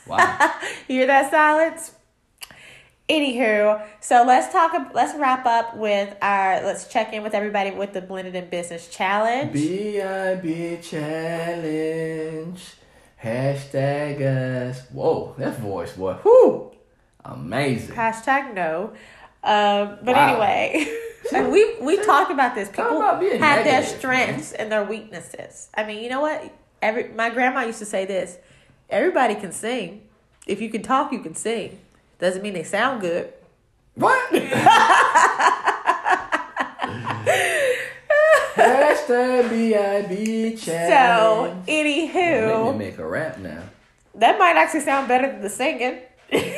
wow. 0.08 0.54
You 0.88 0.98
hear 1.00 1.08
that 1.08 1.32
silence? 1.32 1.92
Anywho, 3.10 3.86
so 4.00 4.24
let's 4.26 4.52
talk. 4.54 4.72
Let's 4.94 5.14
wrap 5.20 5.46
up 5.46 5.76
with 5.76 6.16
our. 6.22 6.64
Let's 6.64 6.88
check 6.88 7.12
in 7.14 7.22
with 7.22 7.34
everybody 7.34 7.72
with 7.72 7.92
the 7.94 8.02
blended 8.02 8.34
in 8.34 8.50
business 8.50 8.88
challenge. 8.88 9.52
B.I.B. 9.52 10.80
challenge. 10.82 12.64
Hashtag 13.22 14.22
us. 14.22 14.82
Whoa, 14.92 15.36
that 15.38 15.58
voice, 15.60 15.94
boy. 15.94 16.16
Whoo. 16.24 16.72
Amazing. 17.26 17.96
Hashtag 17.96 18.54
no. 18.54 18.94
Um, 19.44 19.98
but 20.04 20.16
Wow. 20.16 20.30
anyway, 20.42 20.88
and 21.34 21.52
we 21.52 21.76
we 21.82 21.98
talked 22.04 22.32
about 22.32 22.56
this. 22.56 22.70
People 22.70 22.98
about 22.98 23.20
being 23.20 23.40
have 23.40 23.64
their 23.66 23.82
negative, 23.82 23.98
strengths 24.00 24.52
and 24.54 24.72
their 24.72 24.84
weaknesses. 24.86 25.70
I 25.76 25.84
mean, 25.84 26.02
you 26.04 26.10
know 26.10 26.22
what? 26.22 26.52
Every 26.82 27.10
my 27.10 27.30
grandma 27.30 27.62
used 27.66 27.80
to 27.80 27.86
say 27.86 28.06
this. 28.06 28.38
Everybody 28.94 29.34
can 29.34 29.52
sing. 29.52 30.04
If 30.46 30.62
you 30.62 30.70
can 30.70 30.84
talk, 30.84 31.12
you 31.12 31.20
can 31.20 31.34
sing. 31.34 31.80
Doesn't 32.20 32.44
mean 32.44 32.54
they 32.54 32.64
sound 32.64 33.02
good. 33.02 33.34
What? 33.96 34.32
Hashtag 38.56 39.50
B.I.B. 39.50 40.56
So, 40.58 40.72
challenge. 40.72 41.66
Make 41.68 41.86
me 41.86 42.08
anywho, 42.10 42.78
make 42.78 42.98
a 43.00 43.08
rap 43.08 43.40
now. 43.40 43.64
that 44.16 44.38
might 44.38 44.56
actually 44.58 44.82
sound 44.82 45.08
better 45.08 45.28
than 45.32 45.42
the 45.42 45.50
singing. 45.50 46.00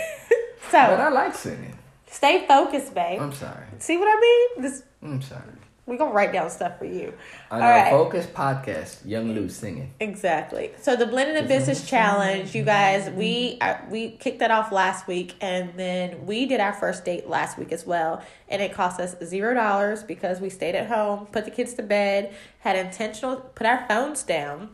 But 0.72 0.98
so, 0.98 1.04
I 1.04 1.10
like 1.10 1.36
singing. 1.36 1.78
stay 2.10 2.46
focused, 2.48 2.94
babe. 2.94 3.22
I'm 3.22 3.32
sorry. 3.32 3.66
See 3.80 3.98
what 3.98 4.08
I 4.10 4.20
mean? 4.20 4.64
This 4.64 4.84
I'm 5.02 5.22
sorry. 5.22 5.42
We're 5.86 5.98
gonna 5.98 6.14
write 6.14 6.34
down 6.34 6.50
stuff 6.50 6.80
for 6.80 6.86
you. 6.86 7.14
On 7.52 7.62
All 7.62 7.68
our 7.68 7.74
right. 7.74 7.90
Focus 7.92 8.26
podcast, 8.26 9.06
Young 9.06 9.34
Lou 9.34 9.50
singing. 9.50 9.94
Exactly. 10.00 10.72
So 10.82 10.96
the 10.96 11.06
blended 11.06 11.36
in 11.38 11.48
business 11.48 11.88
challenge, 11.88 12.56
you 12.56 12.64
guys, 12.64 13.10
we 13.12 13.58
uh, 13.62 13.78
we 13.90 14.12
kicked 14.12 14.40
that 14.40 14.50
off 14.52 14.72
last 14.72 15.08
week, 15.08 15.36
and 15.42 15.74
then 15.78 16.26
we 16.26 16.46
did 16.48 16.60
our 16.60 16.74
first 16.74 17.06
date 17.06 17.30
last 17.30 17.58
week 17.58 17.72
as 17.72 17.86
well, 17.86 18.24
and 18.50 18.62
it 18.62 18.74
cost 18.74 19.00
us 19.00 19.16
zero 19.24 19.54
dollars 19.54 20.02
because 20.04 20.42
we 20.42 20.50
stayed 20.50 20.76
at 20.76 20.88
home, 20.88 21.28
put 21.28 21.46
the 21.46 21.52
kids 21.52 21.74
to 21.76 21.84
bed, 21.84 22.34
had 22.60 22.76
intentional, 22.76 23.38
put 23.38 23.68
our 23.68 23.86
phones 23.88 24.24
down, 24.24 24.70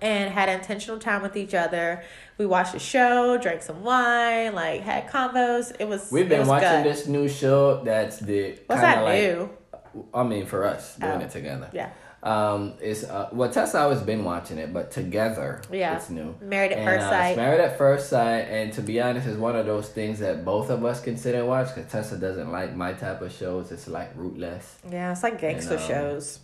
and 0.00 0.32
had 0.32 0.48
intentional 0.48 0.98
time 0.98 1.20
with 1.22 1.36
each 1.36 1.52
other. 1.54 2.02
We 2.38 2.46
watched 2.46 2.74
a 2.74 2.78
show, 2.78 3.36
drank 3.36 3.62
some 3.62 3.82
wine, 3.82 4.54
like 4.54 4.80
had 4.80 5.08
convos. 5.08 5.72
It 5.78 5.88
was 5.88 6.10
We've 6.10 6.28
been 6.28 6.40
was 6.40 6.48
watching 6.48 6.84
good. 6.84 6.86
this 6.86 7.06
new 7.06 7.28
show 7.28 7.82
that's 7.84 8.18
the 8.20 8.58
What's 8.66 8.80
that 8.80 9.02
like, 9.04 9.20
new? 9.20 9.50
I 10.14 10.22
mean, 10.22 10.46
for 10.46 10.64
us 10.64 10.96
doing 10.96 11.12
Oh. 11.12 11.20
it 11.20 11.30
together. 11.30 11.68
Yeah. 11.72 11.90
Um, 12.20 12.74
it's 12.80 13.04
uh, 13.04 13.28
well, 13.32 13.48
Tessa 13.48 13.78
always 13.80 14.00
been 14.00 14.24
watching 14.24 14.58
it, 14.58 14.72
but 14.72 14.90
together, 14.90 15.62
Yeah. 15.70 15.94
it's 15.96 16.10
new. 16.10 16.34
Married 16.40 16.72
at 16.72 16.78
And, 16.78 16.88
First 16.88 17.06
uh, 17.06 17.10
Sight. 17.10 17.36
Married 17.36 17.60
at 17.60 17.78
First 17.78 18.08
Sight, 18.08 18.40
and 18.50 18.72
to 18.72 18.82
be 18.82 19.00
honest, 19.00 19.28
it's 19.28 19.36
one 19.38 19.54
of 19.54 19.66
those 19.66 19.88
things 19.88 20.18
that 20.18 20.44
both 20.44 20.68
of 20.70 20.84
us 20.84 21.00
can 21.00 21.16
sit 21.16 21.36
and 21.36 21.46
watch. 21.46 21.72
Because 21.74 21.90
Tessa 21.92 22.16
doesn't 22.16 22.50
like 22.50 22.74
my 22.74 22.92
type 22.92 23.22
of 23.22 23.30
shows. 23.32 23.70
It's 23.70 23.86
like 23.86 24.10
rootless. 24.16 24.78
Yeah, 24.90 25.12
it's 25.12 25.22
like 25.22 25.40
gangster 25.40 25.74
And, 25.74 25.82
um, 25.82 25.88
shows. 25.88 26.40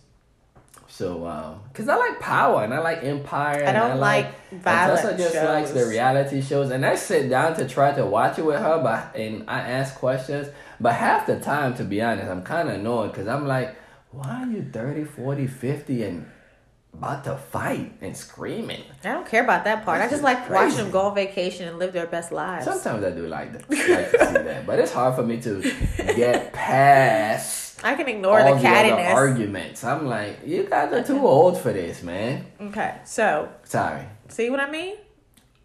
So, 0.95 1.27
um, 1.27 1.59
cause 1.73 1.89
I 1.89 1.97
like 1.97 2.21
power 2.21 2.63
and 2.63 2.73
I 2.73 2.79
like 2.79 3.03
Empire. 3.03 3.61
And 3.61 3.75
I 3.75 3.89
don't 3.89 3.99
like 3.99 4.27
and 4.49 4.63
violent 4.63 5.01
Tessa 5.01 5.17
just 5.17 5.33
shows. 5.33 5.43
likes 5.43 5.71
the 5.71 5.87
reality 5.87 6.41
shows, 6.41 6.71
and 6.71 6.85
I 6.85 6.95
sit 6.95 7.29
down 7.29 7.53
to 7.57 7.67
try 7.67 7.91
to 7.91 8.05
watch 8.05 8.39
it 8.39 8.45
with 8.45 8.61
her, 8.61 8.81
but 8.81 9.13
and 9.13 9.43
I 9.49 9.59
ask 9.59 9.95
questions. 9.95 10.47
But 10.79 10.93
half 10.93 11.27
the 11.27 11.37
time, 11.41 11.75
to 11.75 11.83
be 11.83 12.01
honest, 12.01 12.31
I'm 12.31 12.43
kind 12.43 12.69
of 12.69 12.75
annoyed 12.75 13.11
because 13.11 13.27
I'm 13.27 13.45
like, 13.45 13.75
why 14.11 14.43
are 14.43 14.49
you 14.49 14.63
30, 14.71 15.03
40, 15.03 15.47
50 15.47 16.03
and 16.03 16.31
about 16.93 17.25
to 17.25 17.35
fight 17.35 17.91
and 17.99 18.15
screaming? 18.15 18.83
I 19.03 19.11
don't 19.11 19.27
care 19.27 19.43
about 19.43 19.65
that 19.65 19.83
part. 19.83 19.99
I 19.99 20.07
just 20.07 20.23
like 20.23 20.45
crazy. 20.45 20.53
watching 20.53 20.77
them 20.77 20.91
go 20.91 21.01
on 21.01 21.15
vacation 21.15 21.67
and 21.67 21.77
live 21.77 21.91
their 21.91 22.07
best 22.07 22.31
lives. 22.31 22.63
Sometimes 22.63 23.03
I 23.03 23.11
do 23.11 23.27
like, 23.27 23.51
that, 23.51 23.69
like 23.69 24.11
to 24.11 24.27
see 24.27 24.43
that, 24.43 24.65
but 24.65 24.79
it's 24.79 24.93
hard 24.93 25.15
for 25.15 25.23
me 25.23 25.41
to 25.41 25.61
get 26.15 26.53
past. 26.53 27.64
I 27.83 27.95
can 27.95 28.07
ignore 28.07 28.39
all 28.39 28.55
the 28.55 28.61
the 28.61 28.67
cattiness. 28.67 29.13
arguments. 29.13 29.83
I'm 29.83 30.07
like, 30.07 30.39
you 30.45 30.63
guys 30.63 30.91
are 30.93 31.03
too 31.03 31.19
old 31.25 31.59
for 31.59 31.73
this, 31.73 32.01
man. 32.03 32.45
okay, 32.61 32.99
so 33.03 33.49
Sorry. 33.63 34.05
see 34.29 34.49
what 34.49 34.59
I 34.59 34.69
mean? 34.71 34.95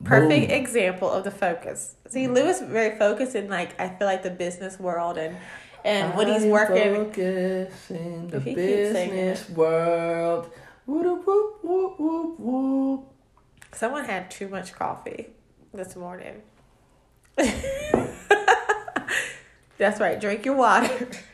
Perfect 0.05 0.49
Boom. 0.49 0.57
example 0.59 1.11
of 1.11 1.25
the 1.25 1.31
focus. 1.31 1.95
See, 2.09 2.25
mm-hmm. 2.25 2.35
Lewis 2.35 2.61
very 2.63 2.99
focused 2.99 3.35
in 3.35 3.49
like 3.49 3.79
I 3.81 3.89
feel 3.91 4.07
like 4.07 4.23
the 4.23 4.31
business 4.31 4.79
world 4.81 5.19
and 5.19 5.37
and 5.85 6.15
when 6.17 6.29
he's 6.29 6.45
working. 6.45 7.07
focused 7.07 7.91
in 7.91 8.29
the 8.29 8.41
he 8.41 8.55
business 8.55 9.49
world. 9.51 10.51
Whoop, 10.87 11.27
whoop, 11.27 11.59
whoop, 11.63 12.01
whoop, 12.01 12.39
whoop. 12.41 13.05
Someone 13.73 14.05
had 14.05 14.31
too 14.31 14.49
much 14.49 14.73
coffee 14.73 15.29
this 15.73 15.95
morning. 15.97 16.43
That's 19.79 20.01
right. 20.01 20.21
Drink 20.21 20.45
your 20.45 20.57
water. 20.57 21.09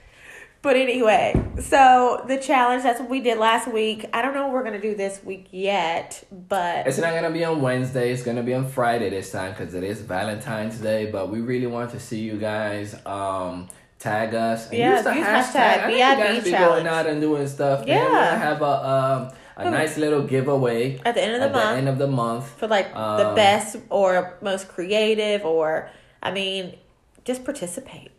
But 0.67 0.75
anyway, 0.75 1.41
so 1.61 2.25
the 2.27 2.39
challenge, 2.39 2.83
that's 2.83 2.99
what 2.99 3.09
we 3.09 3.21
did 3.21 3.39
last 3.39 3.69
week. 3.73 4.05
I 4.13 4.21
don't 4.21 4.35
know 4.35 4.47
what 4.47 4.53
we're 4.55 4.65
going 4.65 4.81
to 4.81 4.81
do 4.81 4.97
this 4.97 5.23
week 5.23 5.47
yet, 5.53 6.25
but. 6.49 6.89
It's 6.89 6.99
not 6.99 7.15
gonna 7.15 7.31
be 7.31 7.45
on 7.45 7.63
Wednesday. 7.63 8.13
It's 8.13 8.25
gonna 8.25 8.43
be 8.43 8.53
on 8.53 8.67
Friday 8.67 9.09
this 9.11 9.31
time 9.31 9.53
because 9.53 9.75
it 9.75 9.85
is 9.85 10.01
Valentine's 10.01 10.79
Day. 10.79 11.09
But 11.09 11.31
we 11.31 11.41
really 11.41 11.69
want 11.69 11.93
to 11.93 12.01
see 12.01 12.19
you 12.19 12.37
guys 12.37 12.97
um, 13.07 13.69
tag 14.01 14.35
us. 14.35 14.69
And 14.71 14.79
Yeah, 14.79 14.95
use 14.97 15.05
the 15.05 15.15
use 15.15 15.25
hashtag. 15.25 15.53
hashtag 15.53 15.85
I 15.85 15.87
know 15.87 15.93
you 15.95 15.99
guys 16.01 16.35
BIB 16.39 16.45
be 16.45 16.51
challenge. 16.51 16.85
going 16.85 16.87
out 16.89 17.07
and 17.07 17.21
doing 17.21 17.47
stuff. 17.47 17.85
Yeah. 17.87 17.95
Then 17.95 18.05
we're 18.13 18.19
gonna 18.19 18.39
have 18.51 18.63
a 18.63 18.75
um, 18.91 19.31
a 19.59 19.71
nice 19.71 19.97
little 19.97 20.23
giveaway 20.23 20.99
At 21.05 21.15
the 21.15 21.23
end 21.23 21.35
of 21.35 21.41
the 21.43 21.47
at 21.47 21.53
month. 21.53 21.71
the 21.71 21.77
end 21.79 21.89
of 21.89 21.99
the 21.99 22.09
month. 22.09 22.45
for 22.59 22.67
like 22.67 22.93
the 22.93 23.29
Um, 23.29 23.35
best 23.37 23.77
or 23.89 24.37
most 24.43 24.67
creative 24.67 25.45
or 25.45 25.91
I 26.21 26.33
mean, 26.33 26.75
just 27.25 27.45
participate. 27.45 28.11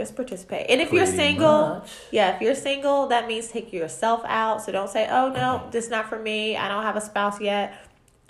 Just 0.00 0.16
participate. 0.16 0.64
And 0.70 0.80
if 0.80 0.94
you're 0.94 1.04
single, 1.04 1.68
much. 1.68 1.92
yeah, 2.10 2.34
if 2.34 2.40
you're 2.40 2.54
single, 2.54 3.08
that 3.08 3.28
means 3.28 3.48
take 3.48 3.70
yourself 3.70 4.22
out. 4.24 4.62
So 4.62 4.72
don't 4.72 4.88
say, 4.88 5.06
"Oh 5.10 5.28
no, 5.28 5.68
this 5.70 5.84
is 5.84 5.90
not 5.90 6.08
for 6.08 6.18
me. 6.18 6.56
I 6.56 6.68
don't 6.68 6.84
have 6.84 6.96
a 6.96 7.02
spouse 7.02 7.38
yet." 7.38 7.74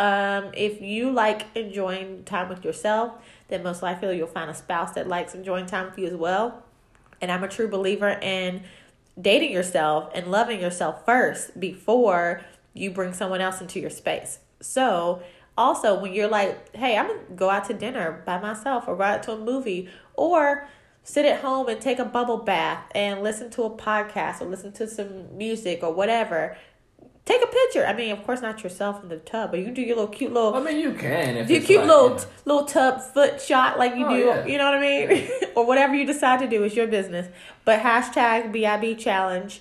Um, 0.00 0.50
if 0.52 0.80
you 0.80 1.12
like 1.12 1.46
enjoying 1.54 2.24
time 2.24 2.48
with 2.48 2.64
yourself, 2.64 3.12
then 3.46 3.62
most 3.62 3.82
likely 3.82 4.16
you'll 4.16 4.26
find 4.26 4.50
a 4.50 4.54
spouse 4.54 4.94
that 4.94 5.06
likes 5.06 5.32
enjoying 5.32 5.66
time 5.66 5.86
with 5.86 5.96
you 5.96 6.06
as 6.08 6.14
well. 6.14 6.64
And 7.20 7.30
I'm 7.30 7.44
a 7.44 7.48
true 7.48 7.68
believer 7.68 8.18
in 8.20 8.64
dating 9.20 9.52
yourself 9.52 10.10
and 10.12 10.26
loving 10.28 10.60
yourself 10.60 11.04
first 11.06 11.60
before 11.60 12.40
you 12.74 12.90
bring 12.90 13.12
someone 13.12 13.40
else 13.40 13.60
into 13.60 13.78
your 13.78 13.90
space. 13.90 14.40
So, 14.60 15.22
also 15.56 16.00
when 16.00 16.12
you're 16.14 16.28
like, 16.28 16.74
hey, 16.74 16.96
I'm 16.96 17.06
gonna 17.06 17.20
go 17.36 17.48
out 17.50 17.66
to 17.66 17.74
dinner 17.74 18.22
by 18.26 18.40
myself 18.40 18.88
or 18.88 18.96
go 18.96 19.02
out 19.02 19.22
to 19.24 19.32
a 19.32 19.38
movie 19.38 19.88
or 20.14 20.66
sit 21.02 21.24
at 21.24 21.40
home 21.40 21.68
and 21.68 21.80
take 21.80 21.98
a 21.98 22.04
bubble 22.04 22.38
bath 22.38 22.84
and 22.94 23.22
listen 23.22 23.50
to 23.50 23.62
a 23.64 23.70
podcast 23.70 24.40
or 24.40 24.44
listen 24.46 24.72
to 24.72 24.86
some 24.88 25.36
music 25.36 25.80
or 25.82 25.92
whatever. 25.92 26.56
Take 27.26 27.42
a 27.42 27.46
picture. 27.46 27.86
I 27.86 27.92
mean, 27.92 28.10
of 28.10 28.24
course, 28.24 28.40
not 28.40 28.62
yourself 28.64 29.02
in 29.02 29.08
the 29.08 29.18
tub, 29.18 29.50
but 29.50 29.58
you 29.60 29.64
can 29.66 29.74
do 29.74 29.82
your 29.82 29.96
little 29.96 30.10
cute 30.10 30.32
little 30.32 30.54
I 30.54 30.60
mean, 30.62 30.78
you 30.78 30.92
can 30.94 31.36
if 31.36 31.48
do 31.48 31.54
it's 31.54 31.66
cute 31.66 31.80
like, 31.80 31.88
little 31.88 32.08
know. 32.16 32.24
little 32.44 32.64
tub 32.64 33.00
foot 33.00 33.40
shot 33.40 33.78
like 33.78 33.94
you 33.94 34.06
Oh, 34.06 34.10
do. 34.10 34.18
yeah. 34.18 34.46
You 34.46 34.58
know 34.58 34.64
what 34.64 34.74
I 34.74 34.80
mean? 34.80 35.28
or 35.54 35.66
whatever 35.66 35.94
you 35.94 36.06
decide 36.06 36.40
to 36.40 36.48
do 36.48 36.64
is 36.64 36.74
your 36.74 36.86
business. 36.86 37.28
But 37.64 37.80
hashtag 37.80 38.50
BIB 38.52 38.98
challenge, 38.98 39.60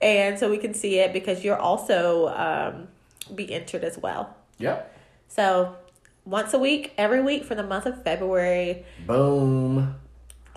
and 0.00 0.38
so 0.38 0.48
we 0.50 0.56
can 0.58 0.72
see 0.72 0.98
it 0.98 1.12
because 1.12 1.44
you're 1.44 1.58
also 1.58 2.28
um, 2.28 2.88
be 3.34 3.52
entered 3.52 3.84
as 3.84 3.98
well. 3.98 4.34
Yep. 4.58 4.96
So 5.28 5.76
once 6.24 6.54
a 6.54 6.58
week, 6.58 6.92
every 6.96 7.20
week 7.20 7.44
for 7.44 7.54
the 7.54 7.62
month 7.64 7.86
of 7.86 8.02
February. 8.02 8.84
Boom. 9.06 9.96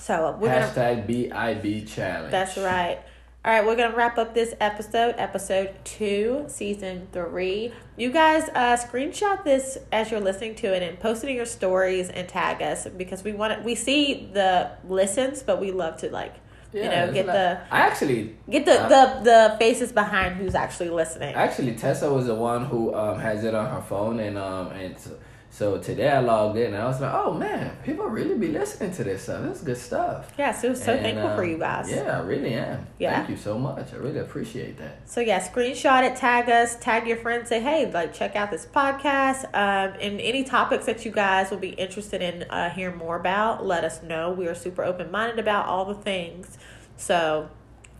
So 0.03 0.37
we're 0.37 0.49
gonna. 0.49 0.65
Hashtag 0.65 1.07
BIB 1.07 1.87
challenge. 1.87 2.31
That's 2.31 2.57
right. 2.57 2.99
All 3.45 3.53
right, 3.53 3.65
we're 3.65 3.77
gonna 3.77 3.95
wrap 3.95 4.17
up 4.17 4.33
this 4.33 4.53
episode, 4.59 5.15
episode 5.17 5.73
two, 5.85 6.43
season 6.47 7.07
three. 7.13 7.71
You 7.95 8.11
guys 8.11 8.49
uh, 8.49 8.75
screenshot 8.75 9.45
this 9.45 9.77
as 9.93 10.11
you're 10.11 10.19
listening 10.19 10.55
to 10.55 10.73
it 10.75 10.83
and 10.83 10.99
post 10.99 11.23
it 11.23 11.29
in 11.29 11.37
your 11.37 11.45
stories 11.45 12.09
and 12.09 12.27
tag 12.27 12.61
us 12.61 12.85
because 12.97 13.23
we 13.23 13.31
want 13.31 13.53
it. 13.53 13.63
We 13.63 13.75
see 13.75 14.29
the 14.33 14.71
listens, 14.89 15.41
but 15.41 15.61
we 15.61 15.71
love 15.71 15.95
to 15.97 16.09
like 16.09 16.35
you 16.73 16.83
know 16.83 17.13
get 17.13 17.25
like- 17.25 17.35
the 17.35 17.59
I 17.71 17.79
actually 17.81 18.35
get 18.49 18.65
the, 18.65 18.81
Uh, 18.81 18.89
the 18.89 19.23
the 19.23 19.55
faces 19.57 19.93
behind 19.93 20.35
who's 20.35 20.55
actually 20.55 20.89
listening. 20.89 21.33
Actually, 21.33 21.75
Tessa 21.75 22.13
was 22.13 22.25
the 22.25 22.35
one 22.35 22.65
who 22.65 22.93
um, 22.93 23.19
has 23.19 23.45
it 23.45 23.55
on 23.55 23.69
her 23.69 23.81
phone, 23.81 24.19
and 24.19 24.37
um, 24.37 24.67
and 24.71 24.99
so, 24.99 25.11
so 25.53 25.77
today 25.77 26.09
I 26.09 26.17
logged 26.17 26.57
in, 26.57 26.73
and 26.73 26.81
I 26.81 26.87
was 26.87 26.99
like, 26.99 27.13
oh 27.13 27.31
man, 27.31 27.77
people 27.83 28.07
really 28.07 28.35
be 28.35 28.47
listening 28.47 28.91
to 28.93 29.03
this 29.03 29.21
stuff. 29.21 29.43
This 29.43 29.57
is 29.59 29.63
good 29.63 29.77
stuff. 29.77 30.33
yeah, 30.35 30.51
so 30.51 30.73
so 30.73 30.93
And, 30.93 31.01
thankful 31.03 31.35
for 31.35 31.43
um, 31.43 31.49
you 31.51 31.59
guys. 31.59 31.91
Yeah, 31.91 32.17
I 32.17 32.23
really 32.23 32.55
am. 32.55 32.87
Yeah. 32.97 33.17
Thank 33.17 33.29
you 33.29 33.37
so 33.37 33.59
much. 33.59 33.93
I 33.93 33.97
really 33.97 34.17
appreciate 34.17 34.79
that. 34.79 35.07
So 35.07 35.21
yeah, 35.21 35.39
screenshot 35.47 36.09
it, 36.09 36.15
tag 36.15 36.49
us, 36.49 36.75
tag 36.77 37.07
your 37.07 37.17
friends, 37.17 37.49
say, 37.49 37.59
hey, 37.59 37.91
like 37.91 38.15
check 38.15 38.35
out 38.35 38.49
this 38.49 38.65
podcast. 38.65 39.43
Um, 39.53 39.93
and 40.01 40.19
any 40.19 40.43
topics 40.43 40.87
that 40.87 41.05
you 41.05 41.11
guys 41.11 41.51
will 41.51 41.59
be 41.59 41.69
interested 41.69 42.23
in 42.23 42.49
uh, 42.49 42.71
hearing 42.71 42.97
more 42.97 43.15
about, 43.15 43.63
let 43.63 43.83
us 43.83 44.01
know. 44.01 44.31
We 44.31 44.47
are 44.47 44.55
super 44.55 44.83
open 44.83 45.11
minded 45.11 45.37
about 45.37 45.67
all 45.67 45.85
the 45.85 45.93
things. 45.93 46.57
So 46.97 47.47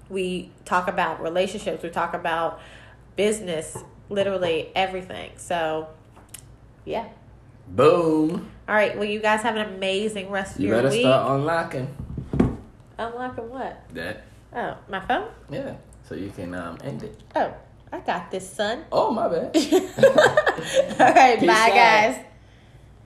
we 0.10 0.49
talk 0.66 0.88
about 0.88 1.22
relationships, 1.22 1.84
we 1.84 1.91
talk 1.91 2.16
about 2.16 2.60
business, 3.16 3.78
literally 4.10 4.72
everything. 4.74 5.34
So 5.38 5.89
yeah. 6.84 7.10
Boom. 7.68 8.49
All 8.68 8.76
right. 8.76 8.95
Well, 8.95 9.07
you 9.07 9.20
guys 9.20 9.41
have 9.41 9.55
an 9.55 9.74
amazing 9.76 10.30
rest 10.30 10.55
of 10.55 10.61
You 10.61 10.70
your 10.70 10.78
week. 10.84 10.84
You 10.84 10.89
better 10.89 11.01
start 11.01 11.32
unlocking 11.39 11.88
Unlocking 12.97 13.49
what? 13.49 13.84
that. 13.93 14.24
Oh, 14.55 14.78
my 14.88 14.99
phone. 14.99 15.30
Yeah, 15.49 15.76
so 16.07 16.14
you 16.16 16.30
can 16.30 16.53
um 16.53 16.78
end 16.84 17.03
it. 17.03 17.20
Oh, 17.36 17.53
I 17.91 17.99
got 17.99 18.30
this, 18.30 18.47
son. 18.49 18.86
Oh 18.91 19.11
my 19.11 19.28
bad. 19.28 19.55
All 20.99 21.14
right. 21.14 21.39
Peace 21.39 21.47
bye, 21.47 21.70
out. 21.70 21.74
guys. 21.76 22.26